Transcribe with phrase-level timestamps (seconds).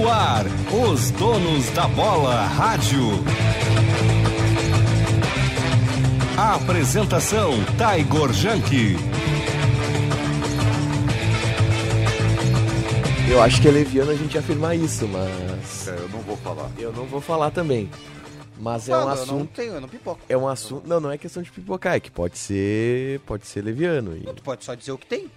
[0.00, 0.44] No ar,
[0.86, 3.00] os donos da bola rádio.
[6.36, 8.94] Apresentação Taigor Janke.
[13.28, 15.88] Eu acho que é leviano a gente afirmar isso, mas.
[15.88, 16.70] É, eu não vou falar.
[16.78, 17.90] Eu não vou falar também.
[18.60, 19.50] Mas é um eu não assunto.
[19.52, 20.20] tenho, eu não pipoco.
[20.28, 20.86] É um assunto.
[20.86, 23.18] Não, não é questão de pipocar, é que pode ser.
[23.26, 24.16] Pode ser leviano.
[24.16, 25.28] e- Tu pode só dizer o que tem.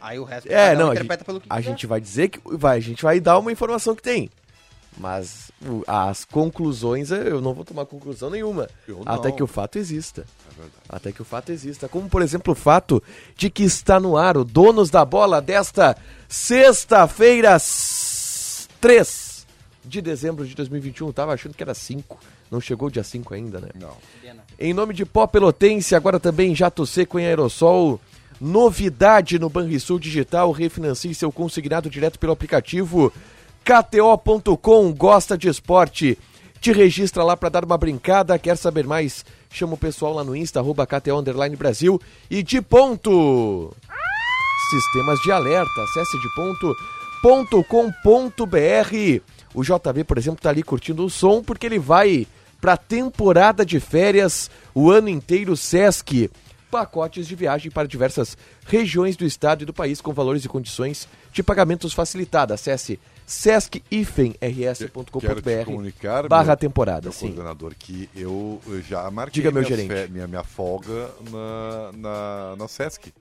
[0.00, 1.70] Aí o resto É, cada um não, a interpreta gente, pelo que a quiser.
[1.70, 2.40] gente vai dizer que.
[2.56, 4.30] Vai, a gente vai dar uma informação que tem.
[5.00, 5.52] Mas
[5.86, 8.68] as conclusões, eu não vou tomar conclusão nenhuma.
[8.86, 9.36] Eu Até não.
[9.36, 10.22] que o fato exista.
[10.50, 10.82] É verdade.
[10.88, 11.88] Até que o fato exista.
[11.88, 13.00] Como, por exemplo, o fato
[13.36, 15.96] de que está no ar o Donos da Bola desta
[16.28, 19.46] sexta-feira, s- 3
[19.84, 21.12] de dezembro de 2021.
[21.12, 22.18] Tava achando que era 5.
[22.50, 23.68] Não chegou o dia 5 ainda, né?
[23.74, 23.96] Não.
[24.58, 28.00] Em nome de Pó Pelotense, agora também Jato Seco em Aerossol.
[28.40, 33.12] Novidade no Banrisul Digital, refinancie seu consignado direto pelo aplicativo
[33.64, 34.92] KTO.com.
[34.92, 36.16] Gosta de esporte?
[36.60, 38.38] Te registra lá para dar uma brincada.
[38.38, 39.24] Quer saber mais?
[39.50, 41.22] Chama o pessoal lá no Insta, arroba KTO
[41.56, 42.00] Brasil.
[42.30, 43.74] E de ponto!
[44.70, 45.82] Sistemas de alerta.
[45.82, 46.28] Acesse de
[47.22, 49.22] ponto.com.br.
[49.54, 52.26] O JB, por exemplo, tá ali curtindo o som porque ele vai
[52.60, 56.30] pra temporada de férias o ano inteiro Sesc.
[56.70, 61.08] Pacotes de viagem para diversas regiões do estado e do país com valores e condições
[61.32, 62.54] de pagamentos facilitados.
[62.54, 62.98] Acesse
[65.64, 67.26] comunicar, barra meu- temporada, meu sim.
[67.28, 69.88] coordenador, que eu, eu já marquei Diga, meu gerente.
[69.92, 73.12] fe- minha, minha folga na, na, na Sesc.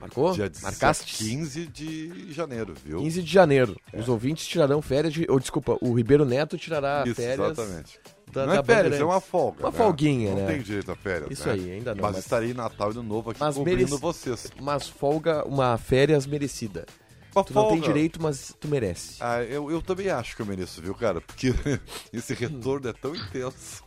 [0.00, 0.32] Marcou?
[0.32, 1.16] Dia Marcaste?
[1.24, 3.00] 15 de janeiro, viu?
[3.00, 3.76] 15 de janeiro.
[3.92, 5.26] Os ouvintes tirarão férias de...
[5.28, 7.50] Ou, desculpa, o Ribeiro Neto tirará Isso, férias...
[7.58, 7.98] exatamente.
[8.32, 9.00] Da- não é férias, Bandeirantes.
[9.00, 9.60] é uma folga.
[9.60, 9.76] Uma né?
[9.76, 10.46] folguinha, não né?
[10.46, 11.30] tem direito a férias.
[11.30, 11.54] Isso né?
[11.54, 14.48] aí, ainda não, Mas, mas- estarei Natal e Ano Novo aqui Mas cobrindo vocês.
[14.60, 16.86] Mas folga, uma férias merecida.
[17.34, 17.86] Uma Tu não tem folga.
[17.92, 19.16] direito, mas tu merece.
[19.20, 21.20] Ah, eu, eu também acho que eu mereço, viu, cara?
[21.20, 21.52] Porque
[22.12, 23.84] esse retorno é tão intenso.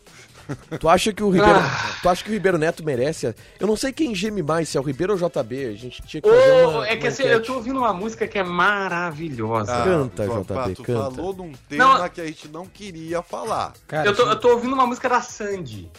[0.79, 1.59] Tu acha que o Ribeiro,
[2.01, 3.33] tu acha que o Ribeiro Neto merece?
[3.59, 5.65] Eu não sei quem geme mais, se é o Ribeiro ou o JB.
[5.65, 8.27] A gente tinha que fazer uma, é que uma assim, eu tô ouvindo uma música
[8.27, 9.73] que é maravilhosa.
[9.75, 11.15] Ah, Canta, JB, pá, tu canta.
[11.15, 12.09] falou num tema Não.
[12.09, 13.73] que a gente não queria falar.
[13.87, 15.91] Cara, eu, tô, eu tô ouvindo uma música da Sandy.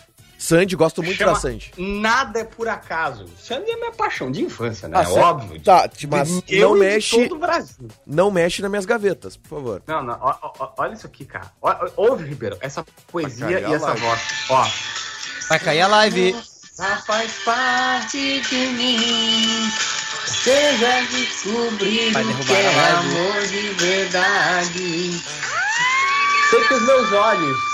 [0.42, 1.72] Sandy, gosto muito Chama da Sandy.
[1.78, 3.26] Nada é por acaso.
[3.40, 4.98] Sandy é minha paixão de infância, né?
[4.98, 5.62] Ah, é óbvio.
[5.62, 7.88] Tá, mas Eu não mexe, todo o Brasil.
[8.04, 9.82] não mexe nas minhas gavetas, por favor.
[9.86, 11.46] Não, não, ó, ó, ó, olha isso aqui, cara.
[11.62, 14.00] Ó, ó, ouve, Ribeiro, essa poesia e essa live.
[14.00, 14.20] voz.
[14.50, 14.66] Ó.
[15.48, 16.36] Vai cair a live.
[16.76, 19.70] Já faz parte de mim.
[22.12, 25.22] Vai o derrubar que é amor de verdade.
[26.50, 27.71] Sei que os meus olhos.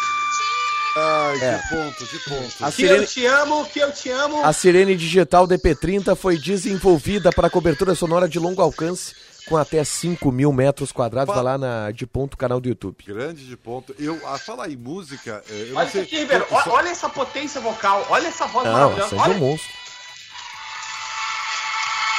[0.98, 1.58] Ai, É.
[1.58, 2.64] que ponto, que ponto.
[2.64, 4.44] A Que Sirene- eu te amo, que eu te amo.
[4.44, 9.14] A Sirene Digital DP30 foi desenvolvida para cobertura sonora de longo alcance
[9.48, 11.34] com até 5 mil metros quadrados.
[11.34, 12.96] Vai lá na de ponto canal do YouTube.
[13.06, 13.94] Grande de ponto.
[13.98, 16.02] Eu, a falar em música, é, eu Olha não isso sei.
[16.02, 16.46] aqui, Ribeiro.
[16.50, 18.06] eu só- Olha essa potência vocal.
[18.10, 19.14] Olha essa voz Não, maravilhosa.
[19.14, 19.70] É um Olha, monstro.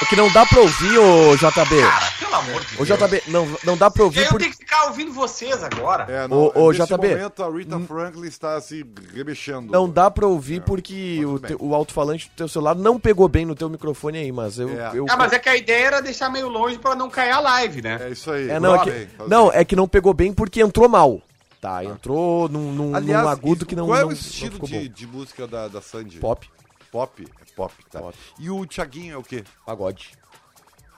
[0.02, 1.80] É que não dá pra ouvir, ô JB.
[1.82, 2.98] cara, pelo amor de Ô Deus.
[2.98, 4.38] JB, não, não dá pra ouvir Eu por...
[4.40, 6.04] tenho que ficar ouvindo vocês agora.
[6.10, 8.84] É, Ô, ô, nesse JB, momento a Rita Franklin está se
[9.14, 9.70] remexendo.
[9.70, 13.28] Não dá pra ouvir É, porque o, teu- o alto-falante do teu celular não pegou
[13.28, 14.70] bem no teu microfone aí, mas eu...
[14.70, 14.90] É.
[14.94, 17.40] eu- Ah, mas é que a ideia era deixar meio longe pra não cair a
[17.40, 17.98] live, né?
[18.00, 18.48] É isso aí.
[18.48, 21.20] É, não, é que, não, é que não pegou bem porque entrou mal.
[21.60, 24.16] Tá, entrou num, num, Aliás, num agudo isso- que não qual é não- o não
[24.16, 24.94] estilo ficou de, bom.
[24.94, 26.16] de música da, da Sandy?
[26.18, 26.48] Pop,
[26.90, 27.22] Pop?
[27.40, 28.00] É pop, tá.
[28.00, 28.16] Pop.
[28.38, 29.44] E o Thiaguinho é o quê?
[29.64, 30.12] pagode.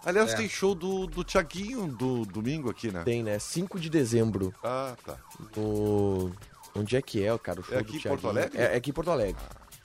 [0.04, 0.36] Aliás, É.
[0.36, 3.02] tem show do, do Thiaguinho do domingo aqui, né?
[3.04, 3.38] Tem, né?
[3.38, 4.52] 5 de dezembro.
[4.64, 5.16] Ah, tá.
[5.56, 6.32] No...
[6.74, 8.20] Onde é que é, cara, o show É do aqui em Thiaguinho?
[8.22, 8.58] Porto Alegre?
[8.58, 9.40] É, é aqui em Porto Alegre.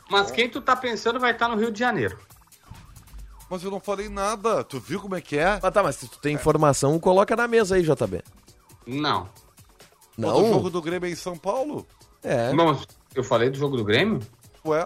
[0.09, 2.17] Mas quem tu tá pensando vai estar no Rio de Janeiro.
[3.49, 4.63] Mas eu não falei nada.
[4.63, 5.59] Tu viu como é que é?
[5.61, 8.23] Mas tá, mas se tu tem informação, coloca na mesa aí, JB.
[8.85, 9.29] Não.
[10.17, 10.53] Mas O Não?
[10.53, 11.85] jogo do Grêmio é em São Paulo?
[12.23, 12.51] É.
[12.53, 12.79] Não,
[13.13, 14.19] eu falei do jogo do Grêmio?
[14.65, 14.85] Ué,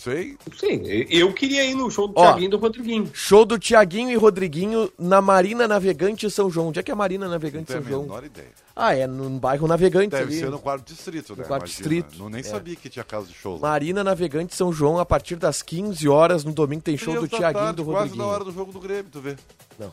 [0.00, 0.36] sei.
[0.58, 2.22] Sim, eu queria ir no show do Ó.
[2.22, 3.10] Thiaguinho e do Rodriguinho.
[3.12, 6.68] Show do Tiaguinho e Rodriguinho na Marina Navegante São João.
[6.68, 8.02] Onde é que é a Marina Não Navegante tenho São a João?
[8.04, 8.48] menor ideia.
[8.74, 10.38] Ah, é no bairro Navegante Deve ali.
[10.38, 11.44] ser no quarto distrito, né?
[11.44, 11.88] quarto Imagina.
[11.90, 12.18] distrito.
[12.18, 12.44] Não, nem É.
[12.44, 13.68] sabia que tinha casa de show lá.
[13.70, 17.30] Marina Navegante São João, a partir das 15 horas, no domingo tem show do Três
[17.32, 18.26] da Tiaguinho e do Quase na Rodriguinho.
[18.26, 19.36] hora do jogo do Grêmio, tu vê.
[19.78, 19.92] Não.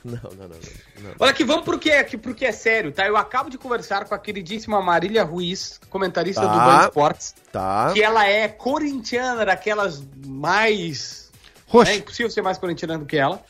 [0.04, 0.56] Não, não, não,
[1.02, 1.10] não.
[1.18, 3.06] Olha aqui, vamos pro que, é- que, pro que é sério, tá?
[3.06, 6.48] Eu acabo de conversar com a queridíssima Marília Ruiz, comentarista Tá.
[6.48, 7.90] do Band Esportes, Tá.
[7.92, 11.30] que ela é corintiana, daquelas mais...
[11.66, 11.90] Roxo.
[11.92, 13.42] É impossível ser mais corintiana do que ela.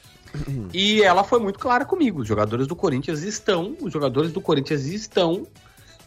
[0.75, 2.21] E ela foi muito clara comigo.
[2.23, 5.47] Os jogadores do Corinthians estão, os jogadores do Corinthians estão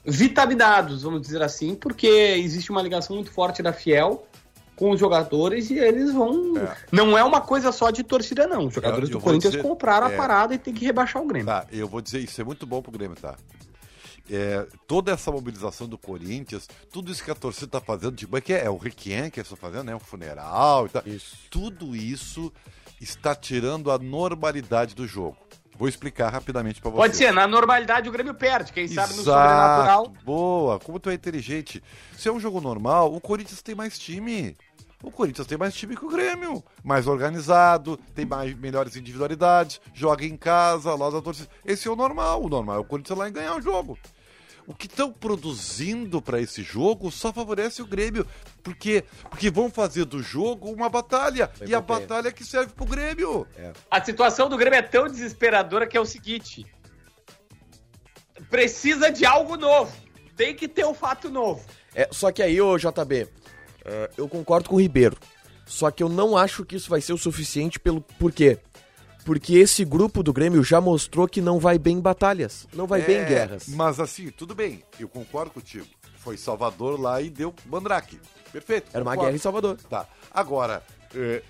[0.06, 4.26] vitaminados, vamos dizer assim, porque existe uma ligação muito forte da Fiel
[4.84, 6.58] com os jogadores e eles vão.
[6.58, 6.76] É.
[6.92, 8.68] Não é uma coisa só de torcida, não.
[8.68, 10.14] Os jogadores Eu- eu do Corinthians dizer- compraram é.
[10.14, 11.46] a parada e tem que rebaixar o Grêmio.
[11.48, 13.36] Tá, eu vou dizer isso, é muito bom pro Grêmio, tá?
[14.30, 18.42] É, toda essa mobilização do Corinthians, tudo isso que a torcida tá fazendo, tipo, é
[18.42, 19.96] que é, é o Requiem que eles estão fazendo, né?
[19.96, 21.04] O funeral e tal.
[21.06, 21.38] Isso.
[21.50, 22.52] Tudo isso
[23.00, 25.38] está tirando a normalidade do jogo.
[25.78, 27.02] Vou explicar rapidamente pra vocês.
[27.02, 30.14] Pode ser, na normalidade o Grêmio perde, quem sabe no sobrenatural.
[30.24, 31.84] Boa, como tu é inteligente.
[32.16, 34.56] Se é um jogo normal, o Corinthians tem mais time.
[35.04, 36.64] O Corinthians tem mais time que o Grêmio.
[36.82, 41.50] Mais organizado, tem mais, melhores individualidades, joga em casa, lá da torcida.
[41.66, 42.42] Esse é o normal.
[42.42, 44.00] O normal é o Corinthians lá e ganhar o jogo.
[44.66, 48.26] O que estão produzindo para esse jogo só favorece o Grêmio.
[48.64, 49.04] Por quê?
[49.30, 51.52] Porque vão fazer do jogo uma batalha.
[51.68, 53.46] e a batalha que serve pro Grêmio.
[53.92, 56.66] A situação do Grêmio é tão desesperadora que é o seguinte:
[58.50, 59.94] precisa de algo novo.
[60.38, 61.62] Tem que ter um fato novo.
[61.94, 63.28] É, só que aí, ô JB,
[63.86, 65.18] é, eu concordo com o Ribeiro.
[65.66, 68.02] Só que eu não acho que isso vai ser o suficiente pelo.
[68.02, 68.60] Por quê?
[69.26, 73.02] Porque esse grupo do Grêmio já mostrou que não vai bem em batalhas, não vai
[73.02, 73.68] bem em É, guerras.
[73.70, 75.88] Mas assim, tudo bem, eu concordo contigo.
[76.18, 78.20] Foi Salvador lá e deu Mandrake.
[78.52, 78.90] Perfeito.
[78.94, 79.22] Era uma concordo.
[79.28, 79.78] guerra em Salvador.
[79.90, 80.06] Tá.
[80.30, 80.84] Agora,
[81.16, 81.42] é,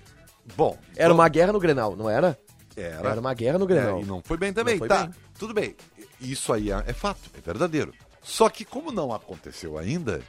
[0.56, 0.78] bom.
[0.96, 2.38] Era uma guerra no Grenal, não era?
[2.76, 3.10] Era.
[3.10, 4.00] Era uma guerra no É, Grenal.
[4.00, 4.78] e não foi bem também.
[4.78, 5.14] Foi tá, bem.
[5.36, 5.74] tudo bem.
[6.20, 7.92] Isso aí é, é fato, é verdadeiro.
[8.22, 10.22] Só que como não aconteceu ainda,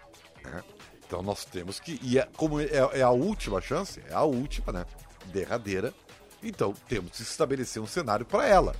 [0.43, 0.63] né,
[1.05, 1.99] então nós temos que.
[2.01, 4.85] E é, como é, é a última chance, é a última, né?
[5.27, 5.93] Derradeira.
[6.41, 8.75] Então temos que estabelecer um cenário para ela.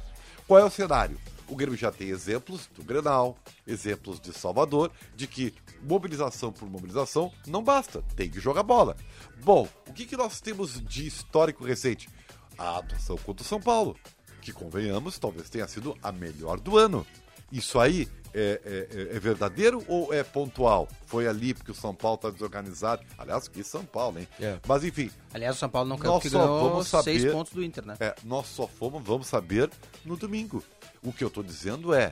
[0.47, 1.19] Qual é o cenário?
[1.47, 3.37] O Grêmio já tem exemplos do Grenal,
[3.67, 8.95] exemplos de Salvador, de que mobilização por mobilização não basta, tem que jogar bola.
[9.43, 12.09] Bom, o que, que nós temos de histórico recente?
[12.57, 13.95] A atuação contra o São Paulo,
[14.41, 17.05] que convenhamos, talvez tenha sido a melhor do ano.
[17.51, 20.87] Isso aí é, é- é- é verdadeiro ou é pontual?
[21.07, 23.01] Foi ali porque o São Paulo está desorganizado.
[23.17, 24.27] Aliás, que São Paulo, hein?
[24.39, 24.59] É.
[24.67, 27.63] Mas enfim, Aliás, o São Paulo não caiu porque ganhou vamos seis saber- pontos do
[27.63, 27.95] Inter, né?
[27.99, 29.69] é, nós só fomos, vamos saber
[30.03, 30.63] no domingo.
[31.01, 32.11] O que eu tô dizendo é,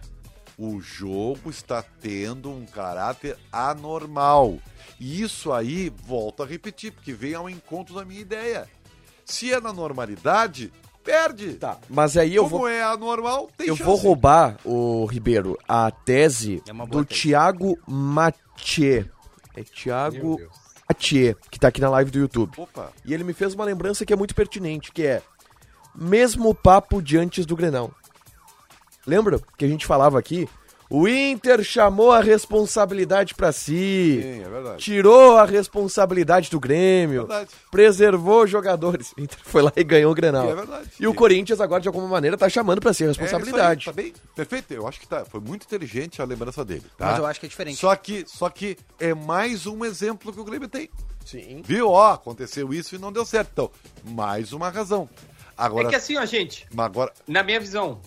[0.58, 4.58] o jogo está tendo um caráter anormal.
[5.00, 8.70] E isso aí, volto a repetir, porque vem ao encontro da minha ideia.
[9.26, 10.72] Se é na normalidade,
[11.04, 11.54] perde.
[11.56, 13.88] Tá, mas aí eu Como vou, é anormal, tem eu chance.
[13.88, 17.22] vou roubar, o Ribeiro, a tese É uma boa do tese.
[17.22, 19.06] Thiago Mathieu.
[19.56, 20.40] É Thiago
[20.90, 22.52] Mathieu, que tá aqui na live do YouTube.
[22.58, 25.22] Opa, E ele me fez uma lembrança que é muito pertinente, que é
[25.96, 27.92] mesmo papo de antes do Grenal.
[29.06, 30.48] Lembra que a gente falava aqui?
[30.96, 34.84] O Inter chamou a responsabilidade pra si, sim, é verdade.
[34.84, 37.50] tirou a responsabilidade do Grêmio, Verdade.
[37.72, 39.12] preservou os jogadores.
[39.18, 40.46] O Inter foi lá e ganhou o Grenal.
[40.48, 40.90] E é verdade.
[41.00, 43.20] E o E- Corinthians agora de alguma maneira tá chamando pra si a É isso
[43.20, 43.86] aí, responsabilidade.
[43.86, 44.72] tá bem, perfeito.
[44.72, 47.08] Eu acho que tá, foi muito inteligente a lembrança dele, tá?
[47.08, 47.78] Mas eu acho que é diferente.
[47.80, 50.92] Só que, só que é mais um exemplo que o Grêmio tem.
[51.26, 51.64] Sim.
[51.66, 51.90] Viu?
[51.90, 53.50] Ó, aconteceu isso e não deu certo.
[53.52, 53.72] Então,
[54.14, 55.10] mais uma razão.
[55.58, 58.00] Agora, É que assim, ó, gente, mas agora, na minha visão.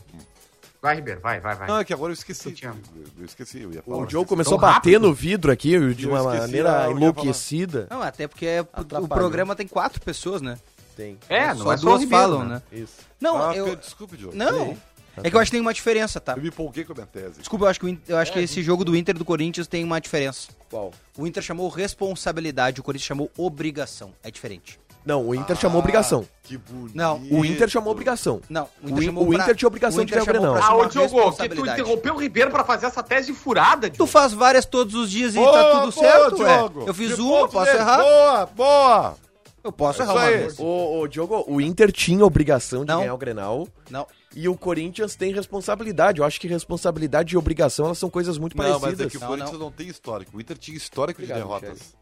[0.80, 1.68] Vai, Ribeiro, vai, vai, vai.
[1.68, 2.48] não, é que agora eu esqueci.
[2.48, 2.80] Eu te amo.
[2.94, 3.96] Eu, eu esqueci, eu ia falar.
[3.98, 4.24] O esqueci.
[4.26, 5.00] começou a bater rápido?
[5.08, 7.86] no vidro aqui de Eu uma esqueci, maneira enlouquecida.
[7.90, 8.60] Não, até porque é-
[9.00, 10.58] o programa tem quatro pessoas, né?
[10.96, 11.18] Tem.
[11.28, 12.54] É, não só é só duas Ribeiro, falam, né?
[12.72, 12.78] né?
[12.80, 12.94] Isso.
[13.20, 13.76] Não, Ah, eu...
[13.76, 14.34] Desculpe, Diogo.
[14.36, 14.76] Não.
[15.22, 16.34] É que eu acho que tem uma diferença, tá?
[16.34, 17.38] Eu me empolguei com a minha tese.
[17.38, 19.82] Desculpa, eu acho que, eu acho que esse jogo do Inter e do Corinthians tem
[19.82, 20.48] uma diferença.
[20.68, 20.92] Qual?
[21.16, 24.12] O Inter chamou responsabilidade, o Corinthians chamou obrigação.
[24.22, 24.78] É diferente.
[25.06, 26.26] Não, o Inter chamou obrigação.
[26.42, 26.96] Que bonito.
[26.96, 28.40] Não, O Inter chamou obrigação.
[28.50, 30.54] Não, O In- o Inter tinha obrigação o de Inter ganhar o Grenal.
[30.56, 33.94] pra Ah, ô Diogo, que tu interrompeu o Ribeiro pra fazer essa tese furada, Tu
[33.94, 34.10] Diogo.
[34.10, 36.56] faz várias todos os dias e Boa, tá tudo boa, certo, ué.
[36.58, 36.84] Diogo.
[36.88, 37.78] Eu fiz Que uma, posso dele.
[37.78, 37.96] errar?
[38.02, 39.14] Boa, boa.
[39.62, 40.58] Eu posso É errar uma vez.
[40.60, 43.00] Ô, ô, Diogo, o Inter tinha obrigação de Não.
[43.00, 44.06] ganhar o Grenal Não.
[44.34, 46.20] e o Corinthians tem responsabilidade.
[46.20, 49.06] Eu acho que responsabilidade e obrigação elas são coisas muito Não, mas parecidas.
[49.06, 49.58] é que o Não, Corinthians não.
[49.60, 49.72] não.
[49.72, 50.36] tem histórico.
[50.36, 51.94] O Inter tinha histórico Obrigado, de derrotas.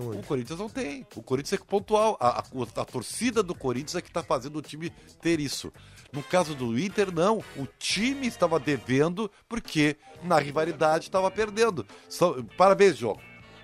[0.00, 0.26] São O oito.
[0.26, 1.06] Corinthians não tem.
[1.16, 2.16] O Corinthians é pontual.
[2.20, 2.44] A, a,
[2.82, 4.90] a torcida do Corinthians é que está fazendo o time
[5.20, 5.72] ter isso.
[6.12, 7.38] No caso do Inter, não.
[7.56, 11.86] O time estava devendo porque na rivalidade estava perdendo.
[12.08, 13.20] Só- parabéns, jogo.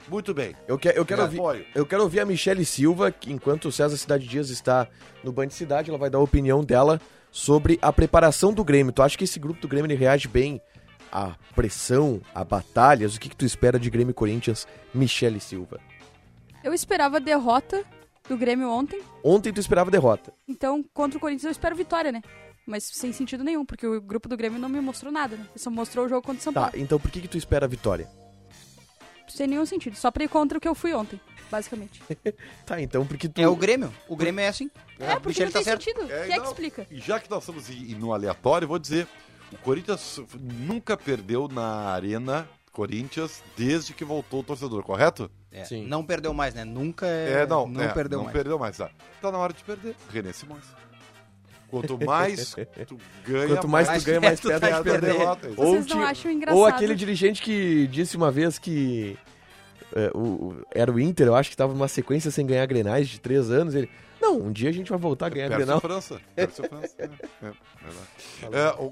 [0.09, 0.55] Muito bem.
[0.69, 3.97] Eu, que- eu quero ouvir, eu quero ouvir a Michele Silva, que enquanto o César
[3.97, 4.87] Cidade Dias está
[5.25, 7.01] no Band Cidade, ela vai dar a opinião dela
[7.33, 8.93] sobre a preparação do Grêmio.
[8.93, 10.61] Tu acha que esse grupo do Grêmio reage bem
[11.11, 13.17] à pressão, a batalhas?
[13.17, 14.65] O que, que tu espera de Grêmio Corinthians,
[14.95, 15.81] Michele Silva?
[16.67, 17.85] Eu esperava derrota
[18.29, 20.33] do Grêmio ontem, Ontem tu esperava derrota.
[20.49, 22.21] então contra o Corinthians eu espero vitória, né?
[22.67, 25.47] Mas sem sentido nenhum, porque o grupo do Grêmio não me mostrou nada, né?
[25.51, 26.77] Ele só mostrou o jogo contra o São Tá, Paulo.
[26.77, 28.09] então por que que tu espera a vitória?
[29.29, 31.21] Sem nenhum sentido, só pra ir contra o que eu fui ontem,
[31.51, 32.03] basicamente.
[32.67, 33.41] Tá, então porque tu...
[33.41, 33.95] É o Grêmio.
[34.09, 34.69] O Grêmio é assim.
[34.99, 35.85] É, porque Michele não tá tem certo.
[35.85, 36.03] sentido.
[36.13, 36.47] É, Quem é que não.
[36.47, 36.87] explica?
[36.91, 39.07] E já que nós estamos em- no aleatório, eu vou dizer:
[39.53, 45.31] o Corinthians nunca perdeu na Arena Corinthians desde que voltou o torcedor, correto?
[45.57, 45.87] É, Sim.
[45.87, 46.65] Não perdeu mais, né?
[46.65, 48.37] Nunca é, É, não, não é, perdeu não mais.
[48.37, 48.77] perdeu mais.
[48.77, 48.91] Tá.
[49.23, 49.95] tá na hora de perder.
[50.13, 50.65] René Simões.
[51.71, 52.55] Quanto mais
[52.87, 55.13] tu ganha, Quanto mais tu ganha, mais tu perto tá é de de perder.
[55.19, 55.49] derrota.
[55.57, 56.59] Ou, Vocês não ti- acham engraçado?
[56.59, 59.17] ou aquele dirigente que disse uma vez que
[59.95, 63.19] é, o, era o Inter, eu acho que tava numa sequência sem ganhar Grenais de
[63.19, 63.75] três anos.
[63.75, 63.89] Ele,
[64.21, 65.79] não, um dia a gente vai voltar a ganhar Perde Grenal.
[65.79, 66.21] a França.
[66.35, 66.95] Perde a França.
[66.99, 68.53] É, é, verdade.
[68.53, 68.83] É,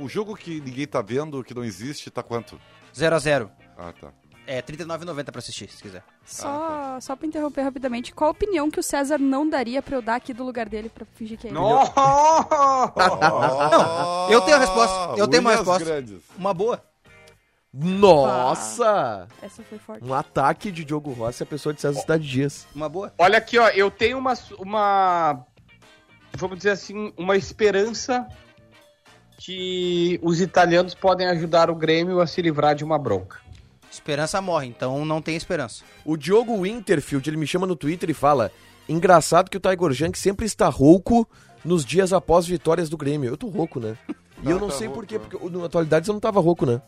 [0.00, 2.58] o, o jogo que ninguém tá vendo, que não existe, tá quanto?
[2.94, 3.50] 0x0.
[3.76, 4.12] Ah, tá.
[4.46, 6.04] É, R$39,90 pra assistir, se quiser.
[6.24, 10.02] Só, só pra interromper rapidamente, qual a opinião que o César não daria pra eu
[10.02, 11.58] dar aqui do lugar dele pra fingir que é ele?
[11.58, 11.80] Não,
[14.30, 15.84] eu tenho a resposta, eu tenho uma resposta.
[15.84, 16.22] Grandes.
[16.36, 16.82] Uma boa.
[17.72, 19.26] Nossa!
[19.42, 20.04] Essa foi forte.
[20.04, 22.68] Um ataque de Diogo Rossi a pessoa de César Cidade Dias.
[22.72, 23.12] Uma boa.
[23.18, 25.44] Olha aqui, ó, eu tenho uma, uma.
[26.36, 28.28] Vamos dizer assim, uma esperança
[29.38, 33.43] que os italianos podem ajudar o Grêmio a se livrar de uma bronca.
[33.94, 35.84] Esperança morre, então não tem esperança.
[36.04, 38.50] O Diogo Winterfield, ele me chama no Twitter e fala:
[38.88, 41.28] Engraçado que o Tiger Junk sempre está rouco
[41.64, 43.30] nos dias após vitórias do Grêmio.
[43.30, 43.96] Eu tô rouco, né?
[44.42, 45.24] E eu não tá sei rouco, porquê, né?
[45.30, 46.82] porque na atualidade eu não tava rouco, né?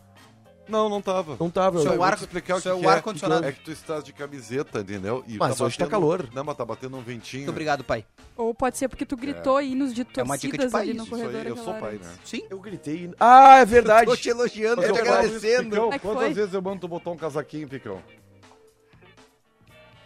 [0.68, 1.36] Não, não tava.
[1.38, 1.80] Não tava.
[1.80, 2.88] Seu eu- Eu ar- vou te explicar o seu que, é.
[2.88, 3.46] ar-condicionado.
[3.46, 5.24] É que tu estás de camiseta, entendeu?
[5.26, 6.28] E Mas hoje tá batendo- calor.
[6.34, 7.42] Não, mas tá batendo um ventinho.
[7.42, 8.04] Muito obrigado, pai.
[8.36, 10.94] Ou pode ser porque tu gritou hinos de É uma dica de torcidas pai ali
[10.94, 11.40] no isso, Isso corredor.
[11.46, 12.14] aí, eu sou pai, né?
[12.24, 12.42] Sim.
[12.50, 13.10] Eu gritei.
[13.18, 14.06] Ah, é verdade.
[14.06, 15.70] Tô te elogiando, Eu tô te agradecendo.
[15.70, 16.34] Picão, é quantas foi?
[16.34, 18.02] vezes eu mando tu botar um casaquinho, Picão?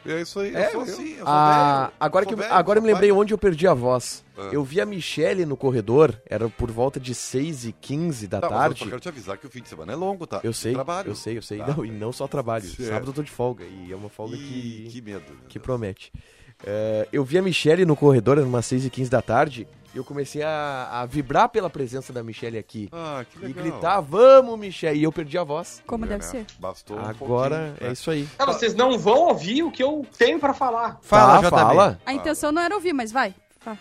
[0.06, 1.92] É isso aí, É, eu sou eu- assim, eu sou Ah, velho.
[2.00, 4.24] agora, Sou que, velho, agora eu sou me lembrei onde eu perdi a voz.
[4.36, 4.48] Ah.
[4.50, 8.48] Eu vi a Michelle no corredor, era por volta de 6 e 15 da Tá,
[8.48, 8.78] mas eu tarde.
[8.78, 10.40] só quero te avisar que o fim de semana é longo, tá?
[10.42, 11.10] Eu sei, Trabalho.
[11.10, 11.58] eu sei, eu sei.
[11.58, 11.66] Tá.
[11.68, 12.64] Não, e não só trabalho.
[12.80, 12.84] É.
[12.84, 15.32] Sábado eu tô de folga, e é uma folga Ih, que, que medo.
[15.48, 16.10] que promete.
[16.64, 20.04] É, eu vi a Michelle no corredor, era umas 6 e 15 da tarde, eu
[20.04, 22.88] comecei a, a vibrar pela presença da Michelle aqui.
[22.92, 23.62] Ah, que E legal.
[23.64, 24.98] gritar, vamos, Michelle!
[24.98, 25.82] E eu perdi a voz.
[25.86, 26.30] Como É, deve né?
[26.30, 26.46] ser.
[26.58, 27.92] Bastou um Agora é né?
[27.92, 28.28] isso aí.
[28.38, 30.98] Ah, vocês não vão ouvir o que eu tenho pra falar.
[31.02, 32.00] Fala, tá, fala.
[32.06, 33.34] A intenção não era ouvir, mas vai.
[33.64, 33.78] Vai.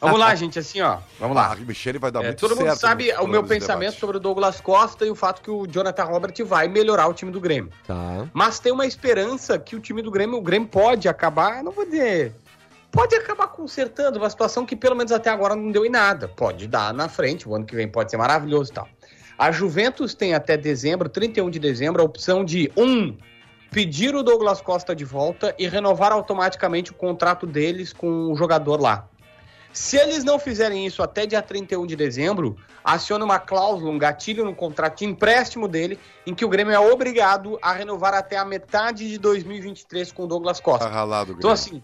[0.00, 0.98] Vamos lá, gente, assim, ó.
[1.20, 1.48] Vamos lá.
[1.48, 4.00] Ah, a Michele vai dar É, muito todo mundo certo sabe o meu pensamento debate.
[4.00, 7.30] sobre o Douglas Costa e o fato que o Jonathan Robert vai melhorar o time
[7.30, 7.70] do Grêmio.
[7.86, 8.26] Tá.
[8.32, 11.84] Mas tem uma esperança que o time do Grêmio, o Grêmio pode acabar, não vou
[11.84, 12.34] dizer,
[12.94, 16.28] pode acabar consertando uma situação que pelo menos até agora não deu em nada.
[16.28, 18.88] Pode dar na frente, o ano que vem pode ser maravilhoso e tal.
[19.36, 23.16] A Juventus tem até dezembro, 31 de dezembro, a opção de um
[23.72, 28.80] pedir o Douglas Costa de volta e renovar automaticamente o contrato deles com o jogador
[28.80, 29.08] lá.
[29.72, 34.44] Se eles não fizerem isso até dia 31 de dezembro, aciona uma cláusula, um gatilho
[34.44, 38.44] no contrato de empréstimo dele, em que o Grêmio é obrigado a renovar até a
[38.44, 40.88] metade de 2023 com o Douglas Tá Costa.
[40.88, 41.52] ralado, Então, Grêmio.
[41.52, 41.82] assim,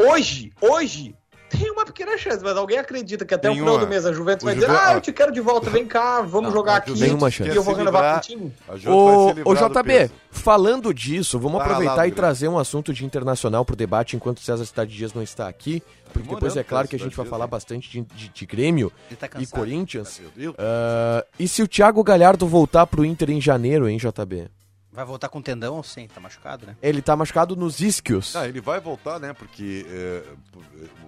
[0.00, 1.14] hoje, hoje,
[1.50, 4.42] tem uma pequena chance, mas alguém acredita que até o final do mês a Juventus
[4.42, 4.94] O vai dizer: Juve- Ah, ah.
[4.94, 7.02] eu te quero de volta, vem cá, vamos Não, jogar que o aqui.
[7.02, 7.50] Nenhuma Juventus chance.
[7.52, 8.52] E eu vou renovar livrar- contigo.
[8.68, 12.08] a Juventus vai Ô, se ô livrar do JB, falando disso, vamos Tá aproveitar ralado,
[12.08, 15.80] e trazer um assunto de internacional pro debate enquanto César Cidade Dias não está aqui,
[16.12, 19.26] porque depois é claro que a gente vai falar bastante de, de- de Grêmio tá
[19.26, 19.50] e cansado.
[19.60, 20.20] Corinthians.
[20.34, 20.54] Viu?
[20.58, 24.48] Ah, e se o Thiago Galhardo voltar pro Inter em janeiro, hein, JB?
[24.94, 26.06] Vai voltar com tendão ou sem?
[26.06, 26.76] Tá machucado, né?
[26.80, 28.36] Ele tá machucado nos isquios.
[28.36, 29.32] Ah, ele vai voltar, né?
[29.32, 30.22] Porque é,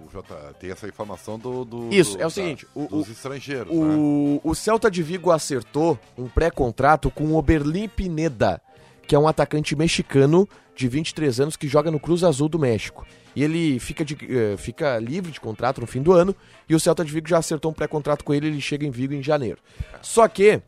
[0.05, 1.63] o J tem essa informação do.
[1.63, 3.67] do- Isso, do- é o seguinte, o- dos o- estrangeiros.
[3.73, 3.95] né?
[3.95, 8.61] O, o Celta de Vigo acertou um pré-contrato com o Oberlin Pineda,
[9.07, 13.07] que é um atacante mexicano de 23 anos que joga no Cruz Azul do México.
[13.35, 16.35] E ele fica, de- eh, fica livre de contrato no fim do ano
[16.67, 19.13] e o Celta de Vigo já acertou um pré-contrato com ele, ele chega em Vigo
[19.13, 19.59] em janeiro.
[20.01, 20.61] Só que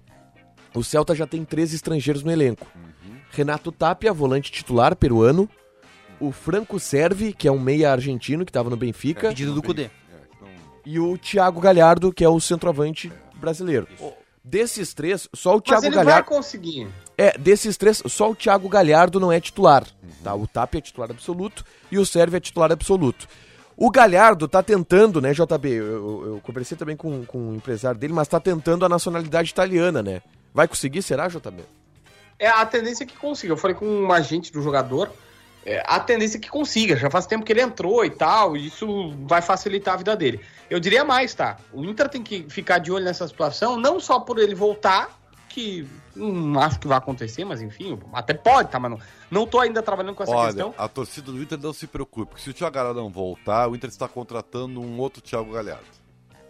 [0.73, 2.65] o Celta já tem três estrangeiros no elenco.
[3.39, 5.49] Renato Tapia, volante titular peruano.
[6.19, 9.29] O Franco Servi, que é um meia argentino que estava no Benfica.
[9.29, 9.83] Pedido do Cudê.
[9.83, 9.89] É,
[10.41, 10.47] não-
[10.85, 13.87] E o Thiago Galhardo, que é o centroavante brasileiro.
[14.43, 16.27] Desses três, só o Mas Thiago ele Galhardo.
[16.29, 16.87] vai conseguir.
[17.17, 19.85] É, desses três, só o Thiago Galhardo não é titular.
[20.21, 20.35] Tá?
[20.35, 23.25] O Tapia é titular absoluto e o Sérvio é titular absoluto.
[23.77, 25.69] O Galhardo tá tentando, né, JB?
[25.69, 29.51] Eu, eu, eu conversei também com, com o empresário dele, mas tá tentando a nacionalidade
[29.51, 30.21] italiana, né?
[30.53, 31.63] Vai conseguir, será, JB?
[32.39, 33.53] É a tendência que consiga.
[33.53, 35.11] Eu falei com um agente do jogador.
[35.65, 36.95] é, a tendência é que consiga.
[36.95, 38.55] Já faz tempo que ele entrou e tal.
[38.55, 40.39] E isso vai facilitar a vida dele.
[40.69, 41.57] Eu diria mais, tá?
[41.73, 45.19] O Inter tem que ficar de olho nessa situação, não só por ele voltar,
[45.49, 48.79] que não acho que vai acontecer, mas enfim, até pode, tá?
[48.79, 50.73] Mas não, não tô ainda trabalhando com essa Olha, questão.
[50.77, 53.75] a torcida do Inter não se preocupe, porque se o Thiago Galhardo não voltar, o
[53.75, 55.83] Inter está contratando um outro Thiago Galhardo.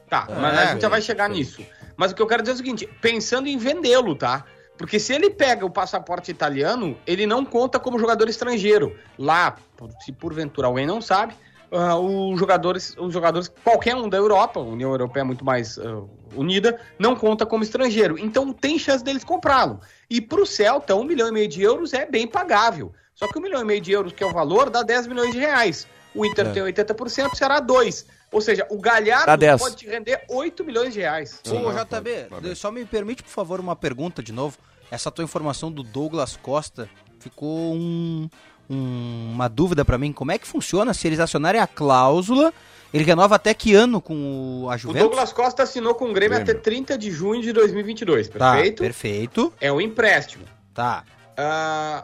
[0.10, 1.34] Tá, É, mas a gente já vai é, chegar é.
[1.34, 1.64] nisso.
[1.96, 4.44] Mas o que eu quero dizer é o seguinte: pensando em vendê-lo, tá?
[4.80, 8.98] Porque se ele pega o passaporte italiano, ele não conta como jogador estrangeiro.
[9.18, 9.58] Lá,
[10.00, 11.34] se porventura alguém não sabe,
[11.70, 15.78] ah, os jogadores, os jogadores, qualquer um da Europa, a União Europeia é muito mais
[15.78, 16.02] ah,
[16.34, 18.18] unida, não conta como estrangeiro.
[18.18, 19.82] Então tem chance deles comprá-lo.
[20.10, 22.94] E pro Celta, um milhão e meio de euros é bem pagável.
[23.14, 25.34] Só que um milhão e meio de euros, que é o valor, dá 10 milhões
[25.34, 25.86] de reais.
[26.16, 26.52] O Inter É.
[26.52, 28.06] tem 80%, será 2.
[28.32, 29.60] Ou seja, o Galhardo 10.
[29.62, 31.42] pode te render 8 milhões de reais.
[31.50, 34.58] Ô, Ah, JB, só me permite, por favor, uma pergunta de novo.
[34.92, 38.30] Essa tua informação do Douglas Costa ficou um-
[38.70, 40.14] um- uma dúvida pra mim.
[40.14, 42.54] Como é que funciona se eles acionarem a cláusula?
[42.94, 45.10] Ele renova até que ano com o- a O Juventus?
[45.10, 46.52] Douglas Costa assinou com o Grêmio, Grêmio.
[46.54, 48.82] até 30 de junho de 2022, Tá, perfeito?
[48.84, 49.54] perfeito.
[49.62, 50.44] É um empréstimo.
[50.74, 51.04] Tá.
[51.38, 52.04] Ah,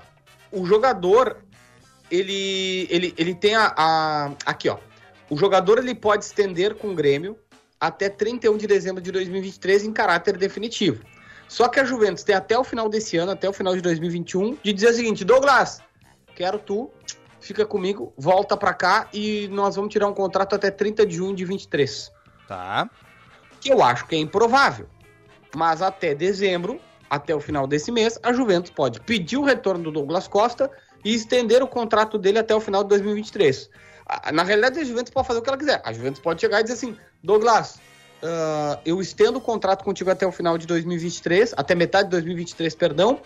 [0.52, 1.38] o jogador,
[2.10, 4.78] ele, ele, ele tem a, a- Aqui, ó.
[5.36, 7.38] O jogador ele pode estender com o Grêmio
[7.78, 11.04] até 31 de dezembro de 2023 em caráter definitivo.
[11.50, 14.58] Só que a Juventus tem até o final desse ano, até o final de 2021,
[14.64, 15.82] de dizer o seguinte: Douglas,
[16.38, 16.90] quero tu,
[17.42, 21.36] fica comigo, volta pra cá e nós vamos tirar um contrato até 30 de junho
[21.36, 22.14] de 23
[22.48, 22.90] Tá.
[23.60, 24.88] que eu acho que é improvável.
[25.54, 29.92] Mas até dezembro, até o final desse mês, a Juventus pode pedir o retorno do
[29.92, 30.72] Douglas Costa
[31.04, 33.70] e estender o contrato dele até o final de 2023.
[34.06, 35.82] Ah, Na realidade, a Juventus pode fazer o que ela quiser.
[35.84, 37.80] A Juventus pode chegar e dizer assim: Douglas,
[38.24, 42.76] ah, eu estendo o contrato contigo até o final de 2023, até metade de 2023,
[42.76, 43.20] perdão,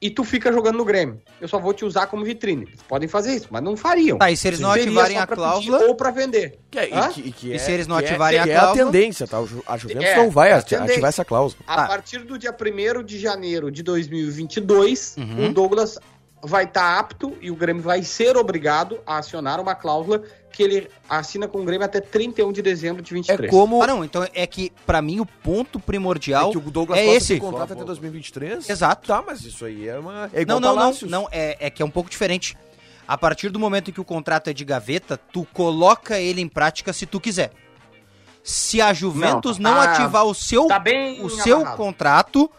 [0.00, 1.20] e tu fica jogando no Grêmio.
[1.40, 2.64] Eu só vou te usar como vitrine.
[2.64, 4.18] Eles podem fazer isso, mas não fariam.
[4.18, 5.78] Tá, e se eles não Seria ativarem a cláusula?
[5.86, 6.58] Ou para vender.
[6.70, 8.56] Que é- e, que, que E é- se eles não é- ativarem a que é
[8.56, 8.86] a cláusula?
[8.86, 9.38] tendência, tá?
[9.66, 11.62] A Juventus É, não vai é ativar essa cláusula.
[11.66, 11.86] A Tá.
[11.86, 15.50] partir do dia 1 de janeiro de 2022, Uhum.
[15.50, 15.98] o Douglas
[16.44, 20.22] vai estar apto e o Grêmio vai ser obrigado a acionar uma cláusula
[20.52, 23.50] que ele assina com o Grêmio até 31 de dezembro de É 23.
[23.50, 26.98] como Ah, não, então é que, pra mim, o ponto primordial é que o Douglas
[26.98, 27.28] é Costa esse.
[27.28, 28.68] tem contrato até 2023.
[28.68, 29.06] Exato.
[29.08, 30.28] Tá, mas isso aí é uma.
[30.32, 31.10] É igual Não, não, não, Palácios.
[31.10, 32.56] não, é, é que é um pouco diferente.
[33.06, 36.48] A partir do momento em que o contrato é de gaveta, tu coloca ele em
[36.48, 37.50] prática se tu quiser.
[38.42, 41.76] Se a Juventus não, Não, tá- ativar o seu, tá bem o seu amarrado.
[41.76, 42.50] contrato,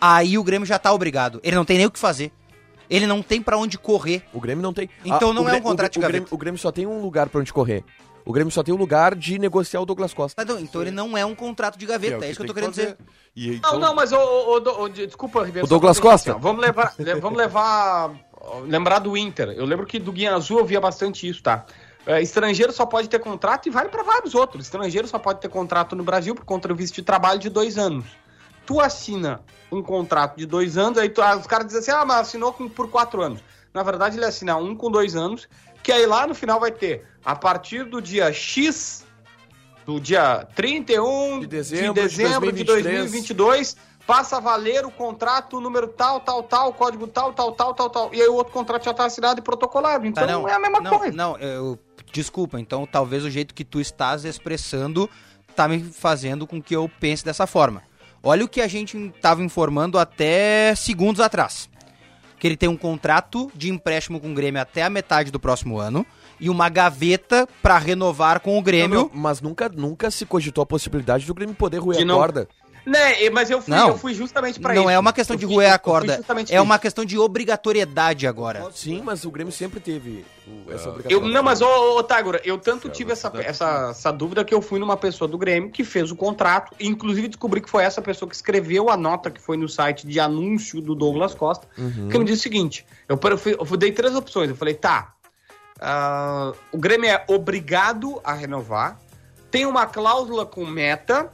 [0.00, 1.40] aí o Grêmio já tá obrigado.
[1.42, 2.30] Ele não tem nem o que fazer.
[2.90, 4.22] Ele não tem pra onde correr.
[4.32, 4.90] O Grêmio não tem.
[5.04, 6.34] Então Ah, não o é um contrato de o, Grêmio, gaveta.
[6.34, 7.84] o Grêmio só tem um lugar pra onde correr.
[8.24, 10.44] O Grêmio só tem um lugar de negociar o Douglas Costa.
[10.44, 12.70] Tá, Então, ele não é um contrato de gaveta, é, isso que eu tô querendo
[12.70, 12.98] dizer.
[13.34, 15.64] E, Não, então, não, mas ô, ô, ô, ô, ô, desculpa, Ribeiro.
[15.66, 16.32] O Douglas Costa?
[16.32, 18.10] assim, vamos levar, le- vamos levar,
[18.66, 19.48] lembrar do Inter.
[19.50, 21.64] Eu lembro que do Guinha Azul eu via bastante isso, tá?
[22.06, 24.64] É, estrangeiro só pode ter contrato e vale pra vários outros.
[24.66, 27.78] Estrangeiro só pode ter contrato no Brasil por conta do visto de trabalho de dois
[27.78, 28.04] anos.
[28.70, 29.40] Tu assina
[29.72, 32.52] um contrato de dois anos, aí tu- ah, os caras dizem assim, ah, mas assinou
[32.52, 33.40] com- por quatro anos.
[33.74, 35.48] Na verdade, ele assina um com dois anos,
[35.82, 39.04] que aí lá no final vai ter, a partir do dia X,
[39.84, 44.90] do dia 31 De de dezembro dezembro, de de 2023, 2022, passa a valer o
[44.92, 48.14] contrato número tal, tal, tal, código tal, tal, tal, tal, tal.
[48.14, 50.06] E aí o outro contrato já tá assinado e protocolado.
[50.06, 51.16] Então Tá, não, é a mesma não, coisa.
[51.16, 51.76] Não, eu,
[52.12, 55.10] desculpa, então talvez o jeito que tu estás expressando
[55.56, 57.82] tá me fazendo com que eu pense dessa forma.
[58.22, 61.68] Olha o que a gente tava informando até segundos atrás.
[62.38, 65.78] Que ele tem um contrato de empréstimo com o Grêmio até a metade do próximo
[65.78, 66.06] ano
[66.38, 68.94] e uma gaveta pra renovar com o Grêmio.
[68.98, 72.16] Não, não, mas nunca, nunca se cogitou a possibilidade do Grêmio poder De a não-
[72.16, 72.48] corda.
[72.86, 73.88] Né, mas eu fui, Não.
[73.88, 74.82] eu fui justamente pra isso.
[74.82, 76.62] Não é uma questão Eu de fui- roer eu a corda, é isso.
[76.62, 78.66] uma questão de obrigatoriedade agora.
[78.72, 81.32] Sim, mas o Grêmio sempre teve o- essa Eu, obrigatoriedade.
[81.34, 84.62] não, mas, ô, ô Tagora, eu tanto Céu, tive essa, essa, essa dúvida que eu
[84.62, 88.00] fui numa pessoa do Grêmio que fez o contrato, e inclusive descobri que foi essa
[88.00, 91.66] pessoa que escreveu a nota que foi no site de anúncio do Douglas Costa,
[92.10, 94.48] que me disse o seguinte: eu, eu, fui- eu dei três opções.
[94.50, 95.12] Eu falei, tá,
[95.80, 98.98] ah, o Grêmio é obrigado a renovar,
[99.50, 101.32] tem uma cláusula com meta.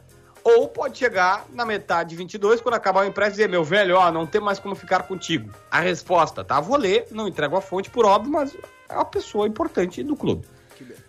[0.49, 3.97] Ou pode chegar na metade de 22, quando acabar o empréstimo, e dizer, meu velho,
[3.97, 5.51] ó, não tem mais como ficar contigo.
[5.71, 6.61] A resposta, tá?
[6.61, 8.57] Vou ler, não entrego a fonte por óbvio, mas
[8.89, 10.47] é uma pessoa importante do clube.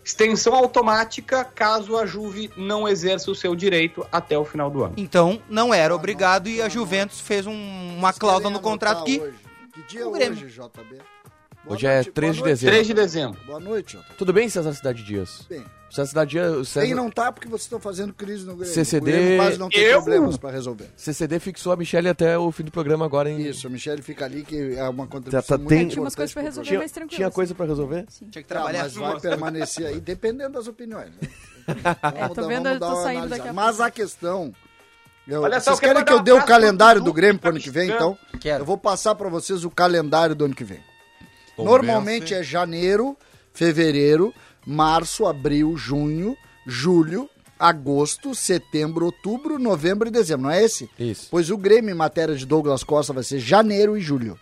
[0.04, 4.94] Extensão automática caso a Juve não exerça o seu direito até o final do ano.
[4.98, 9.36] Então não era obrigado e a Juventus fez um- uma cláusula no contrato que Hoje.
[9.74, 10.34] Que dia é o Grêmio.
[10.46, 10.98] hoje, JB?
[11.70, 12.74] Hoje é noite, 3 de dezembro.
[12.76, 13.40] 3 de dezembro.
[13.46, 14.06] Boa noite, JB.
[14.18, 15.46] Tudo bem, César Cidade Dias?
[15.50, 16.86] Bem, César Cidade Dias, o César...
[16.86, 18.74] Bem não tá porque vocês estão fazendo crise no Grêmio.
[18.74, 20.02] CCD O Grêmio quase não tem Eu?
[20.02, 20.90] problemas pra resolver.
[20.96, 23.42] CCD fixou a Michelle até o fim do programa agora em...
[23.48, 26.16] Isso, a Michelle fica ali que é uma Tá, contribuição tá, muito tem- Tinha umas
[26.16, 27.16] coisas pra pro resolver Tinha, mais tranquilo.
[27.18, 28.06] tinha coisa pra resolver?
[28.10, 28.28] Sim.
[28.30, 28.84] tinha que Tá, trabalhar.
[28.84, 31.10] mas vai permanecer aí, dependendo das opiniões.
[31.10, 31.30] Né?
[32.16, 33.30] É, tô vendo, eu tô uma saindo analisada.
[33.30, 34.54] daqui a Mas a questão...
[35.28, 37.60] eu- Olha só, vocês querem que eu dê o calendário do Grêmio Dudu, pro ano
[37.60, 38.18] que vem, tá então?
[38.40, 38.62] Quero.
[38.62, 40.80] Eu vou passar pra vocês o calendário do ano que vem.
[41.58, 43.18] Normalmente é janeiro,
[43.54, 44.34] fevereiro,
[44.66, 50.90] março, abril, junho, julho, agosto, setembro, outubro, novembro e dezembro, não é esse?
[51.00, 51.28] Isso.
[51.32, 54.38] Pois o Grêmio em matéria de Douglas Costa vai ser janeiro e julho.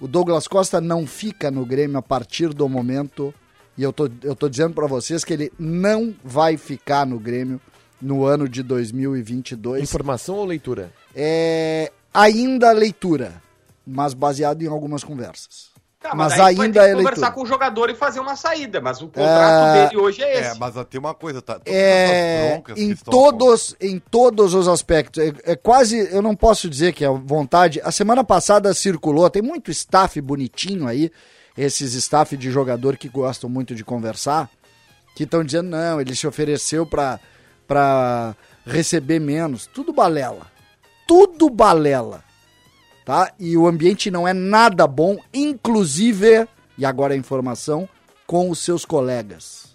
[0.00, 3.34] O Douglas Costa não fica no Grêmio a partir do momento,
[3.76, 7.60] e eu tô, eu tô dizendo pra vocês que ele não vai ficar no Grêmio
[8.00, 9.82] no ano de 2022.
[9.82, 10.92] Informação ou leitura?
[11.14, 13.42] É ainda leitura,
[13.86, 15.68] mas baseado em algumas conversas.
[16.10, 17.32] Tá, mas vai ainda ter é conversar leitura.
[17.32, 20.50] com o jogador e fazer uma saída, mas o contrato É, dele hoje é esse.
[20.50, 21.60] É, mas tem uma coisa, tá?
[21.66, 25.22] É, em todos, em todos os aspectos.
[25.22, 27.80] É, é quase, eu não posso dizer que é vontade.
[27.84, 31.10] A semana passada circulou, tem muito staff bonitinho aí,
[31.56, 34.48] esses staff de jogador que gostam muito de conversar,
[35.14, 37.18] que estão dizendo não, ele se ofereceu pra
[37.68, 39.66] para receber menos.
[39.66, 40.46] Tudo balela.
[41.06, 42.24] Tudo balela.
[43.08, 43.32] Tá?
[43.38, 47.88] E o ambiente não é nada bom, inclusive, e agora a informação,
[48.26, 49.74] com os seus colegas.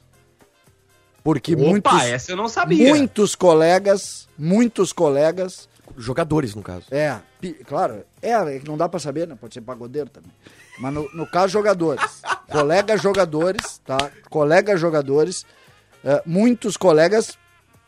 [1.24, 2.94] Porque Opa, muitos essa eu não sabia.
[2.94, 5.68] muitos colegas, muitos colegas,
[5.98, 6.86] Jogadores, no caso.
[6.92, 7.20] é,
[7.66, 9.36] claro, é, é que não dá pra saber, né?
[9.36, 10.32] Pode ser pagodeiro também.
[10.78, 12.22] Mas no, no caso, jogadores.
[12.52, 14.12] colegas jogadores, tá?
[14.30, 15.44] Colegas jogadores,
[16.04, 17.36] é, muitos colegas,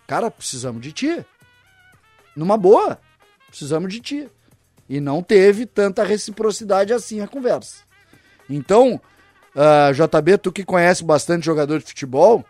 [0.08, 1.24] cara, precisamos de ti.
[2.36, 3.00] Numa boa,
[3.48, 4.28] precisamos de ti.
[4.88, 7.78] E não teve tanta reciprocidade assim a conversa.
[8.50, 9.02] Então,
[9.56, 12.46] ah, JB, tu que conhece bastante jogador de futebol,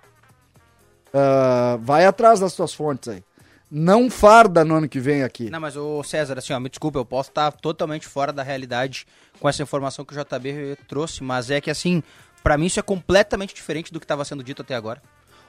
[1.13, 3.23] ah, vai atrás das tuas fontes aí.
[3.69, 5.49] Não farda no ano que vem aqui.
[5.49, 9.07] Não, mas o César, assim, ó, me desculpa, eu posso estar totalmente fora da realidade
[9.39, 12.03] com essa informação que o JB trouxe, mas é que, assim,
[12.43, 15.01] pra mim isso é completamente diferente do que estava sendo dito até agora.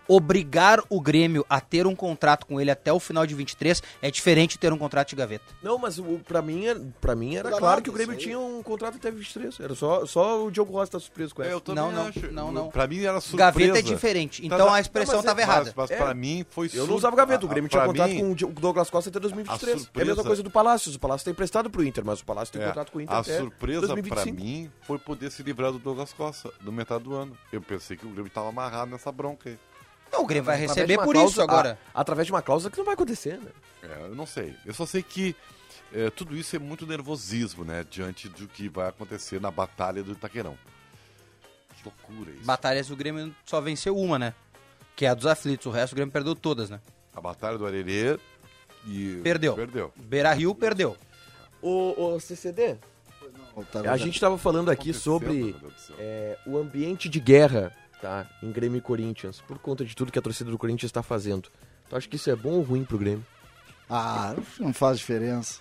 [0.08, 4.10] Obrigar o Grêmio a ter um contrato com ele até o final de 23 é
[4.10, 5.44] diferente de ter um contrato de gaveta.
[5.62, 8.62] Não, mas o, pra, mim, era- pra mim era claro que o Grêmio tinha um
[8.62, 9.58] contrato até 23.
[9.60, 11.50] Era só, só o Diogo Rossi tá surpreso com essa.
[11.50, 12.32] eu também Não, não, acho.
[12.32, 12.68] não, não.
[12.70, 13.50] Pra mim era surpresa.
[13.52, 14.74] Gaveta é diferente, Tá, então tá.
[14.74, 15.64] a expressão estava é- errada.
[15.66, 15.96] Mas, mas É.
[15.96, 18.88] pra mim foi Eu não usava gaveta, o Grêmio tinha contrato mim, com o Douglas
[18.90, 19.90] Costa até 2023.
[19.94, 20.94] a É a mesma coisa do Palácios.
[20.94, 23.14] O Palácio tá emprestado pro Inter, mas o Palácio tem É, contrato com o Inter
[23.16, 24.36] a até surpresa pra 2025.
[24.40, 27.36] mim foi poder se livrar do Douglas Costa no metade do ano.
[27.52, 29.58] Eu pensei que o Grêmio tava amarrado nessa bronca aí.
[30.12, 31.78] Não, o Grêmio vai receber por cláusula- isso agora.
[31.94, 33.50] a- através de uma cláusula que não vai acontecer, né?
[33.82, 34.54] É, eu não sei.
[34.64, 35.34] Eu só sei que
[35.92, 37.84] é, tudo isso é muito nervosismo, né?
[37.90, 40.56] Diante do que vai acontecer na batalha do Itaquerão.
[41.76, 42.44] Que loucura isso.
[42.44, 44.34] Batalhas o Grêmio só venceu uma, né?
[44.94, 46.80] Que é a dos aflitos, o resto o Grêmio perdeu todas, né?
[47.14, 48.18] A batalha do Arerê
[48.86, 49.20] e...
[49.22, 49.54] Perdeu.
[49.54, 49.92] Perdeu.
[49.96, 50.96] Beira Rio perdeu.
[51.62, 52.76] O, o CCD,
[53.72, 55.56] Tá, a gente tava falando aqui sobre
[55.98, 58.28] é, o ambiente de guerra, tá?
[58.42, 61.48] Em Grêmio e Corinthians, por conta de tudo que a torcida do Corinthians está fazendo.
[61.88, 63.24] Tu acha que isso é bom ou ruim pro Grêmio?
[63.88, 65.60] Ah, não faz diferença.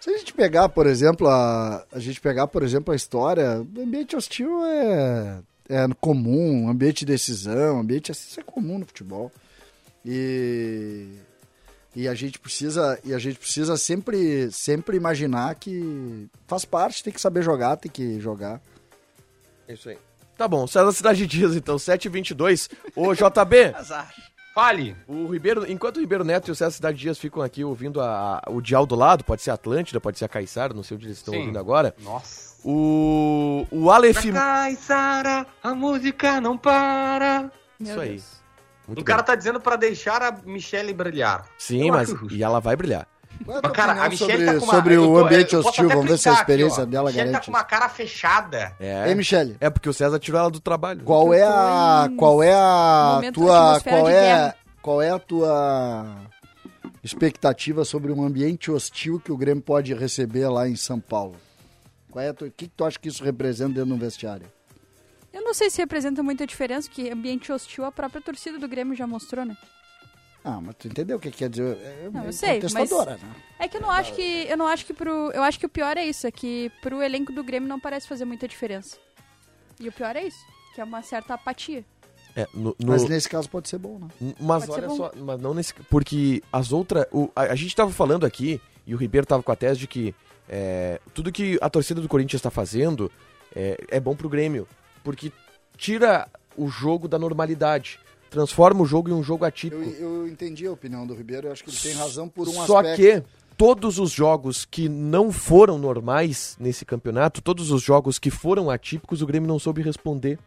[0.00, 3.82] Se a gente pegar, por exemplo, a, a gente pegar, por exemplo, a história, o
[3.82, 9.32] ambiente hostil é, é comum, ambiente de decisão, ambiente assim, isso é comum no futebol.
[10.04, 11.08] E,
[11.96, 17.12] e a gente precisa, e a gente precisa sempre, sempre imaginar que faz parte, tem
[17.12, 18.60] que saber jogar, tem que jogar.
[19.66, 19.98] É isso aí.
[20.38, 22.70] Tá bom, César Cidade Dias, então, 7h22.
[22.96, 24.10] Ô, JB, Azar.
[24.54, 24.96] Fale.
[25.06, 28.38] o Ribeiro, enquanto o Ribeiro Neto e o César Cidade Dias ficam aqui ouvindo a,
[28.44, 31.06] a- o dial do lado, pode ser Atlântida, pode ser a Caiçara, não sei onde
[31.06, 31.40] eles estão Sim.
[31.40, 31.94] ouvindo agora.
[32.00, 32.56] Nossa.
[32.64, 34.32] O, o Aleph...
[34.32, 37.50] Caissara, a música não para.
[37.78, 38.20] Isso aí.
[38.86, 39.26] Muito O cara bem.
[39.26, 41.46] tá dizendo pra deixar a Michelle brilhar.
[41.58, 42.12] Sim, Eu mas...
[42.30, 43.06] E ela vai brilhar.
[43.44, 44.74] Qual é Mas, cara, a Michelle sobre, tá com uma...
[44.74, 45.88] sobre o tô- ambiente eu hostil?
[45.88, 46.86] Vamos ver se a aqui, experiência ó.
[46.86, 48.76] dela Michelle tá garante com uma cara fechada.
[48.80, 49.08] É.
[49.08, 51.02] Ei, Michele, É porque o César tirou ela do trabalho.
[51.04, 54.56] Qual é a qual é a momento tua qual de é guerra.
[54.82, 56.16] qual é a tua
[57.02, 61.36] expectativa sobre um ambiente hostil que o Grêmio pode receber lá em São Paulo?
[62.10, 64.46] Qual é a tua, o que, que tu acha que isso representa dentro do vestiário?
[65.32, 68.96] Eu não sei se representa muita diferença, que ambiente hostil a própria torcida do Grêmio
[68.96, 69.56] já mostrou, né?
[70.44, 71.76] Ah, mas tu entendeu o que quer dizer?
[71.76, 73.34] É Não, eu meio sei, contestadora, né?
[73.58, 74.46] É que eu não acho que.
[74.48, 75.30] Eu não acho que pro.
[75.32, 78.06] Eu acho que o pior é isso, é que pro elenco do Grêmio não parece
[78.08, 78.96] fazer muita diferença.
[79.80, 80.38] E o pior é isso,
[80.74, 81.84] que é uma certa apatia.
[82.36, 84.34] É, no, no- Mas nesse caso pode ser bom, né?
[84.40, 85.74] Mas Pode olha só, mas não nesse.
[85.74, 87.06] Porque as outras.
[87.12, 89.86] o- A, a gente tava falando aqui, e o Ribeiro tava com a tese de
[89.88, 90.14] que
[90.48, 93.10] é, tudo que a torcida do Corinthians está fazendo
[93.54, 94.66] é, é bom pro Grêmio.
[95.02, 95.32] Porque
[95.76, 97.98] tira o jogo da normalidade.
[98.30, 99.82] Transforma o jogo em um jogo atípico.
[99.82, 102.52] Eu, eu entendi a opinião do Ribeiro, eu acho que ele tem razão por um
[102.52, 102.96] Só aspecto.
[102.96, 103.22] que
[103.56, 109.22] todos os jogos que não foram normais nesse campeonato, todos os jogos que foram atípicos,
[109.22, 110.38] o Grêmio não soube responder.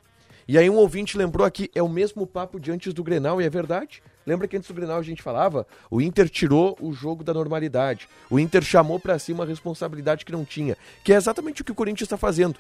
[0.48, 3.46] E aí um ouvinte lembrou aqui, é o mesmo papo de antes do Grenal, e
[3.46, 4.02] é verdade.
[4.26, 5.65] Lembra que antes do Grenal a gente falava?
[5.89, 8.08] O Inter tirou o jogo da normalidade.
[8.30, 10.78] O Inter chamou pra si uma responsabilidade que não tinha.
[11.04, 12.56] Que é exatamente o que o Corinthians está fazendo.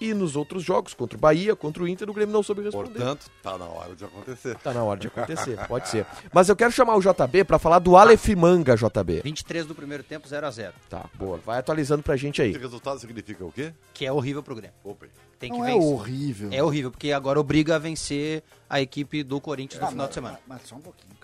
[0.00, 2.90] E nos outros jogos, contra o Bahia, contra o Inter, o Grêmio não soube responder.
[2.90, 4.54] Portanto, tá na hora de acontecer.
[4.58, 6.06] Tá na hora de acontecer, pode ser.
[6.32, 9.22] Mas eu quero chamar o JB pra falar do Aleph Manga, JB.
[9.24, 11.38] 23 do primeiro tempo, 0 a 0 Tá, boa.
[11.38, 12.50] Vai atualizando pra gente aí.
[12.50, 13.72] Esse resultado significa o quê?
[13.94, 14.74] Que é horrível pro Grêmio.
[14.84, 15.06] Opa.
[15.38, 15.88] Tem que Não é vencer.
[15.92, 16.48] horrível.
[16.52, 20.08] É horrível, porque agora obriga a vencer a equipe do Corinthians no Ah, final mas-
[20.10, 20.38] de semana.
[20.46, 21.15] Mas, mas só um pouquinho.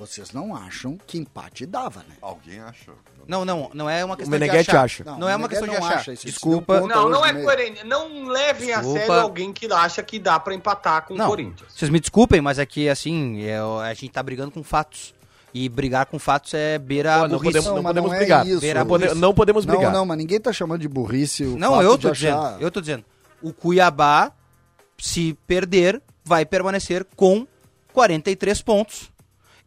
[0.00, 2.16] Vocês não acham que empate dava, né?
[2.22, 2.90] Alguém acha?
[3.28, 4.82] Não, não, não é uma questão de achar.
[4.84, 5.04] acha.
[5.04, 5.98] Não, Não, é o uma questão de não achar.
[5.98, 6.80] acha, isso Desculpa.
[6.80, 7.44] conta Não, hoje não é meio.
[7.44, 7.86] coerente.
[7.86, 8.98] Não levem a Desculpa.
[9.00, 11.70] sério alguém que acha que dá pra empatar com o Não, Corinthians.
[11.72, 15.14] vocês me desculpem, mas é que, assim, é, a gente tá brigando com fatos.
[15.52, 17.52] E brigar com fatos é beira Ó, a não burrice.
[17.58, 18.46] podemos, não mas não é brigar.
[18.46, 18.64] isso.
[18.74, 19.92] Não pode- não podemos Não, brigar.
[19.92, 22.62] não, mas ninguém tá chamando de burrice o Não, fato eu de tô achar- dizendo.
[22.62, 23.04] Eu tô dizendo.
[23.42, 24.32] O Cuiabá,
[24.96, 27.46] se perder, vai permanecer com
[27.92, 29.10] 43 pontos.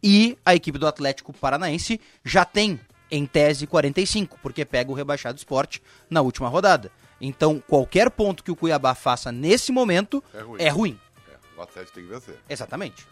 [0.06, 2.78] E a equipe do Atlético Paranaense já tem,
[3.10, 6.92] em tese, 45, porque pega o rebaixado esporte na última rodada.
[7.18, 10.60] Então, qualquer ponto que o Cuiabá faça nesse momento É ruim.
[10.62, 11.00] é ruim.
[11.32, 12.38] É, o Atlético tem que vencer.
[12.50, 13.06] Exatamente.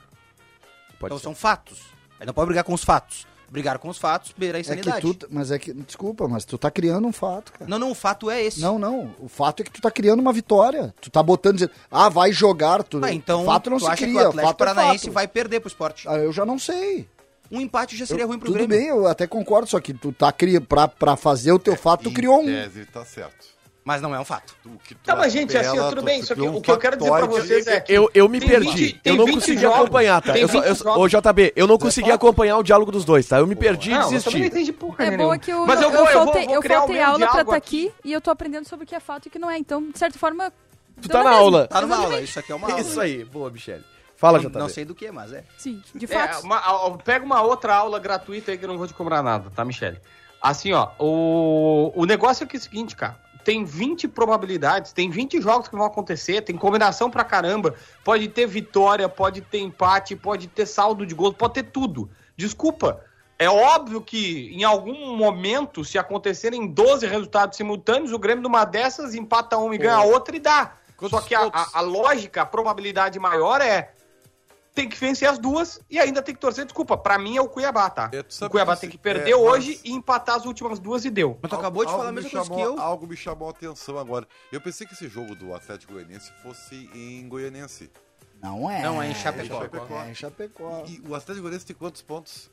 [1.01, 1.23] Pode então ser.
[1.25, 1.81] são fatos.
[2.21, 3.27] Aí não pode brigar com os fatos.
[3.53, 5.15] Brigar com os fatos, beira a É que insanidade.
[5.15, 7.69] tu, mas é que, desculpa, mas tu tá criando um fato, cara.
[7.71, 8.59] Não, não, o fato é esse.
[8.63, 9.15] Não, não.
[9.21, 10.95] O fato é que tu tá criando uma vitória.
[11.03, 12.83] Tu tá botando, dizendo, ah, vai jogar.
[12.83, 12.99] Tu...
[13.05, 14.13] Ah, então, o fato não tu se acha cria.
[14.21, 15.13] que o Atlético fato é Paranaense fato.
[15.15, 16.09] vai perder pro esporte.
[16.09, 17.07] Ah, eu já não sei.
[17.51, 18.75] Um empate já seria Eu- ruim pro Tudo Grêmio.
[18.79, 22.05] bem, eu até concordo, só que tu tá criando, pra, pra fazer o teu fato,
[22.05, 22.47] tu criou um.
[22.47, 23.53] tese, tá certo.
[23.85, 24.55] Mas não é um fato.
[24.65, 26.23] O que tu Tá, mas gente, assim, tudo tu bem.
[26.23, 28.39] Só que um o que eu quero dizer pra vocês é que Eu, eu me
[28.39, 28.69] Tem perdi.
[28.71, 29.77] 20 tem eu não 20 consegui jogos.
[29.81, 30.39] acompanhar, tá?
[30.39, 32.15] Eu só, 20 eu, ô, JB, eu não consegui fato.
[32.15, 33.39] acompanhar o diálogo dos dois, tá?
[33.39, 34.39] Eu me perdi e Não, não desisti.
[34.41, 35.25] entendi porra É nenhuma.
[35.25, 37.93] boa que eu, Mas eu, eu, vou, eu vou, eu faltei aula pra estar aqui
[38.05, 39.59] e eu tô aprendendo sobre o que é fato e o que não é.
[39.59, 40.53] Então, de certa forma.
[41.01, 41.67] Tu tá na aula.
[41.67, 42.13] Tá numa Exatamente.
[42.15, 42.81] aula, isso aqui é uma aula.
[42.81, 43.83] Isso aí, boa, Michele.
[44.17, 44.57] Fala, JB.
[44.61, 45.43] não sei do que, mas é.
[45.59, 46.47] Sim, de É, fato.
[47.05, 49.99] pega uma outra aula gratuita aí que eu não vou te cobrar nada, tá, Michele?
[50.41, 53.17] Assim, ó, o, o negócio é que é o seguinte, cara.
[53.45, 57.75] Tem 20 probabilidades, tem 20 jogos que vão acontecer, tem combinação pra caramba.
[58.05, 62.11] Pode ter vitória, pode ter empate, pode ter saldo de gols, pode ter tudo.
[62.37, 63.01] Desculpa,
[63.39, 69.15] é óbvio que em algum momento, se acontecerem 12 resultados simultâneos, o Grêmio numa dessas
[69.15, 70.73] empata um e ganha a outra e dá.
[71.11, 73.91] Só que a, a- a lógica, a probabilidade maior é
[74.75, 76.65] tem que vencer as duas e ainda tem que torcer.
[76.65, 78.11] Desculpa, pra mim é o Cuiabá, tá?
[78.13, 81.05] É, o Cuiabá que tem que perder é, hoje mas- e empatar as últimas duas
[81.05, 81.39] e deu.
[81.43, 82.81] Mas tu acabou de Algo falar a me mesma coisa que chamou- eu.
[82.83, 84.27] Algo me chamou a atenção agora.
[84.51, 87.91] Eu pensei que esse jogo do Atlético Goianiense fosse em Goianense.
[88.43, 88.83] Não é.
[88.83, 89.63] Não, é em Chapecó.
[90.05, 90.85] É em Chapecó.
[90.89, 92.51] E o Atlético Goianiense tem quantos pontos?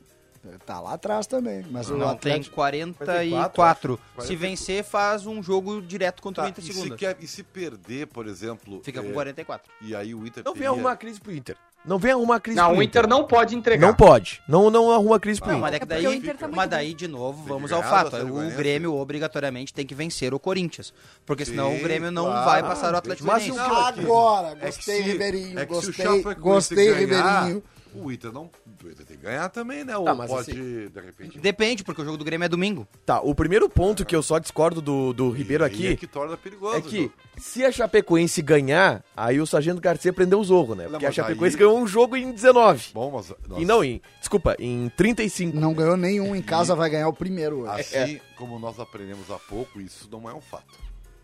[0.64, 1.66] Tá lá atrás também.
[1.70, 2.54] Mas o Não, tem Atlético...
[2.56, 3.98] 44.
[3.98, 4.36] Se 44.
[4.38, 6.96] vencer, faz um jogo direto contra o Tá, Inter e, se segunda.
[6.96, 8.80] quer- e se perder, por exemplo...
[8.82, 9.70] Fica com é, 44.
[9.82, 11.58] E aí o Inter Não vem teria- arrumar crise pro Inter.
[11.84, 13.86] Não vem arrumar crise Não, pro o Inter não pode entregar.
[13.86, 14.42] Não pode.
[14.46, 15.70] Não, não arruma crise pro Não, Inter.
[15.72, 18.08] mas é É daí, o Inter tá mas daí de novo, vamos ao fato.
[18.16, 18.50] Atlético O.
[18.50, 20.92] Grêmio obrigatoriamente tem que vencer o Corinthians.
[21.24, 22.44] Porque senão Sim, o Grêmio não claro.
[22.50, 25.58] vai passar o Atlético Mas o- Agora, É que gostei, se- Ribeirinho.
[25.58, 27.62] é que se o gostei, gostei, ganhar, Ribeirinho.
[27.94, 28.50] O Inter não...
[28.84, 29.96] O Inter tem que ganhar também, né?
[29.96, 31.38] Ou Tá, mas pode, assim- de repente...
[31.38, 32.86] Depende, porque o jogo do Grêmio é domingo.
[33.04, 35.96] Tá, o primeiro ponto que eu só discordo do, do Ribeiro E aí aqui É
[35.96, 36.76] que torna perigoso.
[36.76, 40.84] é que se a Chapecoense ganhar, aí o Sargento Garcia prendeu o zorro, né?
[40.84, 42.90] Não, Porque a mas Chapecoense aí- ganhou um jogo em 19.
[42.94, 43.32] Bom, mas...
[43.58, 44.00] E não em.
[44.18, 45.56] Desculpa, em 35.
[45.56, 47.60] Não ganhou nenhum em casa, vai ganhar o primeiro.
[47.60, 47.80] hoje.
[47.96, 50.78] Assim como nós aprendemos há pouco, isso não é um fato.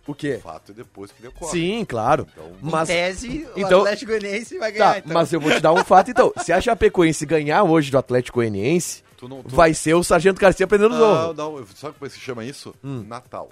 [0.07, 0.39] O O quê?
[0.43, 1.51] fato é depois que decorre.
[1.51, 2.27] Sim, claro.
[2.33, 2.89] Então, Mas.
[2.89, 4.93] Em tese, o então- Atlético Goianiense vai ganhar.
[4.93, 5.13] Tá, então.
[5.15, 6.33] mas eu vou te dar um fato então.
[6.43, 9.43] Se a Chapecoense ganhar hoje do Atlético Goianiense, tu não...
[9.43, 9.55] Tu...
[9.55, 11.35] vai ser o Sargento Garcia prendendo o Não, zorro.
[11.35, 12.75] não, sabe como é que se chama isso?
[12.85, 13.05] Hum.
[13.09, 13.49] Natal.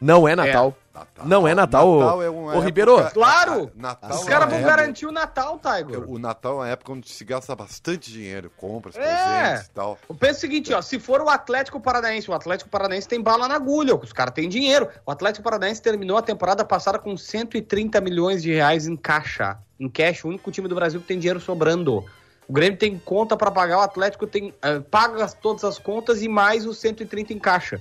[0.00, 0.74] Não é Natal.
[0.94, 1.26] Natal.
[1.26, 3.10] Não é Natal, ô- Natal é uma ô, época- Ribeiro.
[3.12, 3.70] Claro!
[3.76, 6.10] Natal Os é caras vão época- garantir o Natal, Tiger.
[6.10, 9.00] O Natal é uma época onde se gasta bastante dinheiro, compras, É.
[9.00, 9.96] presentes e tal.
[10.08, 13.46] Eu penso o seguinte, ó, se for o Atlético Paranaense, o Atlético Paranaense tem bala
[13.46, 14.88] na agulha, os caras têm dinheiro.
[15.06, 19.88] O Atlético Paranaense terminou a temporada passada com 130 milhões de reais em caixa, em
[19.88, 22.04] cash, o único time do Brasil que tem dinheiro sobrando.
[22.48, 26.22] O Grêmio tem conta pra pagar, o Atlético tem eh, paga as- todas as contas
[26.22, 27.80] e mais os 130 em caixa.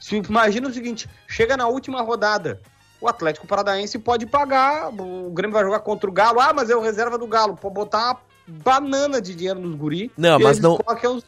[0.00, 2.60] Se, imagina o seguinte, chega na última rodada,
[3.00, 6.76] o Atlético Paranaense pode pagar, o Grêmio vai jogar contra o Galo, ah, mas é
[6.76, 8.20] o reserva do Galo, pode botar uma
[8.64, 10.10] banana de dinheiro nos guri.
[10.16, 10.78] Não, e mas não-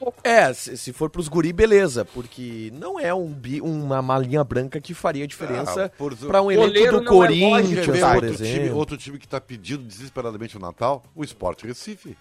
[0.00, 0.14] loucos.
[0.24, 2.02] É, se, se for pros guri, beleza.
[2.02, 6.50] Porque não é um bi, uma malinha branca que faria diferença Ah, por- pra um
[6.50, 8.76] elenco Goleiro do é Corinthians, ver por outro time, exemplo.
[8.78, 11.02] outro time que tá pedindo desesperadamente o Natal?
[11.14, 12.16] O Sport Recife.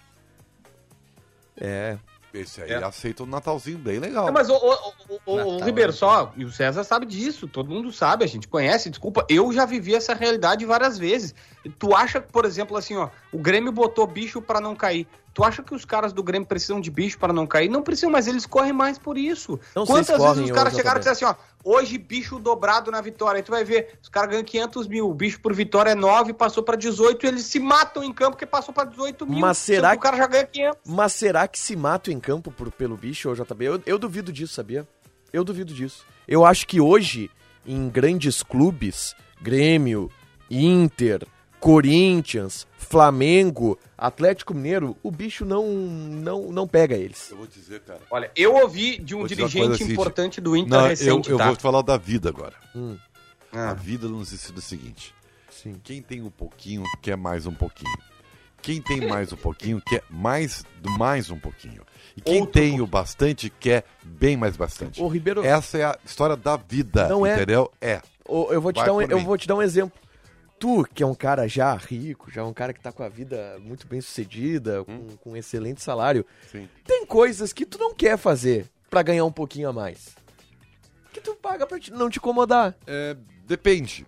[1.56, 1.96] É.
[2.32, 2.76] Esse aí É.
[2.84, 4.26] aceita um Natalzinho bem legal.
[4.26, 4.92] Não, mas o, o,
[5.26, 8.88] o, o- Ribeiro só, e o César sabe disso, todo mundo sabe, a gente conhece,
[8.88, 11.34] desculpa, eu já vivi essa realidade várias vezes.
[11.78, 15.06] Tu acha, por exemplo, assim, ó, o Grêmio botou bicho pra não cair.
[15.32, 17.68] Tu acha que os caras do Grêmio precisam de bicho para não cair?
[17.68, 19.58] Não precisam, mas eles correm mais por isso.
[19.76, 21.34] Não Quantas vezes os caras chegaram e disseram assim, ó,
[21.64, 23.38] hoje bicho dobrado na vitória.
[23.38, 26.32] Aí tu vai ver, os caras ganham 500 mil, o bicho por vitória é 9,
[26.32, 29.38] passou pra 18, e eles se matam em campo porque passou pra 18 mil.
[29.40, 30.78] Mas será que o cara já ganha 500?
[30.86, 33.64] Mas será que se matam em campo por- pelo bicho, ô JB?
[33.64, 34.86] Eu, eu duvido disso, sabia?
[35.32, 36.04] Eu duvido disso.
[36.26, 37.30] Eu acho que hoje,
[37.66, 40.10] em grandes clubes, Grêmio,
[40.50, 41.26] Inter,
[41.60, 47.30] Corinthians, Flamengo, Atlético Mineiro, o bicho não, não, não pega eles.
[47.30, 48.00] Eu vou dizer, cara.
[48.10, 51.36] Olha, eu ouvi de um dirigente coisa assim, importante do Inter Não, eu, recente, eu
[51.38, 51.46] tá?
[51.46, 52.54] vou te falar da vida agora.
[53.52, 53.74] A Ah.
[53.74, 55.14] vida nos ensina o seguinte:
[55.50, 55.76] Sim.
[55.84, 57.96] quem tem um pouquinho quer mais um pouquinho.
[58.62, 61.82] Quem tem mais um pouquinho quer mais do mais um pouquinho.
[62.16, 65.00] E quem Outro tem o bastante quer bem mais bastante.
[65.02, 67.70] Ô, Ribeiro, Essa é a história da vida, Não é- entendeu?
[67.80, 68.02] É.
[68.28, 69.24] ô, eu, vou te Vai dar um, eu mim.
[69.24, 69.98] vou te dar um exemplo.
[70.60, 73.58] Tu, que é um cara já rico, já um cara que tá com a vida
[73.60, 76.68] muito bem sucedida, com, com um excelente salário, Sim.
[76.86, 80.14] tem coisas que tu não quer fazer pra ganhar um pouquinho a mais.
[81.14, 82.76] Que tu paga pra te- não te incomodar.
[82.86, 84.06] É, depende.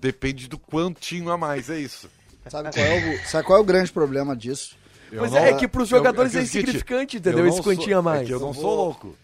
[0.00, 2.10] Depende do quantinho a mais, é isso.
[2.48, 4.76] Sabe qual, é o, sabe qual é o grande problema disso?
[5.10, 7.38] Eu Pois não- é, é que pros jogadores eu- é é seguinte, insignificante, eu entendeu?
[7.44, 8.22] não Esse quantinho sou- a mais.
[8.22, 9.16] É que eu não sou louco.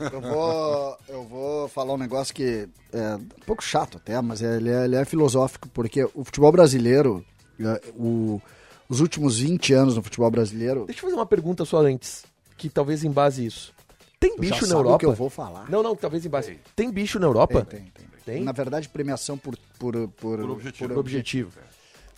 [0.00, 4.56] Eu vou, eu vou falar um negócio que é um pouco chato até, mas é-
[4.56, 7.24] ele, é, ele é filosófico, porque o futebol brasileiro,
[7.60, 8.40] é, o-
[8.88, 12.24] os últimos 20 anos no futebol brasileiro, Deixa eu fazer uma pergunta só antes,
[12.56, 13.72] que talvez embase isso.
[14.20, 14.94] Tem tu bicho já na sabe Europa?
[14.96, 15.70] o que eu vou falar.
[15.70, 16.58] Não, não, talvez embase.
[16.74, 17.64] Tem bicho na Europa?
[17.64, 18.08] Tem, tem, tem.
[18.24, 18.44] Tem?
[18.44, 20.88] Na verdade, premiação por, por, por, Por objetivo.
[20.90, 21.52] Por objetivo.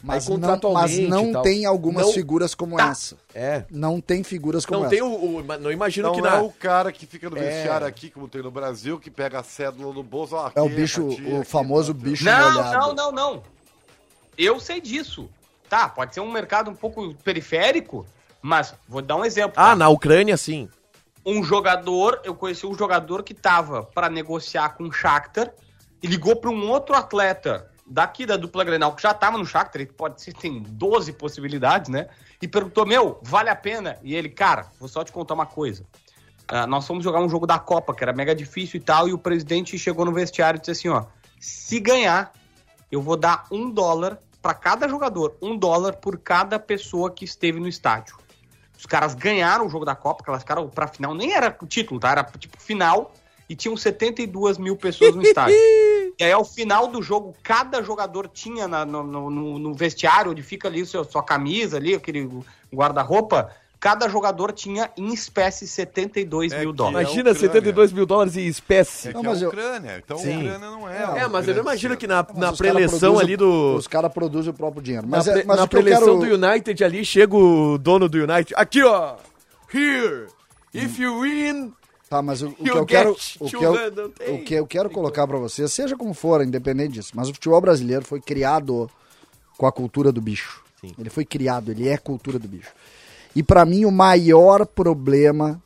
[0.02, 1.42] Mas, Aí, não, mas não tal.
[1.42, 2.88] tem algumas Não- figuras como Tá.
[2.88, 3.16] essa.
[3.34, 3.64] É.
[3.70, 4.94] Não tem figuras como Não essa.
[4.94, 6.40] tem o, o- Não imagino Não que é na.
[6.40, 7.40] o cara que fica no É.
[7.40, 10.34] vestiário aqui, como tem no Brasil, que pega a cédula no bolso.
[10.36, 12.00] ó, É o bicho, aqui, o famoso aqui.
[12.02, 12.78] bicho Não, molhado.
[12.78, 13.42] não, não, não.
[14.38, 15.28] Eu sei disso.
[15.68, 18.06] Tá, pode ser um mercado um pouco periférico,
[18.42, 19.52] mas vou dar um exemplo.
[19.56, 19.76] Ah, tá?
[19.76, 20.68] na Ucrânia, sim.
[21.24, 25.52] Um jogador, eu conheci um jogador que tava pra negociar com o Shakhtar
[26.02, 29.83] e ligou pra um outro atleta daqui da dupla Grenal, que já tava no Shakhtar,
[29.83, 32.09] ele pode ser, tem 12 possibilidades, né?
[32.40, 33.98] E perguntou, meu, vale a pena?
[34.03, 35.85] E ele, cara, vou só te contar uma coisa.
[36.46, 39.12] Ah, nós fomos jogar um jogo da Copa, que era mega difícil e tal, e
[39.12, 41.05] o presidente chegou no vestiário e disse assim, ó,
[41.40, 42.33] se ganhar,
[42.92, 47.59] eu vou dar um dólar pra cada jogador, um dólar por cada pessoa que esteve
[47.59, 48.16] no estádio.
[48.79, 52.11] Os caras ganharam o jogo da Copa, classificaram pra final, nem era título, tá?
[52.12, 53.12] Era tipo final,
[53.50, 55.54] e tinham 72 mil pessoas no estádio.
[56.18, 60.42] E aí, ao final do jogo, cada jogador tinha na- no, no- no- vestiário, onde
[60.42, 62.28] fica ali seu, sua camisa ali, aquele
[62.74, 67.08] guarda-roupa, cada jogador tinha em espécie 72 É mil dólares.
[67.08, 67.48] Imagina a Ucrânia.
[67.54, 69.08] 72 mil dólares em espécie.
[69.08, 70.34] É Não, mas é a eu- Ucrânia, então Sim.
[70.34, 70.96] a Ucrânia não é.
[70.98, 73.76] É, É, mas eu grande imagino que na, na preleção ali do.
[73.76, 75.06] Os caras produzem o próprio dinheiro.
[75.06, 76.38] Na, Mas, é, pre- mas na eu preleção quero...
[76.38, 78.52] do United ali, chega o dono do United.
[78.56, 79.14] Aqui, ó.
[79.72, 80.26] Here.
[80.74, 81.72] If you win.
[82.11, 84.35] Tá, mas o, o que eu quero, o que eu, 200, tem.
[84.35, 87.61] o que eu quero colocar pra vocês, seja como for, independente disso, mas o futebol
[87.61, 88.90] brasileiro foi criado
[89.57, 90.61] com a cultura do bicho.
[90.81, 90.92] Sim.
[90.99, 92.73] Ele foi criado, ele é cultura do bicho.
[93.35, 95.62] E pra mim o maior problema,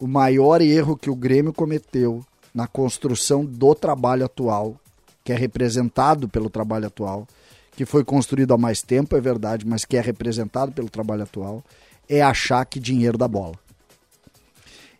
[0.00, 4.74] o maior erro que o Grêmio cometeu na construção do trabalho atual,
[5.22, 7.24] que é representado pelo trabalho atual,
[7.76, 11.62] que foi construído há mais tempo, é verdade, mas que é representado pelo trabalho atual,
[12.08, 13.54] é achar que dinheiro dá bola.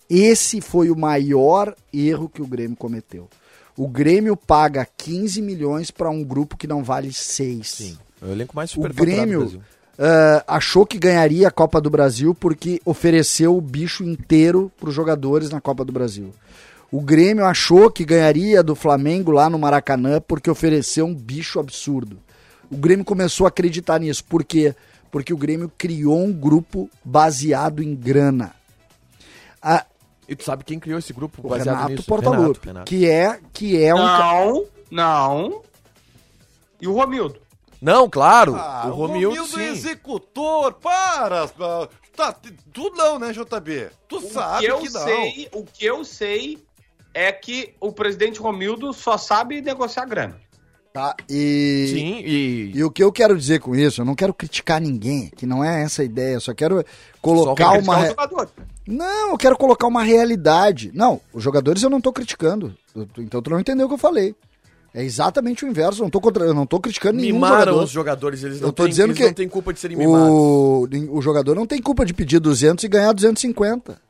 [0.09, 3.29] Esse foi o maior erro que o Grêmio cometeu.
[3.77, 7.69] O Grêmio paga 15 milhões para um grupo que não vale 6.
[7.71, 7.99] Sim.
[8.23, 9.63] É o elenco mais O superfaturado do Grêmio
[9.99, 14.95] ah, achou que ganharia a Copa do Brasil porque ofereceu o bicho inteiro para os
[14.95, 16.33] jogadores na Copa do Brasil.
[16.93, 22.19] O Grêmio achou que ganharia do Flamengo lá no Maracanã porque ofereceu um bicho absurdo.
[22.71, 24.25] O Grêmio começou a acreditar nisso.
[24.25, 24.75] Por quê?
[25.11, 28.55] Porque o Grêmio criou um grupo baseado em grana.
[29.61, 29.85] A-
[30.29, 32.05] E tu sabe quem criou esse grupo o baseado Renato nisso?
[32.07, 32.85] Portaluppi, Renato, Renato.
[32.91, 35.63] que é que é um Não, não.
[36.81, 37.39] E o Romildo?
[37.81, 38.55] Não, claro.
[38.57, 39.63] Ah, o Romildo, é sim.
[39.71, 41.47] executor, para!
[42.17, 42.35] Tá,
[42.73, 43.89] tu não, né, JB?
[44.09, 45.01] Tu O sabe que eu que não.
[45.05, 46.65] sei, o que eu sei
[47.13, 50.41] é que o presidente Romildo só sabe negociar grana.
[50.93, 51.15] tá?
[51.29, 52.71] E Sim, e...
[52.75, 55.63] E o que eu quero dizer com isso, eu não quero criticar ninguém, que não
[55.63, 56.85] é essa a ideia, eu só quero
[57.21, 57.97] colocar Só uma.
[57.99, 58.15] Re-.
[58.87, 60.91] Não, eu quero colocar uma realidade.
[60.95, 62.75] Não, os jogadores eu não tô criticando.
[62.95, 64.35] Eu- Então tu não entendeu o que eu falei.
[64.93, 66.45] É exatamente o inverso, eu não tô, contra...
[66.45, 67.83] eu não tô criticando nenhum Mimaram jogador.
[67.83, 69.97] os jogadores, eles Eu não, tô têm, dizendo eles que não têm culpa de serem
[69.97, 70.29] mimados.
[70.29, 70.89] O...
[71.11, 74.01] o jogador não tem culpa de pedir 200 e ganhar 250.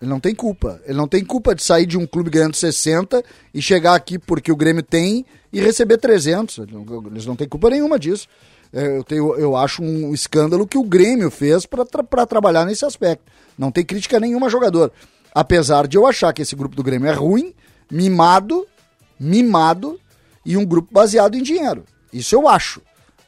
[0.00, 0.80] Ele não tem culpa.
[0.86, 4.50] Ele não tem culpa de sair de um clube ganhando 60 e chegar aqui porque
[4.50, 6.56] o Grêmio tem e receber 300.
[6.58, 8.26] Ele não- Eles não têm culpa nenhuma disso.
[8.72, 13.24] É, Eu, tenho, eu acho um escândalo que o Grêmio fez para trabalhar nesse aspecto.
[13.58, 14.92] Não tem crítica nenhuma a jogador.
[15.34, 17.54] Apesar de eu achar que esse grupo do Grêmio é ruim,
[17.90, 18.66] mimado,
[19.18, 19.98] mimado
[20.44, 21.84] e um grupo baseado em dinheiro.
[22.12, 22.80] Isso eu acho.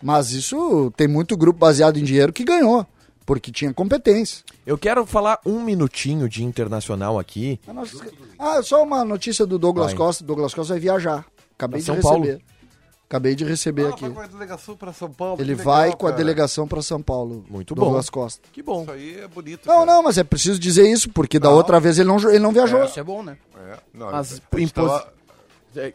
[0.03, 2.84] Mas isso tem muito grupo baseado em dinheiro que ganhou,
[3.24, 4.43] porque tinha competência.
[4.66, 7.61] Eu quero falar um minutinho de internacional aqui.
[7.72, 8.05] Nossa-
[8.38, 9.97] Ah, só uma notícia do Douglas Vai.
[9.97, 10.24] Costa.
[10.24, 11.24] Douglas Costa vai viajar.
[11.55, 12.43] Acabei Pra de São receber.
[13.12, 14.08] Acabei de receber Ah, aqui.
[14.08, 15.38] vai com a delegação para São Paulo.
[15.38, 16.16] Ele legal, vai com a cara.
[16.16, 17.44] delegação para São Paulo.
[17.46, 17.82] Muito bom.
[17.82, 18.48] Douglas Costa.
[18.50, 18.84] Que bom.
[18.84, 19.66] Isso aí é bonito.
[19.66, 19.86] Não, cara.
[19.86, 21.56] não, mas é preciso dizer isso, porque da Não.
[21.56, 22.82] outra vez ele não, ele não viajou.
[22.84, 23.36] Isso é bom, né?
[23.54, 25.12] É, não, Mas a gente impos- tava-
[25.76, 25.92] É,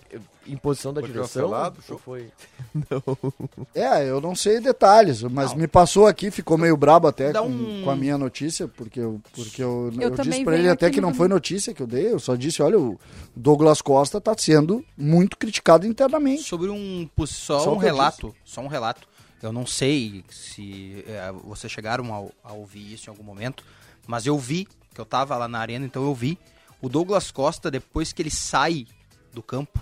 [0.49, 1.43] Imposição da Foi direção?
[1.43, 1.97] cancelado, show?
[1.97, 2.29] foi...
[3.73, 7.83] É, eu não sei detalhes, mas me passou aqui, ficou meio brabo até com, um-
[7.83, 11.01] com a minha notícia, porque eu, porque eu, Eu eu disse pra ele até que
[11.01, 12.99] no não foi notícia que eu dei, eu só disse, olha, o
[13.35, 16.43] Douglas Costa tá sendo muito criticado internamente.
[16.43, 19.07] Sobre um só, Só um relato, só um relato.
[19.41, 23.63] Eu não sei se é, vocês chegaram a, a ouvir isso em algum momento,
[24.07, 26.39] mas eu vi que eu tava lá na arena, então eu vi
[26.81, 28.87] o Douglas Costa depois que ele sai
[29.33, 29.79] do campo,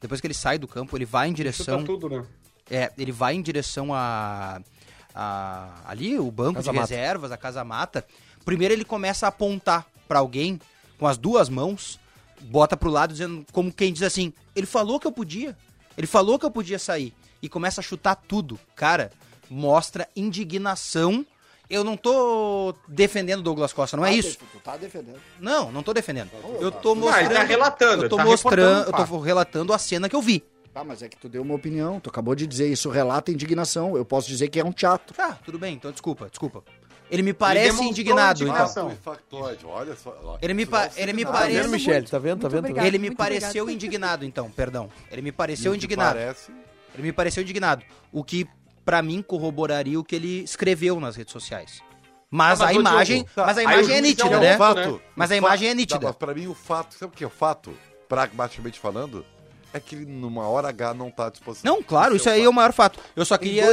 [0.00, 2.24] depois que ele sai do campo, ele vai em direção, tudo, né?
[2.70, 4.60] é, ele vai em direção a,
[5.14, 6.88] a- ali o banco Casa de Mata.
[6.94, 8.06] reservas, a casa mata.
[8.44, 10.60] Primeiro ele começa a apontar pra alguém
[10.98, 11.98] com as duas mãos,
[12.42, 15.56] bota pro lado dizendo como quem diz assim: "Ele falou que eu podia.
[15.96, 18.58] Ele falou que eu podia sair." E começa a chutar tudo.
[18.74, 19.10] Cara,
[19.50, 21.24] mostra indignação.
[21.68, 24.38] Eu não tô defendendo o Douglas Costa, não é isso.
[24.38, 25.18] Tu tá defendendo.
[25.40, 26.30] Não, não tô defendendo.
[26.60, 28.02] Eu tô Não, mostrando, ele tá relatando.
[28.04, 30.44] eu tô ele tá mostrando, eu tô relatando a cena que eu vi.
[30.72, 33.96] Tá, mas é que tu deu uma opinião, tu acabou de dizer, isso relata indignação,
[33.96, 35.16] eu posso dizer que é um teatro.
[35.16, 36.62] Tá, tudo bem, então desculpa, desculpa.
[37.10, 38.48] Ele me parece demonstrou indignado, então.
[38.48, 38.88] indignação.
[38.90, 40.38] Foi factoide, olha só.
[40.42, 41.24] Ele me pa- não ele me.
[41.24, 42.06] Tá parece- vendo, Michele?
[42.06, 42.40] Tá vendo?
[42.42, 42.58] Tá vendo?
[42.60, 42.84] obrigado.
[42.84, 43.72] Ele me pareceu obrigada.
[43.72, 44.90] indignado, então, perdão.
[45.10, 46.16] Ele me pareceu E que indignado.
[46.18, 46.50] Parece,
[46.94, 47.84] Ele me pareceu indignado.
[48.12, 48.46] O que,
[48.86, 51.82] pra mim, corroboraria o que ele escreveu nas redes sociais.
[52.30, 54.56] Mas, Ah, mas, a imagem, Diogo, mas a imagem é nítida, é um né?
[54.56, 56.06] fato, Mas a imagem é nítida.
[56.06, 57.72] Mas pra mim o fato, sabe o que é o fato?
[58.08, 59.24] Pragmaticamente falando,
[59.72, 61.74] é que ele numa hora H não tá à disposição.
[61.74, 62.50] Não, claro, isso é o aí é fato.
[62.50, 63.00] o maior fato.
[63.14, 63.66] Eu só Tem queria,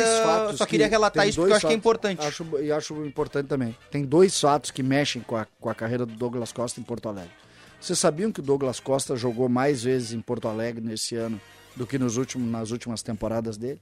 [0.58, 2.26] só queria que- relatar isso porque eu acho que é importante.
[2.26, 3.76] Acho, e acho importante também.
[3.92, 7.08] Tem dois fatos que mexem com a, com a carreira do Douglas Costa em Porto
[7.10, 7.32] Alegre.
[7.80, 11.40] Vocês sabiam que o Douglas Costa jogou mais vezes em Porto Alegre nesse ano
[11.76, 13.80] do que nos últimos, nas últimas temporadas dele?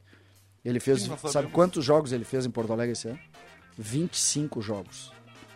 [0.64, 1.04] Ele fez.
[1.04, 3.20] Sim, sabe quantos jogos ele fez em Porto Alegre esse ano?
[3.78, 5.12] 25 jogos.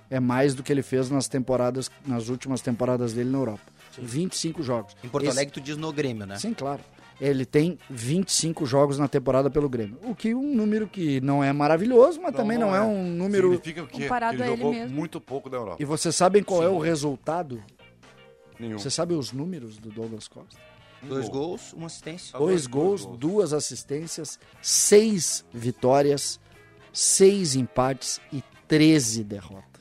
[0.10, 3.62] É mais do que ele fez nas temporadas, nas últimas temporadas dele na Europa.
[3.98, 4.96] 25 jogos.
[5.04, 6.38] Em Porto Esse- Alegre, tu diz no Grêmio, né?
[6.38, 6.82] Sim, claro.
[7.20, 9.98] Ele tem 25 jogos na temporada pelo Grêmio.
[10.04, 12.82] O que um número que não é maravilhoso, mas também não, é.
[12.82, 13.52] um número.
[13.52, 14.04] Significa o quê?
[14.04, 14.96] Comparado que ele a ele jogou mesmo.
[14.96, 15.78] muito pouco na Europa.
[15.80, 17.64] E vocês sabem qual é o resultado?
[18.60, 18.78] Nenhum.
[18.78, 20.60] Você sabe os números do Douglas Costa?
[21.08, 21.48] Dois gol.
[21.50, 22.32] gols, uma assistência.
[22.34, 26.40] Ah, Dois gols, duas assistências, seis vitórias,
[26.94, 29.75] seis empates e 13 derrotas.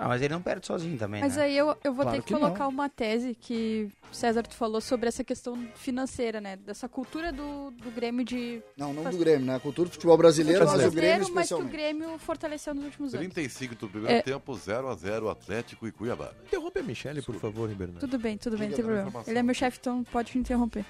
[0.00, 1.42] Ah, mas ele não perde sozinho também, Mas né?
[1.42, 2.70] aí eu, eu vou Claro ter que, que colocar não.
[2.70, 6.54] uma tese que, César, tu falou sobre essa questão financeira, né?
[6.56, 8.62] Dessa cultura do, do Grêmio de...
[8.76, 9.56] Não, não do Grêmio, né?
[9.56, 11.64] A cultura do futebol brasileiro, mas o Grêmio brasileiro, mas que o.
[11.64, 13.26] Grêmio fortaleceu nos últimos anos.
[13.26, 14.22] 35 do primeiro É.
[14.22, 16.30] tempo, 0x0 Atlético e Cuiabá.
[16.46, 17.98] Interrompe a Michele, por favor, Bernardo.
[17.98, 19.24] Tudo bem, tudo bem, não tem problema.
[19.26, 20.84] Ele é meu chefe, então pode me interromper.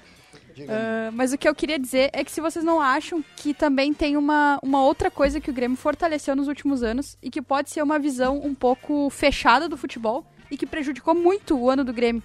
[0.67, 3.93] Ah, mas o que eu queria dizer é que se vocês não acham que também
[3.93, 7.69] tem uma, uma outra coisa que o Grêmio fortaleceu nos últimos anos e que pode
[7.69, 11.93] ser uma visão um pouco fechada do futebol e que prejudicou muito o ano do
[11.93, 12.23] Grêmio,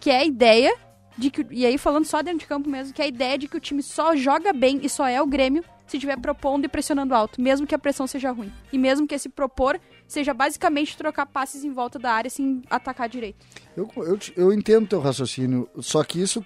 [0.00, 0.74] que é a ideia
[1.16, 3.48] de que, e aí falando só dentro de campo mesmo, que é a ideia de
[3.48, 6.68] que o time só joga bem e só é o Grêmio se estiver propondo e
[6.68, 8.50] pressionando alto, mesmo que a pressão seja ruim.
[8.72, 9.78] E mesmo que esse propor
[10.12, 13.44] seja basicamente trocar passes em volta da área sem atacar direito.
[13.76, 16.44] Eu, eu, eu entendo teu raciocínio, só que isso,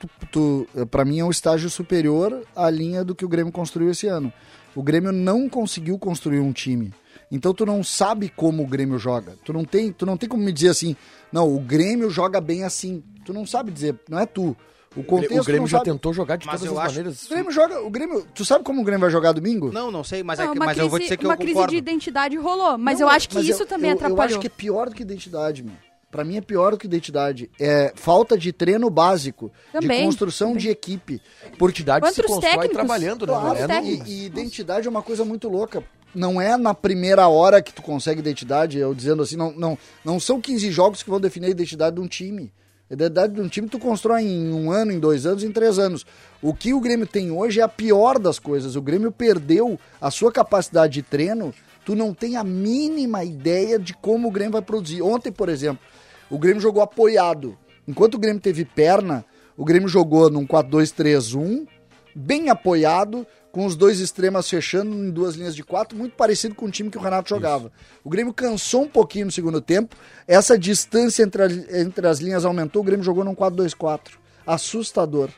[0.90, 4.32] para mim, é um estágio superior à linha do que o Grêmio construiu esse ano.
[4.74, 6.94] O Grêmio não conseguiu construir um time.
[7.30, 9.36] Então tu não sabe como o Grêmio joga.
[9.44, 10.94] Tu não tem, tu não tem como me dizer assim,
[11.32, 13.02] não, o Grêmio joga bem assim.
[13.24, 14.56] Tu não sabe dizer, não é tu.
[14.96, 15.90] O contexto o Grêmio já sabe.
[15.90, 17.24] tentou jogar de Mas todas eu as acho- maneiras.
[17.26, 19.70] O Grêmio joga, o Grêmio, tu sabe como o Grêmio vai jogar domingo?
[19.72, 21.30] Não, não sei, mas, é Não, que- uma mas eu vou crise- dizer que eu
[21.30, 21.72] uma crise concordo.
[21.72, 24.22] de identidade rolou, mas Não, eu acho que isso eu- também eu, atrapalhou.
[24.22, 25.74] Eu acho que é pior do que identidade, meu.
[26.10, 27.50] Pra mim é pior do que identidade.
[27.60, 30.62] É falta de treino básico, de Também, construção também.
[30.62, 31.20] de equipe.
[31.58, 32.76] Porque identidade se Quantos constrói técnicos?
[32.76, 33.32] trabalhando, né?
[33.34, 33.84] Claro, é.
[33.84, 35.84] E, e identidade é uma coisa muito louca.
[36.14, 40.18] Não é na primeira hora que tu consegue identidade, eu dizendo assim, não, não, não
[40.18, 42.50] são 15 jogos que vão definir a identidade de um time.
[42.88, 45.76] A identidade de um time tu constrói em um ano, em dois anos, em três
[45.76, 46.06] anos.
[46.40, 48.76] O que o Grêmio tem hoje é a pior das coisas.
[48.76, 51.52] O Grêmio perdeu a sua capacidade de treino.
[51.84, 55.02] Tu não tem a mínima ideia de como o Grêmio vai produzir.
[55.02, 55.84] Ontem, por exemplo,
[56.30, 57.58] o Grêmio jogou apoiado.
[57.88, 59.24] Enquanto o Grêmio teve perna,
[59.56, 61.66] o Grêmio jogou num 4-2-3-1,
[62.14, 63.26] bem apoiado,
[63.56, 66.90] com os dois extremas fechando em duas linhas de quatro, muito parecido com o time
[66.90, 67.72] que o Renato jogava.
[68.04, 69.96] O Grêmio cansou um pouquinho no segundo tempo,
[70.28, 74.18] essa distância entre, a- entre as linhas aumentou, o Grêmio jogou num 4-2-4.
[74.46, 75.30] Assustador.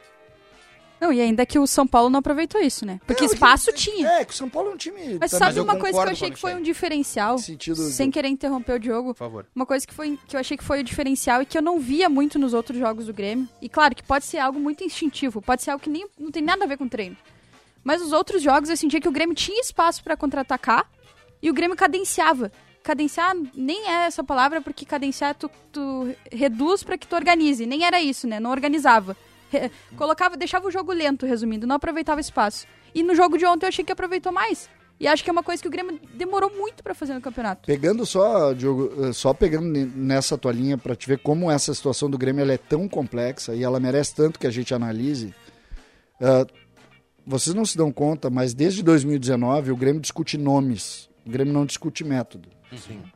[1.00, 2.98] Não, e ainda que o São Paulo não aproveitou isso, né?
[3.06, 4.08] Porque É, o espaço time- tinha.
[4.08, 5.16] É, que o São Paulo é um time.
[5.20, 7.38] Mas sabe eu uma coisa que eu achei que foi um diferencial?
[7.38, 9.14] sentido Sem do- querer interromper o Diogo.
[9.14, 9.46] Por favor.
[9.54, 11.78] Uma coisa que, foi, que eu achei que foi o diferencial e que eu não
[11.78, 13.48] via muito nos outros jogos do Grêmio.
[13.62, 16.42] E claro que pode ser algo muito instintivo, pode ser algo que nem, não tem
[16.42, 17.16] nada a ver com treino.
[17.84, 20.90] Mas os outros jogos eu sentia que o Grêmio tinha espaço pra contra-atacar
[21.42, 22.50] e o Grêmio cadenciava.
[22.82, 27.66] Cadenciar nem é essa palavra, porque cadenciar tu, tu reduz pra que tu organize.
[27.66, 28.40] Nem era isso, né?
[28.40, 29.16] Não organizava.
[29.50, 32.66] Re- colocava, deixava o jogo lento, resumindo, não aproveitava espaço.
[32.94, 34.68] E no jogo de ontem eu achei que aproveitou mais.
[35.00, 37.64] E acho que é uma coisa que o Grêmio demorou muito pra fazer no campeonato.
[37.66, 41.72] Pegando só, Diogo, eh, só pegando ne- nessa tua linha pra te ver como essa
[41.72, 45.32] situação do Grêmio é tão complexa e ela merece tanto que a gente analise.
[46.20, 46.44] ah,
[47.28, 51.08] vocês não se dão conta, mas desde 2019 o Grêmio discute nomes.
[51.26, 52.48] O Grêmio não discute método.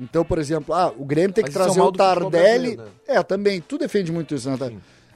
[0.01, 2.31] Então, por exemplo, ah, o Grêmio tem que Mas isso é o trazer mal o
[2.31, 2.77] Tardelli.
[2.77, 3.61] brasileiro, É, também.
[3.61, 4.57] Tu defende muito isso, né?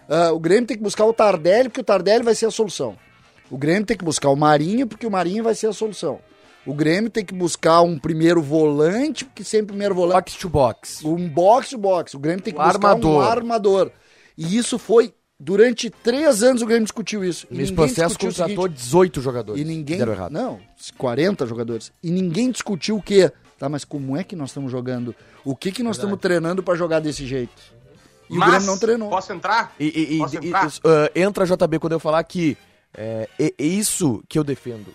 [0.08, 2.96] Ah, o Grêmio tem que buscar o Tardelli porque o Tardelli vai ser a solução.
[3.50, 6.18] O Grêmio tem que buscar o Marinho porque o Marinho vai ser a solução.
[6.66, 10.16] O Grêmio tem que buscar um primeiro volante, porque sempre primeiro volante.
[10.32, 11.04] Box to box.
[11.04, 12.14] Um box to box.
[12.14, 13.22] O Grêmio tem que Um buscar um armador.
[13.24, 13.90] armador.
[14.36, 15.14] E isso foi.
[15.38, 17.46] Durante três anos o Grêmio discutiu isso.
[17.50, 19.60] E Nesse processo contratou seguinte, 18 jogadores.
[19.60, 19.98] E ninguém.
[19.98, 20.32] Deram errado.
[20.32, 20.58] Não,
[20.96, 21.92] 40 jogadores.
[22.02, 23.30] E ninguém discutiu o quê?
[23.58, 25.14] Tá, mas como é que nós estamos jogando?
[25.44, 27.52] O que, que nós estamos treinando pra jogar desse jeito?
[28.30, 29.08] E o Grêmio não treinou.
[29.10, 29.74] Posso entrar?
[29.78, 30.66] E, e- e- Posso e- entrar?
[30.66, 32.56] isso, ah, entra JB quando eu falar que
[32.96, 34.86] é, é- é isso que eu defendo.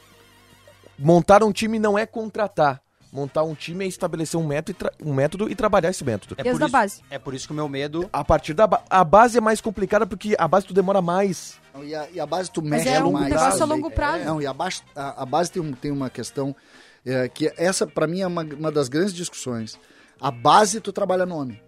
[0.97, 2.81] Montar um time não é contratar.
[3.12, 6.36] Montar um time é estabelecer um método e, um método e trabalhar esse método.
[6.38, 7.01] É Desde por, a isso, base.
[7.09, 8.09] é por isso que o meu medo.
[8.14, 11.59] A partir da ba a base é mais complicada porque a base tu demora mais.
[11.74, 13.30] Não, E a, e a base tu Mas mexe é um mais.
[13.30, 14.24] negócio a longo prazo.
[14.24, 16.55] Não, e a, base- a- a base tem, um- tem uma questão
[17.05, 19.78] é, que essa, pra mim, é uma, uma das grandes discussões.
[20.20, 21.62] A base tu trabalha nome.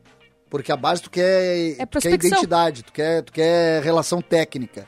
[0.49, 4.85] Porque a base tu quer, tu quer identidade, tu quer, tu quer relação técnica.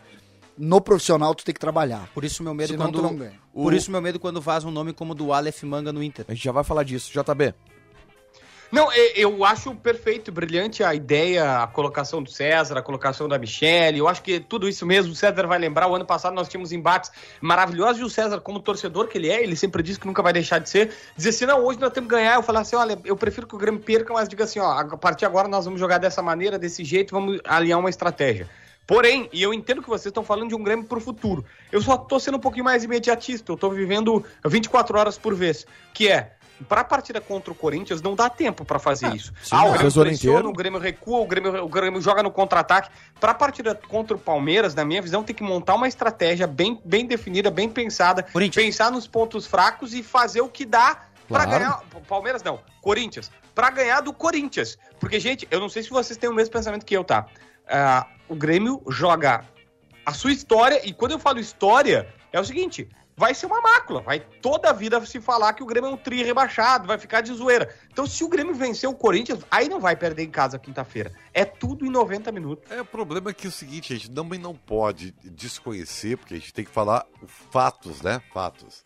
[0.58, 2.08] No profissional tu tem que trabalhar.
[2.14, 3.02] Por isso o meu medo Senão quando.
[3.02, 3.40] não ganha.
[3.54, 6.02] Por O- isso meu medo quando vaza um nome como o do Aleph Manga no
[6.02, 6.26] Inter.
[6.30, 7.12] A gente já vai falar disso.
[7.12, 7.54] JB.
[8.72, 14.00] Não, eu acho perfeito, brilhante a ideia, a colocação do César, a colocação da Michelle.
[14.00, 15.14] Eu acho que tudo isso mesmo.
[15.14, 15.88] O César vai lembrar.
[15.88, 19.42] O ano passado nós tínhamos embates maravilhosos e o César, como torcedor que ele é,
[19.44, 20.92] ele sempre diz que nunca vai deixar de ser.
[21.16, 22.36] Dizer assim: não, hoje nós temos que ganhar.
[22.36, 24.98] Eu falar assim: olha, eu prefiro que o Grêmio perca, mas diga assim: ó, a
[24.98, 28.50] partir de agora nós vamos jogar dessa maneira, desse jeito, vamos alinhar uma estratégia.
[28.88, 31.44] Porém, e eu entendo que vocês estão falando de um Grêmio pro futuro.
[31.72, 33.52] Eu só tô sendo um pouquinho mais imediatista.
[33.52, 35.66] Eu tô vivendo 24 horas por vez.
[35.94, 36.34] Que é,
[36.70, 39.34] pra partida contra o Corinthians, não dá tempo pra fazer isso.
[39.42, 42.30] sim, ah, o Grêmio o pressiona, o Grêmio recua, o Grêmio, o Grêmio joga no
[42.32, 42.90] contra-ataque.
[43.20, 47.06] Pra partida contra o Palmeiras, na minha visão, tem que montar uma estratégia bem, bem
[47.08, 48.24] definida, bem pensada.
[48.54, 51.50] Pensar nos pontos fracos e fazer o que dá pra Claro.
[51.52, 51.84] ganhar.
[52.08, 53.32] Palmeiras não, Corinthians.
[53.56, 54.78] Pra ganhar do Corinthians.
[55.00, 57.26] Porque, gente, eu não sei se vocês têm o mesmo pensamento que eu, tá?
[57.68, 59.46] Ah, o Grêmio joga
[60.06, 64.02] a sua história, e quando eu falo história, é o seguinte: vai ser uma mácula,
[64.02, 67.22] vai toda a vida se falar que o Grêmio é um tri rebaixado, vai ficar
[67.22, 67.74] de zoeira.
[67.92, 71.14] Então, se o Grêmio vencer o Corinthians, aí não vai perder em casa quinta-feira.
[71.34, 72.70] É tudo em 90 minutos.
[72.70, 76.34] É, o problema é que é o seguinte, a gente também não pode desconhecer, porque
[76.34, 77.06] a gente tem que falar
[77.52, 78.22] fatos, né?
[78.34, 78.86] Fatos.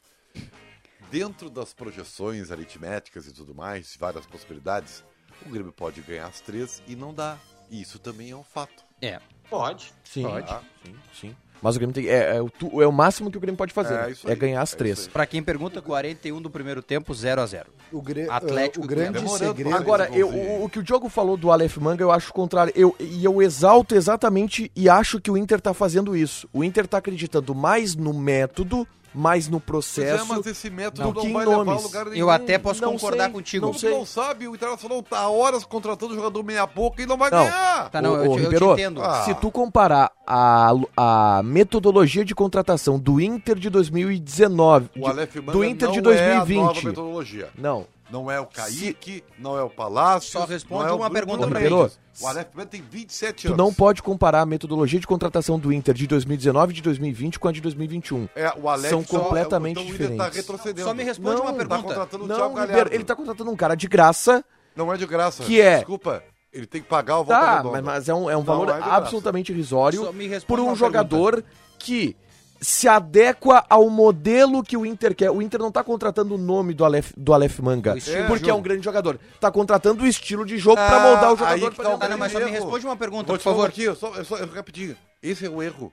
[1.12, 5.04] Dentro das projeções aritméticas e tudo mais, várias possibilidades,
[5.44, 7.38] o Grêmio pode ganhar as três e não dá.
[7.72, 8.89] E isso também é um fato.
[9.02, 9.20] É.
[9.50, 9.92] Pode.
[10.04, 10.24] Sim.
[10.24, 10.48] Pode.
[10.86, 11.36] Sim, sim.
[11.62, 13.94] Mas o Grêmio tem, é, é o, é o máximo que o Grêmio pode fazer.
[13.94, 14.16] É né?
[14.26, 15.08] É, aí, ganhar as é três.
[15.08, 19.28] Pra quem pergunta, 41 do primeiro tempo, 0 a 0 O, Grê- Atlético o grande
[19.30, 19.76] segredo.
[19.76, 22.72] Agora, eu, o, o que o Diogo falou do Aleph Manga, eu acho o contrário.
[22.76, 26.48] Eu, e eu exalto exatamente e acho que o Inter tá fazendo isso.
[26.54, 30.26] O Inter tá acreditando mais no método, mais no Pois é, processo.
[30.28, 31.84] mas esse método do não, que em vai levar a nomes.
[31.84, 32.18] lugar nenhum.
[32.18, 33.66] Eu até posso não concordar sei, contigo.
[33.66, 33.90] não sei.
[33.92, 37.40] não sabe, o Internacional tá há horas contratando jogador meia boca e não vai Não.
[37.40, 37.90] ganhar.
[37.90, 39.02] Tá, não, Ô, eu, ô, te, eu te Ribeiro, entendo.
[39.04, 39.24] Ah.
[39.24, 45.36] Se tu comparar a, a metodologia de contratação do Inter de 2019, O de- Aleph
[45.38, 47.50] Manga do Inter não de é a nova 2020, metodologia.
[47.58, 50.32] não, Não é o Kaique, não é o Palácio.
[50.32, 51.78] Só responde não é o uma pergunta pra Mendes.
[51.78, 51.90] mim.
[52.22, 53.58] O Aleph Manga tem 27 tu anos.
[53.58, 57.48] não pode comparar a metodologia de contratação do Inter de 2019 e de 2020 com
[57.48, 58.28] a de 2021.
[58.36, 60.38] É, o Aleph São só- completamente então o Inter tá diferentes.
[60.38, 60.88] retrocedendo.
[60.88, 61.84] Só me responde Não, uma tá Tá pergunta.
[61.88, 64.44] contratando o Não, Ribeiro, ele tá contratando um cara de graça,
[64.76, 65.44] Não é de graça.
[65.44, 66.24] Que é- Desculpa.
[66.52, 67.72] Ele tem que pagar o Volta tá, Redonda.
[67.74, 70.12] mas, mas é um, é um Não, valor é absolutamente irrisório
[70.48, 71.44] por um jogador
[71.78, 72.16] que
[72.62, 75.32] se adequa ao modelo que o Inter quer.
[75.32, 78.50] O Inter não tá contratando o nome do Aleph, do Aleph Manga, O estilo porque
[78.50, 79.20] é um grande jogador.
[79.40, 81.92] Tá contratando o estilo de jogo pra Ah, moldar o aí jogador que pra tá
[81.96, 83.68] o Ah, não, mas só me responde uma pergunta, Vou por favor.
[83.68, 84.96] aqui, eu só, eu só, eu rapidinho.
[85.24, 85.92] Esse é o erro.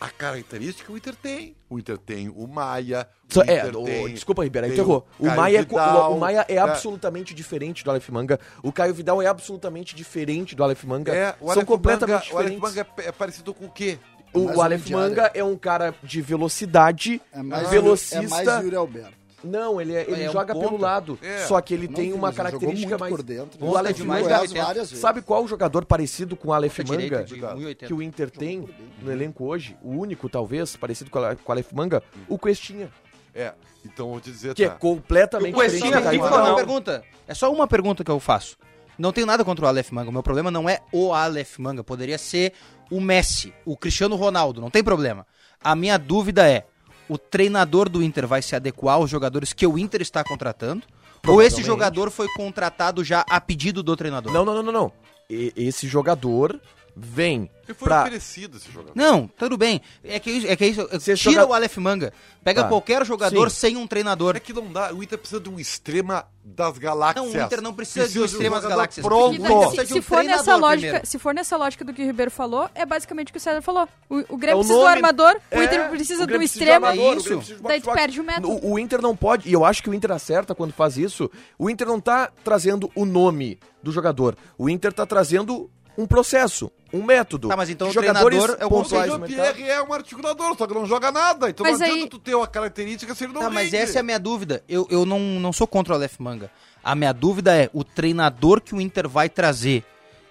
[0.00, 1.54] A característica que o Inter tem.
[1.68, 3.06] O Inter tem o Maia.
[3.36, 4.80] O é, Inter o- tem- desculpa, Ribeiro, aí.
[4.80, 6.60] O Caio Maia, é- Vidal, o, o Maia é né?
[6.62, 8.40] absolutamente diferente do Aleph Manga.
[8.62, 11.14] O Caio Vidal é absolutamente diferente do Aleph Manga.
[11.14, 12.76] É, o São Aleph completamente Manga, o Aleph diferentes.
[12.76, 13.98] Manga é, é parecido com o quê?
[14.34, 14.90] Mais O, um Aleph.
[14.90, 18.16] Manga é um cara de velocidade, É mais, velocista.
[18.18, 19.20] É mais Yuri Alberto.
[19.42, 20.68] Não, ele, é- ele É um joga ponta.
[20.68, 21.18] pelo lado.
[21.22, 21.46] É.
[21.46, 23.14] Só que ele Não tem uma mas ele jogou característica muito mais.
[23.14, 23.64] por dentro.
[23.66, 24.52] O Aleph Manga, várias
[24.90, 24.98] vezes.
[24.98, 27.86] sabe qual jogador parecido com o Aleph direita Manga de 1,80.
[27.86, 28.68] que o Inter tem
[29.00, 29.78] no elenco hoje?
[29.82, 32.02] O único, talvez, parecido com o o Aleph Manga?
[32.28, 32.90] O Questinha.
[33.34, 33.52] É,
[33.82, 34.74] então vou te dizer, Que é tá.
[34.74, 36.56] completamente O Questinha diferente fazer não.
[36.56, 37.02] pergunta.
[37.26, 38.58] É só uma pergunta que eu faço.
[39.00, 40.10] Não tenho nada contra o Aleph Manga.
[40.10, 41.82] O meu problema não é o Aleph Manga.
[41.82, 42.52] Poderia ser
[42.90, 44.60] o Messi, o Cristiano Ronaldo.
[44.60, 45.26] Não tem problema.
[45.64, 46.66] A minha dúvida é:
[47.08, 50.82] o treinador do Inter vai se adequar aos jogadores que o Inter está contratando?
[51.26, 54.32] Ou esse jogador foi contratado já a pedido do treinador?
[54.32, 54.92] Não, não, não, não, não.
[55.28, 56.60] E- esse jogador
[56.96, 58.00] vem Ele foi pra...
[58.02, 58.92] oferecido esse jogador.
[58.94, 59.80] Não, tudo bem.
[60.04, 62.12] É que isso, é que isso Se esse tira joga- o Aleph Manga.
[62.42, 62.68] Pega Tá.
[62.68, 63.56] qualquer jogador Sim.
[63.56, 64.34] sem um treinador.
[64.34, 64.92] É que não dá.
[64.94, 67.24] O Inter precisa de um extrema das galáxias.
[67.32, 69.04] Não, o Inter não precisa de um extrema das galáxias.
[69.04, 69.34] Pronto.
[69.34, 71.06] E daí, precisa se, um for nessa lógica, primeiro.
[71.06, 73.60] se for nessa lógica do que o Ribeiro falou, é basicamente o que o César
[73.60, 73.86] falou.
[74.08, 76.48] O, o Grêmio É o precisa do armador, o É, Inter precisa o do Grêmio
[76.48, 77.36] precisa de extremo, armador, o isso.
[77.36, 78.50] Precisa daí tu perde o método.
[78.50, 81.30] O, o Inter não pode, e eu acho que o Inter acerta quando faz isso,
[81.58, 84.34] o Inter não tá trazendo o nome do jogador.
[84.56, 87.48] O Inter tá trazendo um processo, um método.
[87.48, 89.28] Tá, mas então o treinador é o O pontuais mercado.
[89.30, 91.48] Jean-Pierre é um articulador, só que não joga nada.
[91.50, 93.76] Então Mas não adianta aí- tu ter uma característica se ele não Tá, mas rende.
[93.76, 94.62] essa é a minha dúvida.
[94.68, 96.50] Eu, eu não, não sou contra o Aleph Manga.
[96.82, 99.84] A minha dúvida é, o treinador que o Inter vai trazer,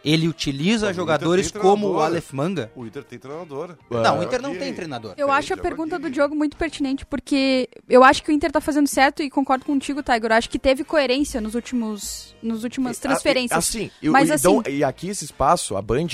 [0.04, 2.00] ele utiliza o jogadores como o.
[2.00, 2.72] Aleph Manga?
[2.76, 3.76] O Inter tem treinador.
[3.89, 5.14] não, o Inter não tem treinador.
[5.18, 8.62] Eu acho a pergunta do Diogo muito pertinente, porque eu acho que o Inter tá
[8.62, 10.32] fazendo certo e concordo contigo, Tiger.
[10.32, 13.58] Eu acho que teve coerência nos últimos, nos últimas transferências.
[13.58, 16.08] Assim, eu, Mas e, assim- e aqui esse espaço, a Band,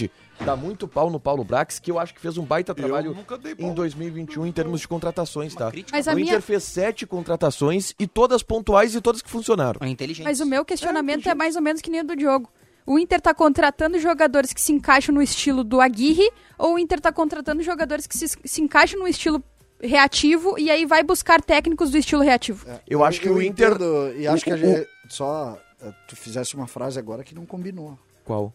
[0.44, 3.38] dá muito pau no Paulo Brax, que eu acho que fez um baita trabalho nunca
[3.38, 3.74] dei em pau.
[3.74, 5.72] 2021 em termos de contratações, tá?
[5.92, 9.80] Mas o Inter minha- fez sete contratações e todas pontuais e todas que funcionaram.
[9.82, 10.26] É inteligente.
[10.26, 12.50] Mas o meu questionamento é, mais ou menos que nem o do Diogo.
[12.86, 17.00] O Inter tá contratando jogadores que se encaixam no estilo do Aguirre ou o Inter
[17.00, 19.44] tá contratando jogadores que se, se encaixam no estilo
[19.82, 22.66] reativo e aí vai buscar técnicos do estilo reativo?
[22.88, 25.92] Eu acho que o Inter- entendo, e acho o- que a o- gente, só eh,
[26.08, 27.98] tu fizesse uma frase agora que não combinou.
[28.24, 28.54] Qual?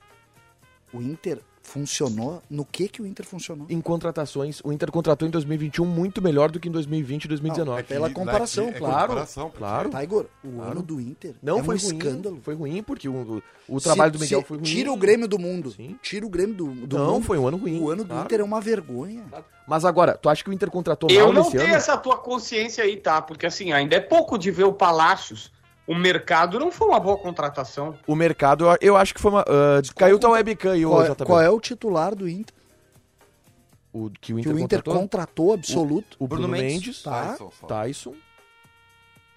[0.93, 3.67] O Inter funcionou, no que que o Inter funcionou?
[3.71, 7.31] Em contratações, o Inter contratou em 2021 muito melhor do que em 2020 e Não,
[7.31, 7.81] 2019.
[7.81, 9.09] é pela que- comparação, é é claro.
[9.09, 9.91] comparação, Claro.
[9.91, 10.71] Tá, Igor, o Claro.
[10.73, 11.97] ano do Inter Não é foi um ruim.
[11.97, 12.41] escândalo.
[12.43, 14.65] Foi ruim porque o, o, o trabalho Se- do Miguel foi ruim.
[14.67, 15.71] Tira o Grêmio do mundo.
[15.71, 15.99] Sim.
[16.03, 17.25] Tira o Grêmio do, do Não, mundo.
[17.27, 17.79] foi um ano ruim.
[17.81, 18.25] O ano do claro.
[18.25, 19.25] Inter é uma vergonha.
[19.69, 21.75] Mas agora, tu acha que o Inter contratou Eu mal não nesse tenho ano?
[21.75, 23.23] essa tua consciência aí, tá?
[23.23, 25.53] Porque assim, ainda é pouco de ver o Palácios.
[25.91, 27.99] O mercado não foi uma boa contratação.
[28.07, 29.41] O mercado, eu, acho que foi uma.
[29.41, 31.25] ah, caiu tua webcam aí, Qual, é- JB.
[31.25, 32.55] qual é o titular do Inter?
[33.93, 35.01] O que o Que Inter, o Inter contratou?
[35.03, 36.17] contratou absoluto.
[36.21, 37.03] O Bruno, Bruno Mendes, Mendes.
[37.03, 37.31] Tá.
[37.33, 37.51] Tyson.
[37.67, 38.15] Tyson.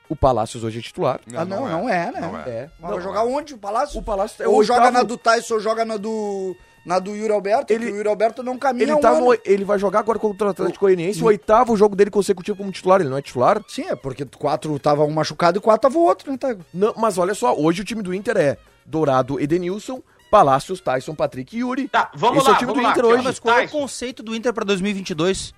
[0.07, 1.19] O Palácios hoje é titular.
[1.35, 2.19] ah, não, não é, né?
[2.21, 2.49] Não é.
[2.49, 2.69] É.
[2.79, 3.55] Mas vai jogar onde?
[3.55, 3.99] O Palácio?
[3.99, 6.55] O Palácio é ou o joga oitavo- na do Tyson ou joga na do,
[6.85, 9.25] na do Yuri Alberto, Ele- que o Yuri Alberto não caminha Ele, um tá ano.
[9.27, 12.71] no- ele vai jogar agora contra o Atlético Goianiense, o oitavo jogo dele consecutivo como
[12.71, 12.99] titular.
[13.01, 13.61] Ele não é titular?
[13.67, 16.61] Sim, é porque quatro tava um machucado e quatro tava o outro, né, Tago?
[16.73, 21.55] Não, mas olha só, hoje o time do Inter é Dourado, Edenilson, Palácios, Tyson, Patrick
[21.55, 21.87] e Yuri.
[21.87, 23.23] Tá, vamos Esse é lá, o time do vamos lá, Inter hoje.
[23.23, 25.53] Mas qual é o conceito do Inter pra 2022?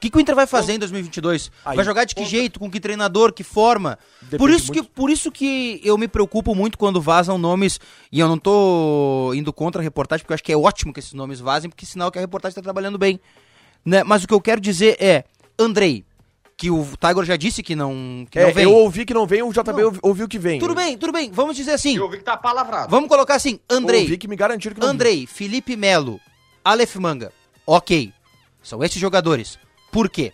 [0.00, 1.52] O que, que o Inter vai fazer em 2022?
[1.62, 2.58] Aí, vai jogar de que jeito?
[2.58, 3.34] Com que treinador?
[3.34, 3.98] Que forma?
[4.22, 7.78] Depende Por isso, que, por isso que eu me preocupo muito quando vazam nomes,
[8.10, 11.00] e eu não tô indo contra a reportagem, porque eu acho que é ótimo que
[11.00, 13.20] esses nomes vazem, porque sinal que a reportagem tá trabalhando bem.
[13.84, 14.02] Né?
[14.02, 15.22] Mas o que eu quero dizer é,
[15.58, 16.02] Andrei,
[16.56, 18.64] que o Tiger já disse que não, que não É, vem.
[18.64, 20.58] eu ouvi que não vem, o JB ouvi- ouviu que vem.
[20.58, 21.98] Tudo bem, tudo bem, vamos dizer assim.
[21.98, 22.90] Eu vi que tá palavrado.
[22.90, 26.18] Vamos colocar assim, Eu Andrei, ouvi que me garantiram que não Andrei, Felipe Melo,
[26.64, 27.30] Aleph Manga.
[27.66, 28.14] Ok.
[28.62, 29.58] São esses jogadores.
[29.90, 30.32] Por quê?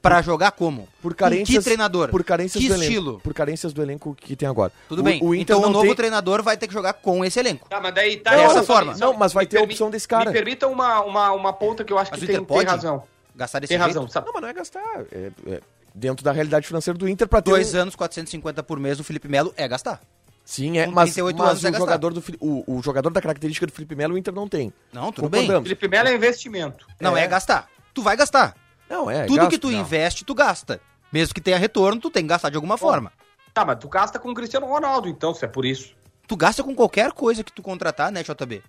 [0.00, 0.88] Pra jogar como?
[1.02, 2.08] Por carências, que treinador?
[2.08, 2.84] Por carências que do elenco.
[2.88, 3.20] estilo?
[3.20, 4.72] Por carências do elenco que tem agora.
[4.88, 5.20] Tudo O- bem.
[5.22, 5.94] O então o novo tem...
[5.96, 7.68] treinador vai ter que jogar com esse elenco.
[7.68, 8.30] Tá, mas daí tá.
[8.30, 8.94] Dessa forma.
[8.94, 10.26] só- Não, mas vai me ter a opção desse cara.
[10.30, 12.56] Me permita uma, uma, uma ponta que eu acho Mas que o tem, Inter tem
[12.56, 12.70] pode?
[12.70, 13.02] razão.
[13.34, 13.88] Gastar desse Tem jeito?
[13.94, 14.26] razão, sabe?
[14.26, 15.00] Não, mas não é gastar.
[15.12, 15.60] É, é
[15.94, 17.78] dentro da realidade financeira do Inter pra ter Dois um...
[17.80, 20.00] anos, 450 por mês, o Felipe Melo é gastar.
[20.44, 21.78] Sim, é, com mas, 38 mas é o, gastar.
[21.78, 24.72] jogador do, o, o jogador da característica do Felipe Melo o Inter não tem.
[24.92, 25.40] Não, tudo bem.
[25.42, 25.68] Concordamos.
[25.68, 26.86] Felipe Melo é investimento.
[27.00, 27.24] Não, é.
[27.24, 27.26] É.
[27.26, 27.68] gastar.
[27.92, 28.54] Tu vai gastar.
[28.88, 29.24] Não, é.
[29.26, 29.50] Tudo gasto.
[29.50, 30.80] que tu investe, tu gasta.
[31.12, 33.12] Mesmo que tenha retorno, tu tem que gastar de alguma forma.
[33.54, 35.94] Tá, mas tu gasta com o Cristiano Ronaldo, então, se é por isso.
[36.26, 38.62] Tu gasta com qualquer coisa que tu contratar, né, JB?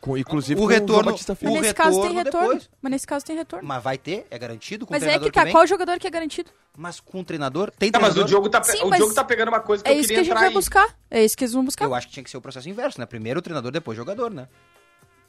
[0.00, 1.18] Com, inclusive O com retorno- o.
[1.42, 2.48] Mas nesse caso tem retorno retorno.
[2.48, 2.70] depois.
[2.82, 3.66] Mas nesse caso tem retorno.
[3.66, 6.06] Mas vai ter, é garantido com Mas o é treinador que tá, qual jogador que
[6.06, 6.50] é garantido?
[6.76, 8.24] Mas com o treinador, tem Tá, mas treinador.
[8.24, 10.08] o Diogo tá, Sim, o mas Diogo tá pegando uma coisa que É eu isso
[10.08, 10.54] que queria a gente entrar vai aí.
[10.54, 10.94] buscar.
[11.10, 11.86] É isso que eles vão buscar.
[11.86, 13.06] Eu acho que tinha que ser o processo inverso, né?
[13.06, 14.46] Primeiro o treinador, depois o jogador, né?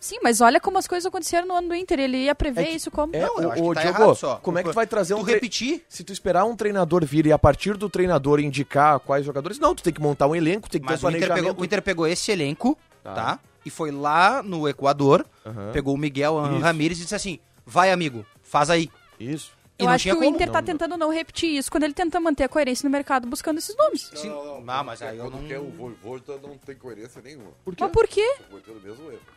[0.05, 1.99] Sim, mas olha como as coisas aconteceram no ano do Inter.
[1.99, 3.15] Ele ia prever É que- isso como.
[3.15, 4.35] É, Não, eu o, acho o que tá Diogo, errado só.
[4.35, 5.23] como é que tu vai trazer Tu um...
[5.23, 5.83] tre- repetir?
[5.89, 9.57] Se tu esperar um treinador vir e a partir do treinador indicar quais jogadores...
[9.57, 11.51] Não, tu tem que montar um elenco, tem que Mas ter um o Inter, planejamento.
[11.53, 13.13] pegou, o Inter pegou esse elenco, Tá.
[13.15, 13.39] tá?
[13.65, 15.71] E foi lá no Equador, Aham.
[15.73, 16.37] pegou o Miguel.
[16.59, 18.91] Ramírez e disse assim: vai, amigo, faz aí.
[19.19, 19.51] Isso.
[19.77, 20.25] Eu não acho que o como.
[20.29, 23.27] Inter tá Não, tentando não repetir isso quando ele tenta manter a coerência no mercado
[23.27, 24.09] buscando esses nomes.
[24.15, 24.29] Sim.
[24.29, 27.51] Não, Ah, mas aí eu quando não- quer o Voivoda não tem coerência nenhuma.
[27.63, 27.83] Por quê?
[27.83, 28.35] Mas por quê?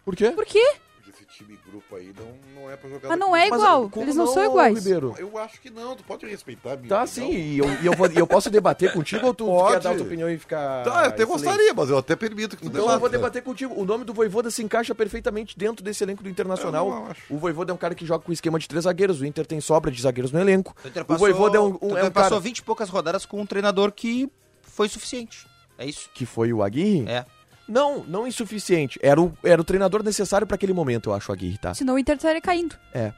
[0.05, 0.31] Por quê?
[0.31, 0.77] Por quê?
[1.09, 3.91] Porque esse time grupo aí não, não é pra jogar Mas não é igual.
[3.97, 4.77] Eles não, não, são iguais.
[4.79, 5.15] Ribeiro?
[5.19, 7.31] Eu acho que não, tu pode respeitar a minha Tá, opinião.
[7.31, 9.75] sim, e eu, e eu, vou- e eu posso debater contigo ou tu Pode.
[9.75, 10.85] quer dar a tua opinião e ficar.
[10.85, 13.75] Tá, eu até gostaria, mas eu até permito que tu Então eu vou debater contigo.
[13.81, 17.09] O nome do Voivoda se encaixa perfeitamente dentro desse elenco do Internacional.
[17.31, 19.21] O Voivoda é um cara que joga com esquema de três zagueiros.
[19.21, 20.75] O Inter tem sobra de zagueiros no elenco.
[20.85, 22.89] O Inter O passou, Voivoda é um, um- é um passou cara 20 e poucas
[22.89, 24.31] rodadas com um treinador que
[24.63, 25.47] foi suficiente.
[25.81, 26.11] É isso?
[26.13, 27.09] que foi o Aguirre.
[27.09, 27.25] É.
[27.69, 28.99] Não, não insuficiente.
[29.03, 31.75] Era o, era o treinador necessário pra aquele momento, eu acho, o Aguirre, tá?
[31.75, 32.75] Senão o Inter estaria caindo.
[32.95, 33.13] É.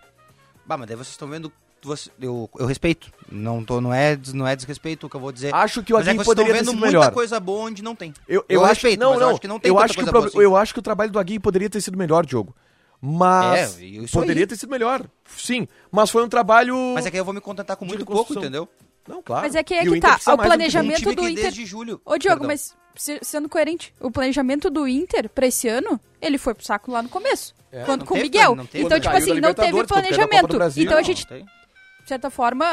[0.66, 1.52] Bah, mas daí vocês estão vendo.
[1.82, 3.10] você- eu, eu respeito.
[3.30, 5.54] Não, tô, não, é, não é desrespeito o que eu vou dizer.
[5.54, 7.12] Acho que o mas é Aguirre que poderia estão ter vendo sido muita melhor.
[7.12, 8.12] coisa boa onde não tem.
[8.28, 10.00] Eu, Eu acho, respeito, não, mas eu não, acho que não tem eu acho que,
[10.00, 10.40] o coisa pro- boa assim.
[10.40, 12.54] eu acho que o trabalho do Aguirre poderia ter sido melhor, Diogo.
[13.00, 14.46] Mas É, poderia aí.
[14.46, 15.06] ter sido melhor.
[15.36, 18.34] Sim, mas foi um trabalho Mas é que eu vou me contentar com muito pouco,
[18.34, 18.68] entendeu?
[19.08, 19.42] Não, claro.
[19.42, 20.18] Mas é que é E que tá.
[20.26, 21.44] O do planejamento do que Inter.
[21.44, 22.00] desde julho.
[22.04, 22.46] Ô, Diogo, Perdão.
[22.48, 26.90] mas se- sendo coerente, o planejamento do Inter pra esse ano, ele foi pro saco
[26.92, 27.54] lá no começo.
[27.72, 28.56] É, quando com o Miguel.
[28.70, 30.56] teve então, tipo assim, não teve do planejamento.
[30.56, 30.82] Brasil.
[30.84, 31.44] Então a Não, gente, tem.
[31.44, 32.64] de certa forma,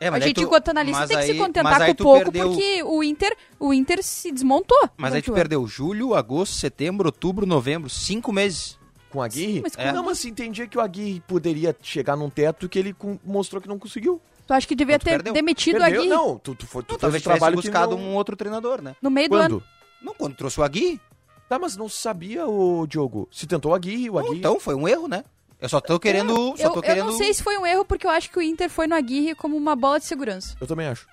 [0.00, 2.32] É, a aí gente, tu- enquanto analista, tem que se aí- contentar com aí pouco,
[2.32, 4.78] perdeu- porque o Inter, o Inter se desmontou.
[4.96, 5.36] Mas aí durante tu ano.
[5.36, 7.88] perdeu julho, agosto, setembro, outubro, novembro.
[7.90, 8.78] Cinco meses.
[9.10, 9.60] Com o Aguirre?
[9.62, 9.92] Mas É.
[9.92, 13.68] Não, mas se entendia que o Aguirre poderia chegar num teto que ele mostrou que
[13.68, 14.18] não conseguiu.
[14.46, 15.32] Tu acha que devia ter perdeu.
[15.32, 16.00] demitido o Perdeu?
[16.00, 18.04] Aguirre Não, tu, tu, foi, tu Não, fez talvez tivesse trabalho buscado não...
[18.04, 18.96] um outro treinador, né?
[19.00, 19.60] no meio do ano?
[19.60, 19.64] Quando?
[20.02, 21.00] Não, quando trouxe o Agui.
[21.48, 23.28] Tá, mas não se sabia, o Diogo.
[23.30, 24.38] Se tentou o Aguirre, o Aguirre...
[24.38, 25.22] Então, foi um erro, né?
[25.60, 26.34] Eu só tô querendo.
[26.56, 27.06] Só Eu, tô eu querendo.
[27.06, 29.34] não sei se foi um erro, porque eu acho que o Inter foi no Aguirre
[29.34, 30.56] como uma bola de segurança.
[30.60, 31.06] Eu também acho.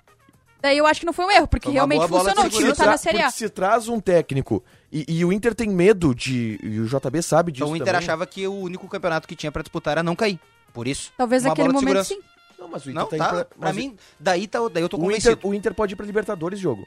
[0.60, 2.44] Daí eu acho que não foi um erro, porque realmente funcionou.
[2.44, 3.30] O time tá na Série A.
[3.30, 4.62] se traz um técnico
[4.92, 6.58] e, e o Inter tem medo de...
[6.62, 7.98] E o JB sabe disso Então o Inter também.
[7.98, 10.38] achava que o único campeonato que tinha pra disputar era não cair.
[10.74, 11.12] Por isso.
[11.16, 12.32] Talvez uma naquele bola de momento segurança.
[12.34, 12.39] sim.
[12.60, 13.24] Não, mas o Inter Não, tá, tá.
[13.24, 15.32] indo pra, Pra mim, daí, tá, daí eu tô o convencido.
[15.32, 16.86] Inter, o Inter pode ir pra Libertadores, jogo.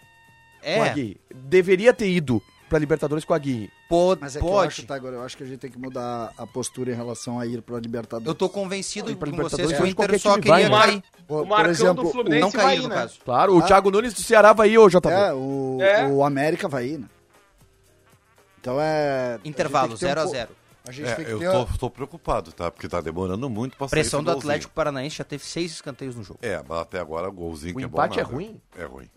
[0.61, 1.15] Com o É.
[1.34, 3.69] Deveria ter ido pra Libertadores com o Aguirre.
[3.89, 4.67] pô- Mas é que eu pode.
[4.67, 7.39] acho, tá, agora, eu acho que a gente tem que mudar a postura em relação
[7.39, 8.28] a ir pra Libertadores.
[8.28, 10.84] Eu tô convencido com vocês que o Inter só time vai, queria né?
[10.86, 11.03] cair.
[11.28, 12.95] Por, O Marcão por exemplo, do Fluminense Não vai cair, ir, no né?
[12.95, 13.19] caso.
[13.26, 13.63] Claro, o Ah.
[13.63, 15.09] Thiago Nunes do Ceará vai ir, ô JB.
[15.11, 16.07] É, o, É.
[16.07, 17.07] o América vai ir, né?
[18.59, 19.39] Então é.
[19.43, 20.49] Intervalo, a gente tem que ter 0 a um po- 0
[20.86, 21.49] A gente É, tem que eu ter.
[21.49, 22.69] tô, tô preocupado, tá?
[22.69, 24.41] Porque tá demorando muito pra sair Pressão do golzinho.
[24.51, 26.39] Atlético Paranaense já teve seis escanteios no jogo.
[26.41, 28.19] É, mas até agora o golzinho O que é empate bom.
[28.19, 28.36] é nada.
[28.36, 28.61] ruim?
[28.77, 29.09] É ruim.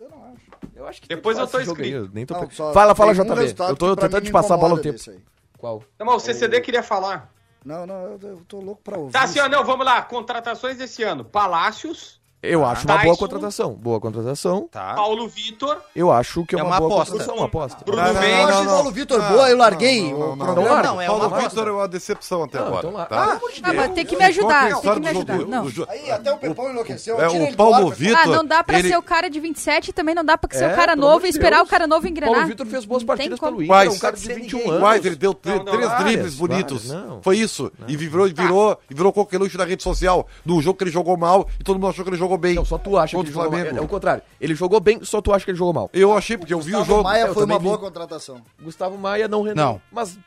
[0.73, 1.95] Eu acho que Depois eu tô inscrito.
[1.97, 3.55] eu nem tô Não, pre- Fala, fala, um JB.
[3.69, 5.21] eu tô tentando te me passar a bola no incomoda tempo.
[5.57, 5.83] Qual?
[5.99, 7.33] Não, mas o CCD queria falar.
[7.65, 9.11] Não, não, eu, eu tô louco pra ouvir.
[9.11, 9.51] Tá, assim, ó, isso.
[9.51, 10.01] não, vamos lá.
[10.03, 11.25] Contratações desse ano.
[11.25, 13.17] Palácios, Eu acho uma boa Tyson.
[13.17, 13.73] contratação.
[13.73, 14.67] Boa contratação.
[14.71, 14.93] Tá.
[14.93, 17.11] Paulo Vitor, Eu acho que é É uma, uma boa aposta.
[17.13, 17.35] contratação.
[17.37, 17.83] Uma aposta.
[17.83, 18.37] Bruno Não, não, Mendes.
[18.39, 18.73] Eu acho não, o não.
[18.75, 20.01] Paulo Vitor Não, boa, eu não, larguei.
[20.03, 20.45] não, o não, não.
[20.45, 20.87] problema larga.
[20.89, 21.49] Não, é Paulo aposta.
[21.49, 22.87] Vitor é uma decepção até Não, agora.
[22.87, 23.39] então tá?
[23.63, 25.37] Ah, mas tem que me ajudar, tem que me do ajudar.
[25.37, 25.65] jogo- Não.
[25.69, 27.19] do Aí até o Pepão enlouqueceu.
[27.21, 28.17] É, tira o do Paulo ar, Vitor.
[28.21, 30.55] Ah, não dá pra ele- ser o cara de 27 e também não dá pra
[30.57, 31.67] ser É, o cara pelo novo e de esperar Deus.
[31.67, 32.33] o cara novo engrenar.
[32.35, 33.51] Paulo Vitor fez boas Não tem partidas como.
[33.57, 33.75] pelo Inter.
[33.75, 34.71] É um cara de Pode ser 21 ninguém.
[34.73, 34.83] anos.
[34.83, 35.05] Quais?
[35.05, 36.87] Ele deu tre- Não, não, três várias, dribles bonitos.
[36.87, 37.21] várias, não.
[37.23, 37.71] Foi isso.
[37.87, 40.27] E virou, virou, e virou coqueluche na rede social.
[40.45, 42.55] No jogo que ele jogou mal e todo mundo achou que ele jogou bem.
[42.55, 43.67] Não, só tu acha que Contra ele o jogou mal.
[43.67, 44.23] É, é o contrário.
[44.39, 45.89] Ele jogou bem, só tu acha que ele jogou mal.
[45.93, 47.03] Eu achei, porque eu vi o Gustavo jogo.
[47.03, 47.83] Maia Eu foi uma boa vi.
[47.83, 48.41] contratação.
[48.61, 49.63] Gustavo Maia não rendeu.
[49.65, 49.81] Não.
[49.91, 50.17] Mas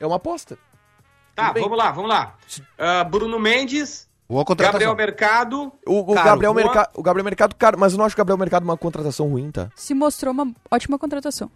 [0.00, 0.58] é uma aposta.
[1.34, 2.34] Tá, vamos lá, vamos lá.
[2.78, 4.80] Ah, Bruno Mendes, Boa contratação.
[4.80, 8.14] Gabriel Mercado, O, o Caro, Gabriel Mercado, o Gabriel Mercado, cara, mas eu não acho
[8.14, 9.68] o Gabriel Mercado uma contratação ruim, tá?
[9.76, 11.50] Se mostrou uma ótima contratação.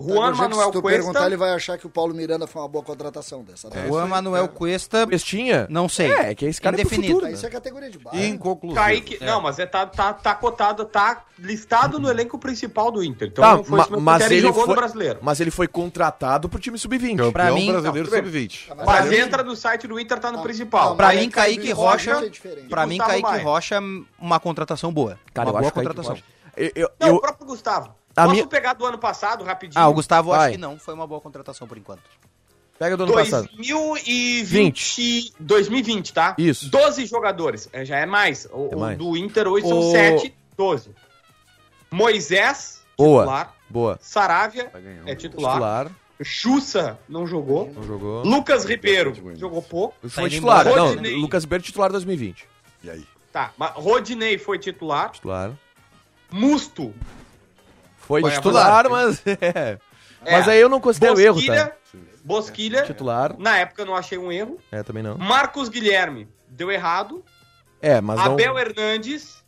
[0.00, 0.98] Juan Tá, Manuel Se tu Cuesta.
[1.00, 3.68] perguntar, ele vai achar que o Paulo Miranda foi uma boa contratação dessa.
[3.70, 3.86] né?
[3.88, 5.66] Juan Manuel Cuesta, Pestinha?
[5.70, 6.12] não sei.
[6.12, 7.14] É, é que esse cara é Indefinido.
[7.14, 7.32] futuro, né?
[7.32, 8.26] Isso é categoria de base.
[8.26, 8.80] Inconclusivo.
[8.80, 9.18] Kaique.
[9.24, 13.28] Não, mas é, tá, tá, tá cotado, tá listado no elenco principal do Inter.
[13.28, 15.18] Então Tá, não foi ma- mas ele jogou foi- no brasileiro.
[15.22, 17.10] Mas ele foi contratado pro time sub-20.
[17.16, 18.72] Campeão Pra mim, brasileiro não, tudo sub-20.
[18.84, 20.42] Mas entra no site do Inter, tá no Tá.
[20.44, 20.90] principal.
[20.90, 22.12] Não, Pra mim, Kaique Rocha.
[22.44, 22.50] É.
[22.68, 23.38] Pra mim, Kaique.
[23.42, 23.78] Rocha,
[24.18, 25.18] uma contratação boa.
[25.32, 26.16] Cara, uma eu boa acho que contratação.
[26.56, 27.94] Eu, eu, Não, eu- o próprio Gustavo.
[28.14, 29.82] Posso minha- pegar do ano passado, rapidinho?
[29.82, 30.40] Ah, o Gustavo Vai.
[30.40, 30.78] acho que não.
[30.78, 32.02] Foi uma boa contratação por enquanto.
[32.78, 33.48] Pega do ano passado.
[33.56, 36.34] 2020, 2020, tá?
[36.38, 36.68] Isso.
[36.70, 37.68] 12 jogadores.
[37.72, 38.46] É, Já é mais.
[38.52, 38.98] O, É o mais.
[38.98, 40.90] do Inter hoje são O- 7, 12.
[41.90, 43.22] Moisés, Boa.
[43.22, 43.54] titular.
[43.70, 43.98] Boa.
[44.00, 45.52] Saravia um é titular.
[45.54, 45.90] Titular.
[46.20, 47.72] Jussa não jogou.
[47.74, 48.22] Não jogou.
[48.24, 49.96] Lucas Ribeiro jogou pouco.
[50.08, 50.60] Foi indo titular.
[50.66, 50.76] embora.
[50.80, 51.16] Não, Rodinei.
[51.16, 52.46] Lucas Ribeiro titular 2020.
[52.82, 53.04] E aí?
[53.32, 55.10] Tá, mas Rodinei foi titular.
[55.10, 55.52] Titular.
[56.30, 56.94] Musto.
[58.06, 59.22] Foi titular, mas.
[59.26, 59.78] É.
[60.26, 60.32] É.
[60.38, 61.66] Mas aí eu não considero erro, Bosquilha.
[61.66, 61.72] tá?
[62.24, 62.82] Bosquilha.
[62.84, 63.36] Titular.
[63.38, 64.58] Na época eu não achei um erro.
[64.72, 65.18] É, também não.
[65.18, 67.22] Marcos Guilherme deu errado.
[67.82, 68.32] É, mas não.
[68.32, 69.44] Abel Hernandes.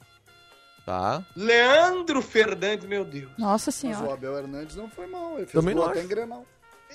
[0.84, 1.24] Tá.
[1.34, 3.30] Leandro Fernandes, meu Deus.
[3.38, 4.12] Nossa Mas o senhora.
[4.12, 5.38] Abel Hernandes não foi mal.
[5.38, 6.44] Ele fez Também gol não até em Grenal.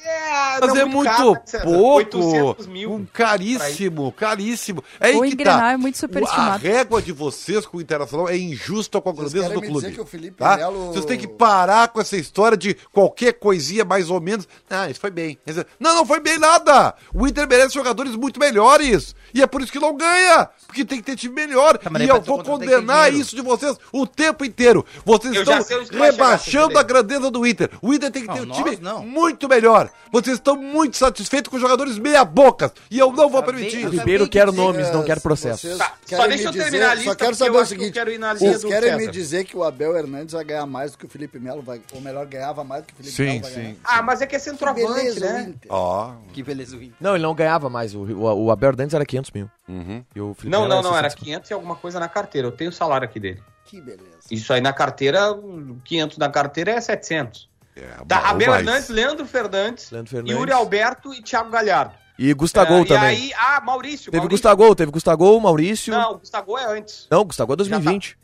[0.04, 2.18] É, Mas não é muito caro, né, pouco.
[2.18, 2.91] 800 mil.
[2.93, 4.84] Um caríssimo, caríssimo.
[4.99, 5.72] É aí O que Grenal tá.
[5.74, 6.64] é muito O- A superestimado.
[6.64, 9.74] régua de vocês com o Internacional é injusta com a grandeza do clube.
[9.74, 10.58] dizer que o Felipe tá?
[10.58, 14.47] Melo- Vocês têm que parar com essa história de qualquer coisinha mais ou menos.
[14.70, 15.38] Ah, isso foi bem.
[15.80, 16.95] Não, não foi bem nada.
[17.14, 19.16] O Inter merece jogadores muito melhores.
[19.34, 20.49] E é por isso que não ganha.
[20.66, 21.78] Porque tem que ter time melhor.
[21.78, 24.86] Tá, mas e eu vou condenar isso de vocês o tempo inteiro.
[25.06, 27.70] Vocês Eu estão rebaixando a grandeza do Inter.
[27.82, 29.04] O Inter tem que Não, ter um nós time não.
[29.06, 29.90] muito melhor.
[30.11, 32.71] Vocês estão muito satisfeitos com jogadores meia-bocas.
[32.89, 33.77] E eu não vou Acabei- permitir.
[33.83, 35.77] acabei Ribeiro de quer dizer- nomes, não quer processo.
[35.77, 37.93] Tá, só deixa eu terminar dizer- a lista, Só quero saber eu o que seguinte:
[37.93, 40.65] quero ir na linha vocês do querem me dizer que o Abel Hernandes vai ganhar
[40.65, 43.15] mais do que o Felipe Melo, vai, ou melhor, ganhava mais do que o Felipe
[43.15, 43.61] Sim, Melo vai sim.
[43.61, 43.75] ganhar?
[43.83, 45.53] Ah, mas é que é centroavante, Beleza, o né?
[45.69, 46.13] Ó.
[46.33, 46.95] Que beleza o Inter.
[46.99, 47.95] Não, ele não ganhava mais.
[47.95, 49.49] O, o, o Abel Hernandes era 500 mil.
[49.67, 50.03] Uhum.
[50.15, 51.25] E o Felipe Não, Melo não, não, era 600 mil.
[51.35, 52.47] 500 e alguma coisa na carteira.
[52.47, 53.41] Eu tenho o salário aqui dele.
[53.65, 54.01] Que beleza.
[54.29, 57.49] Isso aí na carteira, um, 500 na carteira é 700.
[57.76, 60.36] É, Tá, Abel Hernandes, Leandro Fernandes, Leandro Fernandes.
[60.36, 61.93] Yuri Alberto e Thiago Galhardo.
[62.19, 63.17] E Gustavo É, também.
[63.30, 64.11] E aí, ah, Maurício.
[64.11, 64.30] Teve Maurício.
[64.30, 65.91] Gustavo, teve Gustavo, Maurício.
[65.93, 67.07] Não, Não, Gustavo é antes.
[67.26, 68.17] Gustavo é 2020.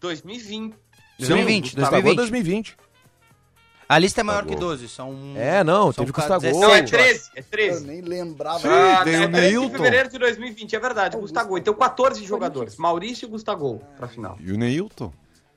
[0.00, 0.74] 2020.
[1.18, 2.16] 2020, Gustavo é 2020.
[2.16, 2.76] 2020.
[3.88, 4.54] A lista é maior Gustavo.
[4.60, 5.14] que 12, são...
[5.36, 6.40] É, não, são teve Gustavo.
[6.40, 6.92] 17, Não, é eu acho.
[6.92, 7.30] 13.
[7.36, 7.86] É Eu 13.
[7.86, 8.60] nem lembrava.
[8.60, 9.70] Sim, Ah, tem é o 13 de Neilton.
[9.70, 11.16] fevereiro de 2020, é verdade.
[11.16, 11.58] Gustavo.
[11.58, 12.76] Então 14 jogadores.
[12.76, 14.36] Maurício e Gustavo pra final.
[14.40, 15.12] E o Neilton?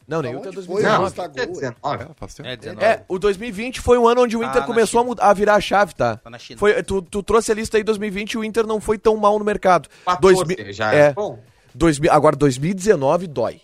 [0.07, 1.03] Não, nem Onde o foi o 2019.
[1.03, 1.39] Gustavo?
[1.39, 2.03] É 19.
[2.03, 2.49] É, faz tempo.
[2.49, 2.85] É, 19.
[2.85, 5.55] É, o 2020 foi um ano onde o Ah, Inter começou a, mudar- a virar
[5.55, 6.17] a chave, tá?
[6.17, 6.59] Tá na China.
[6.59, 9.39] Foi, tu, tu trouxe a lista aí 2020 e o Inter não foi tão mal
[9.39, 9.89] no mercado.
[10.05, 10.99] 14 Dois mi- já é.
[11.07, 11.39] é bom.
[11.73, 13.61] 2000, agora 2019 dói.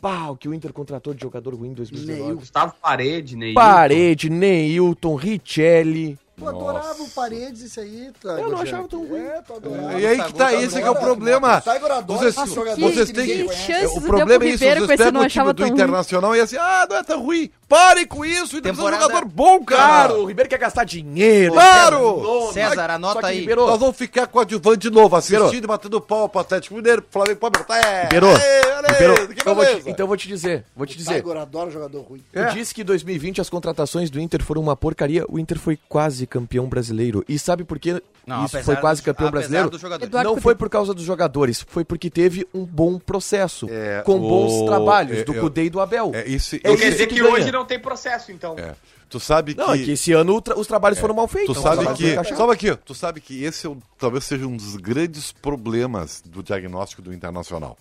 [0.00, 2.34] Pá, o que o Inter contratou de jogador ruim em 2019.
[2.34, 3.60] Gustavo Parede, Neilton.
[3.60, 6.18] Parede, Neilton, Richelli.
[6.34, 8.40] Tu adorava o Paredes, isso aí, tá?
[8.40, 9.20] Eu não achava tão ruim.
[9.20, 10.00] É, tu adorava.
[10.00, 11.62] E aí que tá, esse que é o problema.
[12.06, 13.86] Vocês, jogadores vocês que têm que.
[13.86, 15.66] O problema pro é isso, vocês pegam não o time do.
[15.66, 17.50] Internacional e assim, ah, não é tão ruim.
[17.72, 19.82] Parem com isso, o Inter precisa de um Temporada- jogador bom, cara.
[20.08, 21.54] Claro, o Ribeiro quer gastar dinheiro.
[21.54, 22.50] Claro!
[22.52, 23.40] César, anota aí.
[23.40, 25.64] Ribeiro, Nós vamos ficar com o adjuvante de novo, assistindo Ribeiro.
[25.64, 27.66] e batendo pau pro Atlético Mineiro, Flamengo, Palmeiras.
[27.70, 30.64] É, Ribeiro, é, Ribeiro, aí, que então, eu vou te, então eu vou te dizer,
[30.76, 31.22] vou te dizer.
[31.22, 32.22] Tiger adora jogador ruim.
[32.32, 32.44] É.
[32.44, 35.24] Tu disse que em 2020 as contratações do Inter foram uma porcaria.
[35.28, 37.24] O Inter foi quase campeão brasileiro.
[37.28, 40.24] E sabe por que Não, isso foi quase campeão apesar brasileiro?
[40.24, 44.52] não foi por causa dos jogadores, foi porque teve um bom processo, É, com bons
[44.62, 46.10] o- trabalhos é, do Cudê e do Abel.
[46.14, 47.32] É, isso, É Quer dizer que que ganha.
[47.34, 48.58] hoje não tem processo, então.
[48.58, 48.74] é.
[49.08, 49.84] Tu sabe Não, é que.
[49.84, 51.54] que esse ano tra- os trabalhos foram mal feitos.
[51.54, 52.34] Tu Os sabe que.
[52.34, 56.42] Sabe aqui, tu sabe que esse é o- talvez seja um dos grandes problemas do
[56.42, 57.76] diagnóstico do Internacional.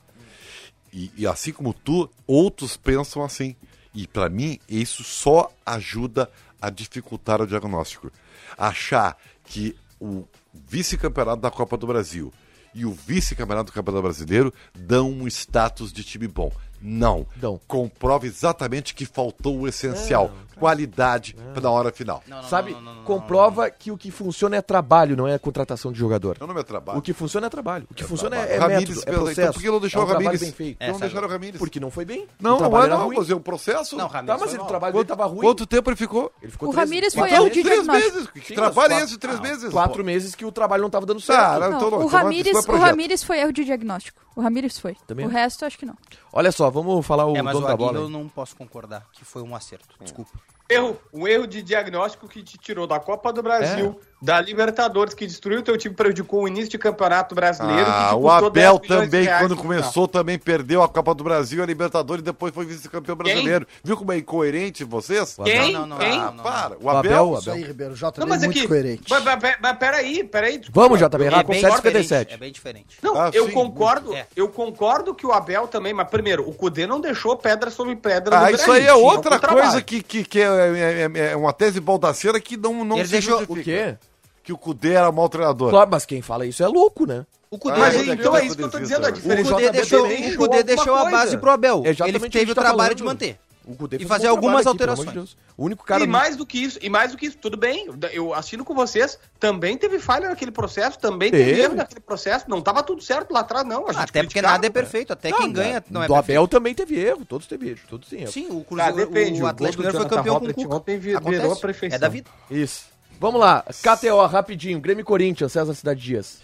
[0.91, 3.55] E, e assim como tu, outros pensam assim.
[3.95, 6.29] E pra mim, isso só ajuda
[6.61, 8.11] a dificultar o diagnóstico.
[8.57, 12.33] Achar que o vice-campeonato da Copa do Brasil
[12.75, 16.51] e o vice-campeonato do Campeonato Brasileiro dão um status de time bom.
[16.81, 17.25] Não.
[17.35, 17.59] Dão.
[17.67, 20.31] Comprova exatamente que faltou o essencial.
[20.61, 22.23] Qualidade na hora final.
[22.27, 25.37] Não, não, Sabe, não, não, não, comprova que o que funciona é trabalho, não é
[25.39, 26.37] contratação de jogador.
[26.39, 26.99] Não, não é trabalho.
[26.99, 27.87] O que funciona é trabalho.
[27.89, 28.79] O que funciona é, é trabalho.
[28.79, 29.41] método, Ramires, é processo.
[29.41, 30.39] então por que não deixou é um o Ramires?
[30.39, 30.91] trabalho bem feito.
[30.91, 31.59] Não deixaram o Ramires?
[31.59, 32.27] Porque não foi bem.
[32.39, 33.97] Não, o não trabalho é era não, mas é um processo.
[33.97, 35.41] Não, Ramires Tá, mas ele, o trabalho dele Quanto, tava ruim.
[35.41, 36.31] quanto tempo ele ficou?
[36.41, 38.27] Ele ficou O Ramires foi Então, de três meses.
[38.27, 39.17] Que trabalho é esse?
[39.17, 39.71] Três meses?
[39.71, 41.95] Quatro meses que o trabalho não tava dando certo.
[41.95, 42.77] O, Ramires, é o.
[42.77, 44.21] Ramires foi erro de diagnóstico.
[44.35, 44.95] O Ramires foi.
[45.07, 45.35] Também o não.
[45.35, 45.95] resto, acho que não.
[46.31, 47.97] Olha só, vamos falar o É, mas dono o da bola.
[47.97, 49.95] eu não posso concordar, que foi um acerto.
[49.99, 50.31] Desculpa.
[50.71, 55.25] Erro, um erro de diagnóstico que te tirou da Copa do Brasil, da Libertadores, que
[55.25, 57.85] destruiu teu time, prejudicou o início de campeonato brasileiro.
[57.89, 61.23] Ah, o Abel 10 milhões de também, reais quando começou, também perdeu a Copa do
[61.23, 63.65] Brasil, a Libertadores, e depois foi vice-campeão brasileiro.
[63.83, 65.35] Viu como é incoerente vocês?
[65.43, 65.73] Quem?
[65.73, 66.17] Não, não, não, Quem?
[66.17, 66.43] não, não, não.
[66.43, 66.99] Para, o O Abel...
[67.13, 67.53] Abel, o Isso Abel.
[67.63, 67.95] aí, Ribeiro.
[67.95, 68.67] Jota Não, é muito que.
[68.67, 69.03] coerente.
[69.09, 70.57] Mas, mas, mas, peraí, peraí.
[70.59, 70.81] desculpa.
[70.81, 72.01] Vamos, JB, com bem 7,57.
[72.01, 72.97] diferente, É bem diferente.
[73.01, 74.13] Não, Ah, eu sim, concordo.
[74.15, 74.27] É.
[74.35, 78.37] eu concordo que o Abel também, mas primeiro, o Cudê não deixou pedra sobre pedra
[78.37, 81.35] Ah, no isso aí é outra um coisa que, que, que é, é- é- é
[81.35, 83.59] uma tese baldaceira que não, não Ele se deixou- justifica.
[83.61, 83.97] O quê?
[84.43, 85.69] Que o Cudê era mau treinador.
[85.69, 87.25] Claro, mas quem fala isso é louco, né?
[87.49, 89.11] O Cudê, Mas Ah, então é isso que eu tô dizendo, a né?
[89.11, 91.83] diferença o Cudê deixou, o Cudê deixou a base pro Abel.
[91.85, 92.95] É Ele teve o tá trabalho falando.
[92.97, 93.39] de manter.
[93.65, 95.37] O Cudê E fazer algumas trabalho aqui, de alterações.
[95.55, 96.03] O único cara...
[96.03, 98.73] e mais do que isso, e mais do que isso, tudo bem, eu assino com
[98.73, 101.61] vocês, também teve falha naquele processo, também teve, Teve.
[101.61, 103.87] erro naquele processo, não tava tudo certo lá atrás, não.
[103.87, 105.13] a gente Até porque nada é perfeito.
[105.13, 106.15] Até quem ganha não é do.
[106.15, 108.31] Abel também teve erro, todos teve erro, todos têm erro.
[108.31, 110.75] Sim, o Cara, Cruzeiro, depende, o o Atlético Mineiro foi campeão com o Cuca.
[110.75, 111.95] ontem virou a perfeição.
[111.95, 112.31] É da vida.
[112.49, 112.85] Isso.
[113.21, 114.79] Vamos lá, KTO, rapidinho.
[114.81, 116.39] Grêmio e Corinthians, César Cidade Dias.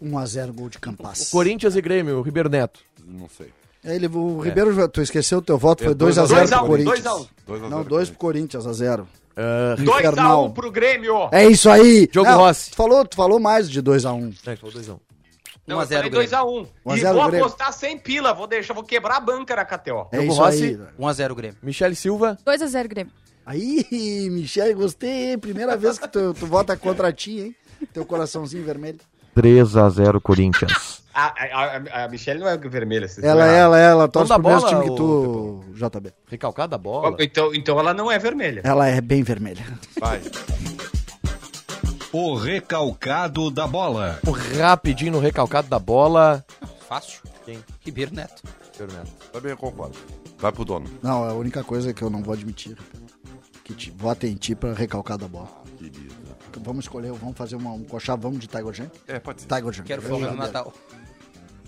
[0.00, 1.28] 1x0 gol de Campas.
[1.28, 2.78] Corinthians e Grêmio, Ribeiro Neto.
[3.04, 3.48] Não sei.
[3.84, 6.52] Aí ele, o Ribeiro, tu esqueceu o teu voto, foi É, dois a 2x0 dois
[6.52, 6.94] a pro Corinthians.
[7.02, 7.26] dois a um.
[7.46, 9.08] Dois a Não, zero, 2 pro Corinthians, a 0.
[9.36, 11.28] Uh, 2x1 pro Grêmio.
[11.32, 12.06] É isso aí!
[12.06, 12.70] Diogo Não, Rossi.
[12.70, 14.34] Tu falou, tu falou mais de 2x1.
[14.46, 15.00] é, falou doisão.
[15.66, 16.38] Não, 1 a eu 0 falei Grêmio.
[16.38, 16.68] 2x1.
[16.86, 17.44] 1 a E 0 vou Grêmio.
[17.46, 20.06] apostar sem pila, vou deixar, vou quebrar a banca na KTO.
[20.12, 20.64] É Diogo isso Rossi.
[20.64, 20.78] aí.
[20.98, 21.56] 1x0 Grêmio.
[21.60, 22.38] Michele Silva.
[22.46, 23.12] 2x0 Grêmio.
[23.48, 25.38] Aí, Michele, gostei, hein?
[25.38, 27.56] Primeira vez que tu, tu vota contra ti, hein?
[27.94, 28.98] Teu coraçãozinho vermelho.
[29.34, 31.02] 3 a 0 Corinthians.
[31.14, 33.08] A, a, a, a Michelle não é vermelha.
[33.08, 33.76] vocês Ela, estão errados.
[33.76, 36.12] ela, ela, torce dá pro mesmo bola, time que tu, JB.
[36.26, 37.16] Recalcada a bola.
[37.18, 38.60] Então, então ela não é vermelha.
[38.64, 39.64] Ela é bem vermelha.
[39.98, 40.20] Vai.
[42.12, 44.20] O recalcado da bola.
[44.58, 46.44] Rapidinho no recalcado da bola.
[46.86, 47.22] Fácil.
[47.46, 47.58] Quem?
[47.80, 48.42] Ribeiro Neto.
[49.32, 49.96] Também eu concordo.
[50.38, 50.86] Vai pro dono.
[51.02, 52.76] Não, é a única coisa que eu não vou admitir.
[53.68, 55.50] Que te, vota em ti pra recalcar da bola.
[55.76, 56.16] Querido.
[56.60, 58.90] Vamos escolher, vamos fazer uma, um coxá, vamos de Tiger Junk?
[59.06, 59.46] É, pode ser.
[59.46, 59.86] Tiger Junk.
[59.86, 60.38] Quero folga já no.
[60.38, 60.72] Natal.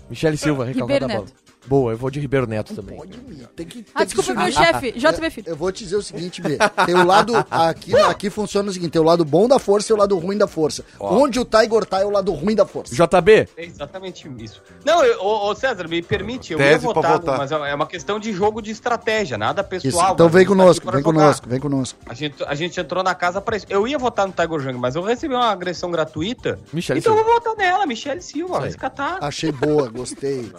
[0.09, 1.50] Michele Silva, recalcada Ribeiro da bola.
[1.67, 2.97] Boa, eu vou de Ribeiro Neto também.
[2.97, 4.91] Pode me, tem que, Ah, tem desculpa, que meu chefe.
[4.93, 5.49] JB Filho.
[5.49, 6.57] Eu vou te dizer o seguinte, Bê.
[6.85, 7.33] Tem o lado.
[7.51, 10.37] Aqui, aqui funciona o seguinte: tem o lado bom da força e o lado ruim
[10.37, 10.83] da força.
[10.99, 12.95] Onde o Tiger tá é o lado ruim da força.
[12.95, 14.61] JB, É exatamente isso.
[14.83, 17.37] Não, eu, ô, ô, César, me permite, eu Tese ia votar, votar.
[17.37, 20.05] mas é uma questão de jogo de estratégia, nada pessoal.
[20.05, 21.19] Isso, então vem tá conosco, aqui vem jogar.
[21.21, 21.99] conosco, vem conosco.
[22.07, 23.67] A gente, a gente entrou na casa pra isso.
[23.69, 26.59] Eu ia votar no Tiger Jung, mas eu recebi uma agressão gratuita.
[26.73, 27.29] Michele então Silva.
[27.29, 28.55] eu vou votar nela, Michele Silva.
[28.57, 28.71] Vai aí.
[28.71, 29.19] se catar.
[29.21, 30.51] Achei boa, gostei.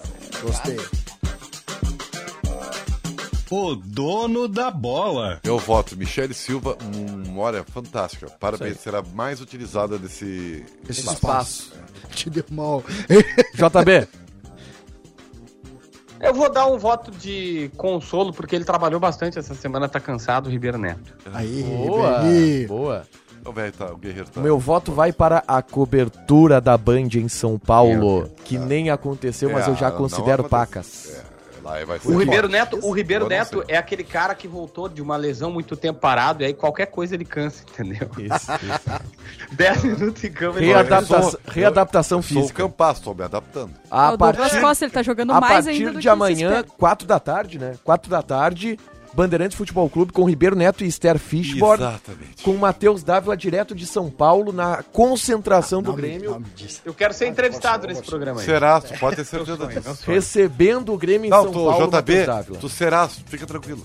[0.43, 0.77] Gostei.
[3.55, 5.39] O dono da bola.
[5.45, 6.75] Eu voto Michele Silva,
[7.29, 8.31] uma hora fantástica.
[8.41, 11.71] Parabéns, será mais utilizada desse Esse espaço.
[12.09, 12.83] Te deu mal.
[13.53, 14.09] JB,
[16.19, 20.47] Eu vou dar um voto de consolo, porque ele trabalhou bastante essa semana, tá cansado,
[20.47, 21.15] o Ribeiro Neto.
[21.35, 22.21] Aí, boa,
[22.67, 23.07] boa.
[23.45, 24.41] O velho tá, o guerreiro tá.
[24.41, 29.51] O meu voto vai para a cobertura da Band em São Paulo, que nem aconteceu,
[29.53, 31.23] mas É, eu já considero pacas.
[31.63, 32.09] Lá vai ser.
[32.09, 35.77] O Ribeiro Neto, o Ribeiro Neto é aquele cara que voltou de uma lesão muito
[35.77, 38.09] tempo parado, e aí qualquer coisa ele cansa, entendeu?
[38.19, 39.13] Isso, isso.
[39.53, 42.63] 10 minutos em campo ele Readaptação, Eu sou- readaptação Sou o física.
[42.63, 43.71] Campasso, tô me adaptando.
[43.91, 46.03] A o Douglas partir, Costa, ele tá jogando a mais partir ainda do de que
[46.03, 46.67] se amanhã, espera.
[46.79, 47.75] 4 da tarde, né?
[47.85, 48.79] 4 da tarde,
[49.15, 51.83] Bandeirantes Futebol Clube com Ribeiro Neto e Esther Fishborn.
[51.83, 52.43] Exatamente.
[52.43, 56.47] Com Matheus Dávila direto de São Paulo na concentração do Não me- Grêmio, me.
[56.85, 58.47] Eu quero ser entrevistado nesse programa aí.
[58.47, 58.81] Será?
[58.81, 60.03] Tu pode ter certeza disso.
[60.11, 61.87] recebendo o Grêmio em Não, São tu, Paulo.
[61.91, 62.59] JB, Dávila.
[62.59, 63.83] tu serás, fica tranquilo.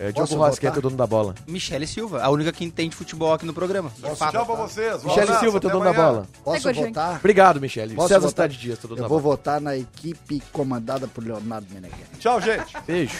[0.00, 0.82] É, Diogo Rasqueta, votar?
[0.82, 1.34] dono da bola.
[1.44, 3.90] Michele Silva, a única que entende futebol aqui no programa.
[4.00, 5.02] Tchau pra vocês.
[5.02, 6.26] Michele abraço, Silva, teu dono da bola.
[6.44, 7.16] Posso votar?
[7.16, 7.96] Obrigado, Michele.
[7.96, 8.30] Posso César votar?
[8.48, 9.36] Stade Dias, teu dono Eu da vou bola.
[9.36, 12.04] votar na equipe comandada por Leonardo Meneghelli.
[12.20, 12.76] Tchau, gente.
[12.86, 13.16] Beijo.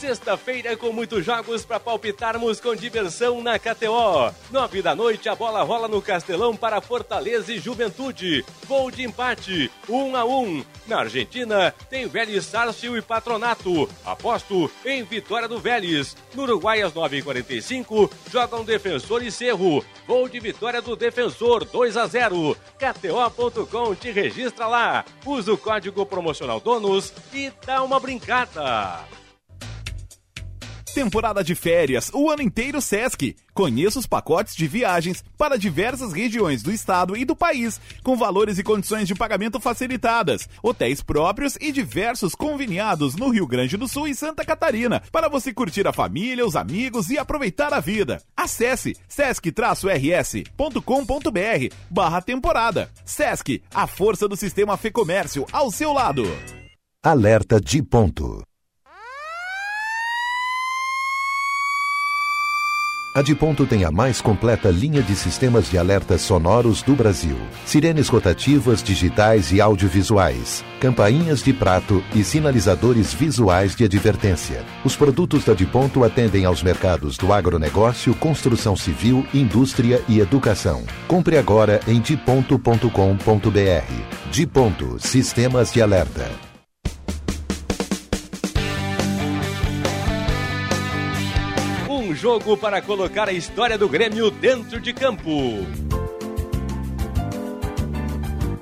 [0.00, 4.34] Sexta-feira com muitos jogos para palpitarmos com diversão na KTO.
[4.50, 8.42] Nove da noite a bola rola no Castelão para Fortaleza e Juventude.
[8.66, 10.64] Gol de empate, um a um.
[10.86, 13.90] Na Argentina tem Vélez Sárcio e Patronato.
[14.02, 16.16] Aposto em vitória do Vélez.
[16.34, 19.84] No Uruguai às 9h45 jogam Defensor e Cerro.
[20.06, 22.56] Gol de vitória do Defensor 2 a 0.
[22.78, 25.04] KTO.com te registra lá.
[25.26, 29.19] Usa o código promocional DONOS e dá uma brincada.
[30.94, 33.36] Temporada de férias, o ano inteiro Sesc.
[33.54, 38.58] Conheça os pacotes de viagens para diversas regiões do estado e do país, com valores
[38.58, 44.08] e condições de pagamento facilitadas, hotéis próprios e diversos conveniados no Rio Grande do Sul
[44.08, 48.20] e Santa Catarina, para você curtir a família, os amigos e aproveitar a vida.
[48.36, 52.90] Acesse sesc-rs.com.br barra temporada.
[53.04, 56.24] Sesc, a força do sistema Fê Comércio ao seu lado.
[57.02, 58.42] Alerta de ponto.
[63.12, 67.36] A de ponto tem a mais completa linha de sistemas de alertas sonoros do Brasil.
[67.66, 74.64] Sirenes rotativas, digitais e audiovisuais, campainhas de prato e sinalizadores visuais de advertência.
[74.84, 80.84] Os produtos da de ponto atendem aos mercados do agronegócio, construção civil, indústria e educação.
[81.08, 82.90] Compre agora em diponto.com.br.
[84.30, 86.49] De ponto, sistemas de alerta.
[92.20, 95.30] Jogo para colocar a história do Grêmio dentro de campo.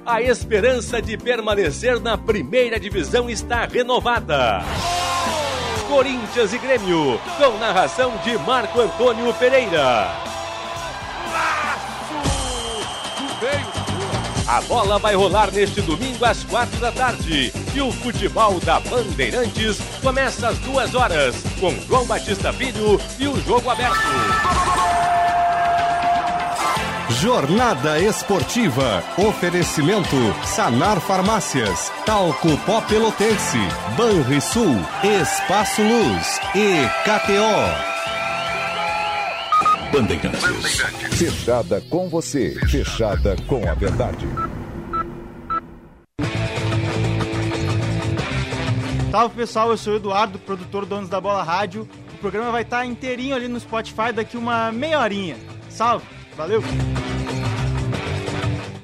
[0.06, 4.60] A esperança de permanecer na primeira divisão está renovada.
[5.88, 10.08] Corinthians e Grêmio, com narração de Marco Antônio Pereira.
[14.48, 17.52] A bola vai rolar neste domingo às quatro da tarde.
[17.74, 23.38] E o futebol da Bandeirantes começa às duas horas, com João Batista Filho e o
[23.44, 23.98] jogo aberto.
[27.20, 29.02] Jornada Esportiva.
[29.18, 33.58] Oferecimento Sanar Farmácias, Talco Pó Pelotense,
[33.96, 37.97] Banrisul, Espaço Luz e KTO.
[39.92, 40.80] Bandeirantes.
[41.16, 44.26] Fechada com você, fechada com a verdade.
[49.10, 51.88] Salve pessoal, eu sou o Eduardo, produtor Donos da Bola Rádio.
[52.14, 55.36] O programa vai estar inteirinho ali no Spotify daqui uma meia horinha.
[55.70, 56.04] Salve,
[56.36, 56.62] valeu!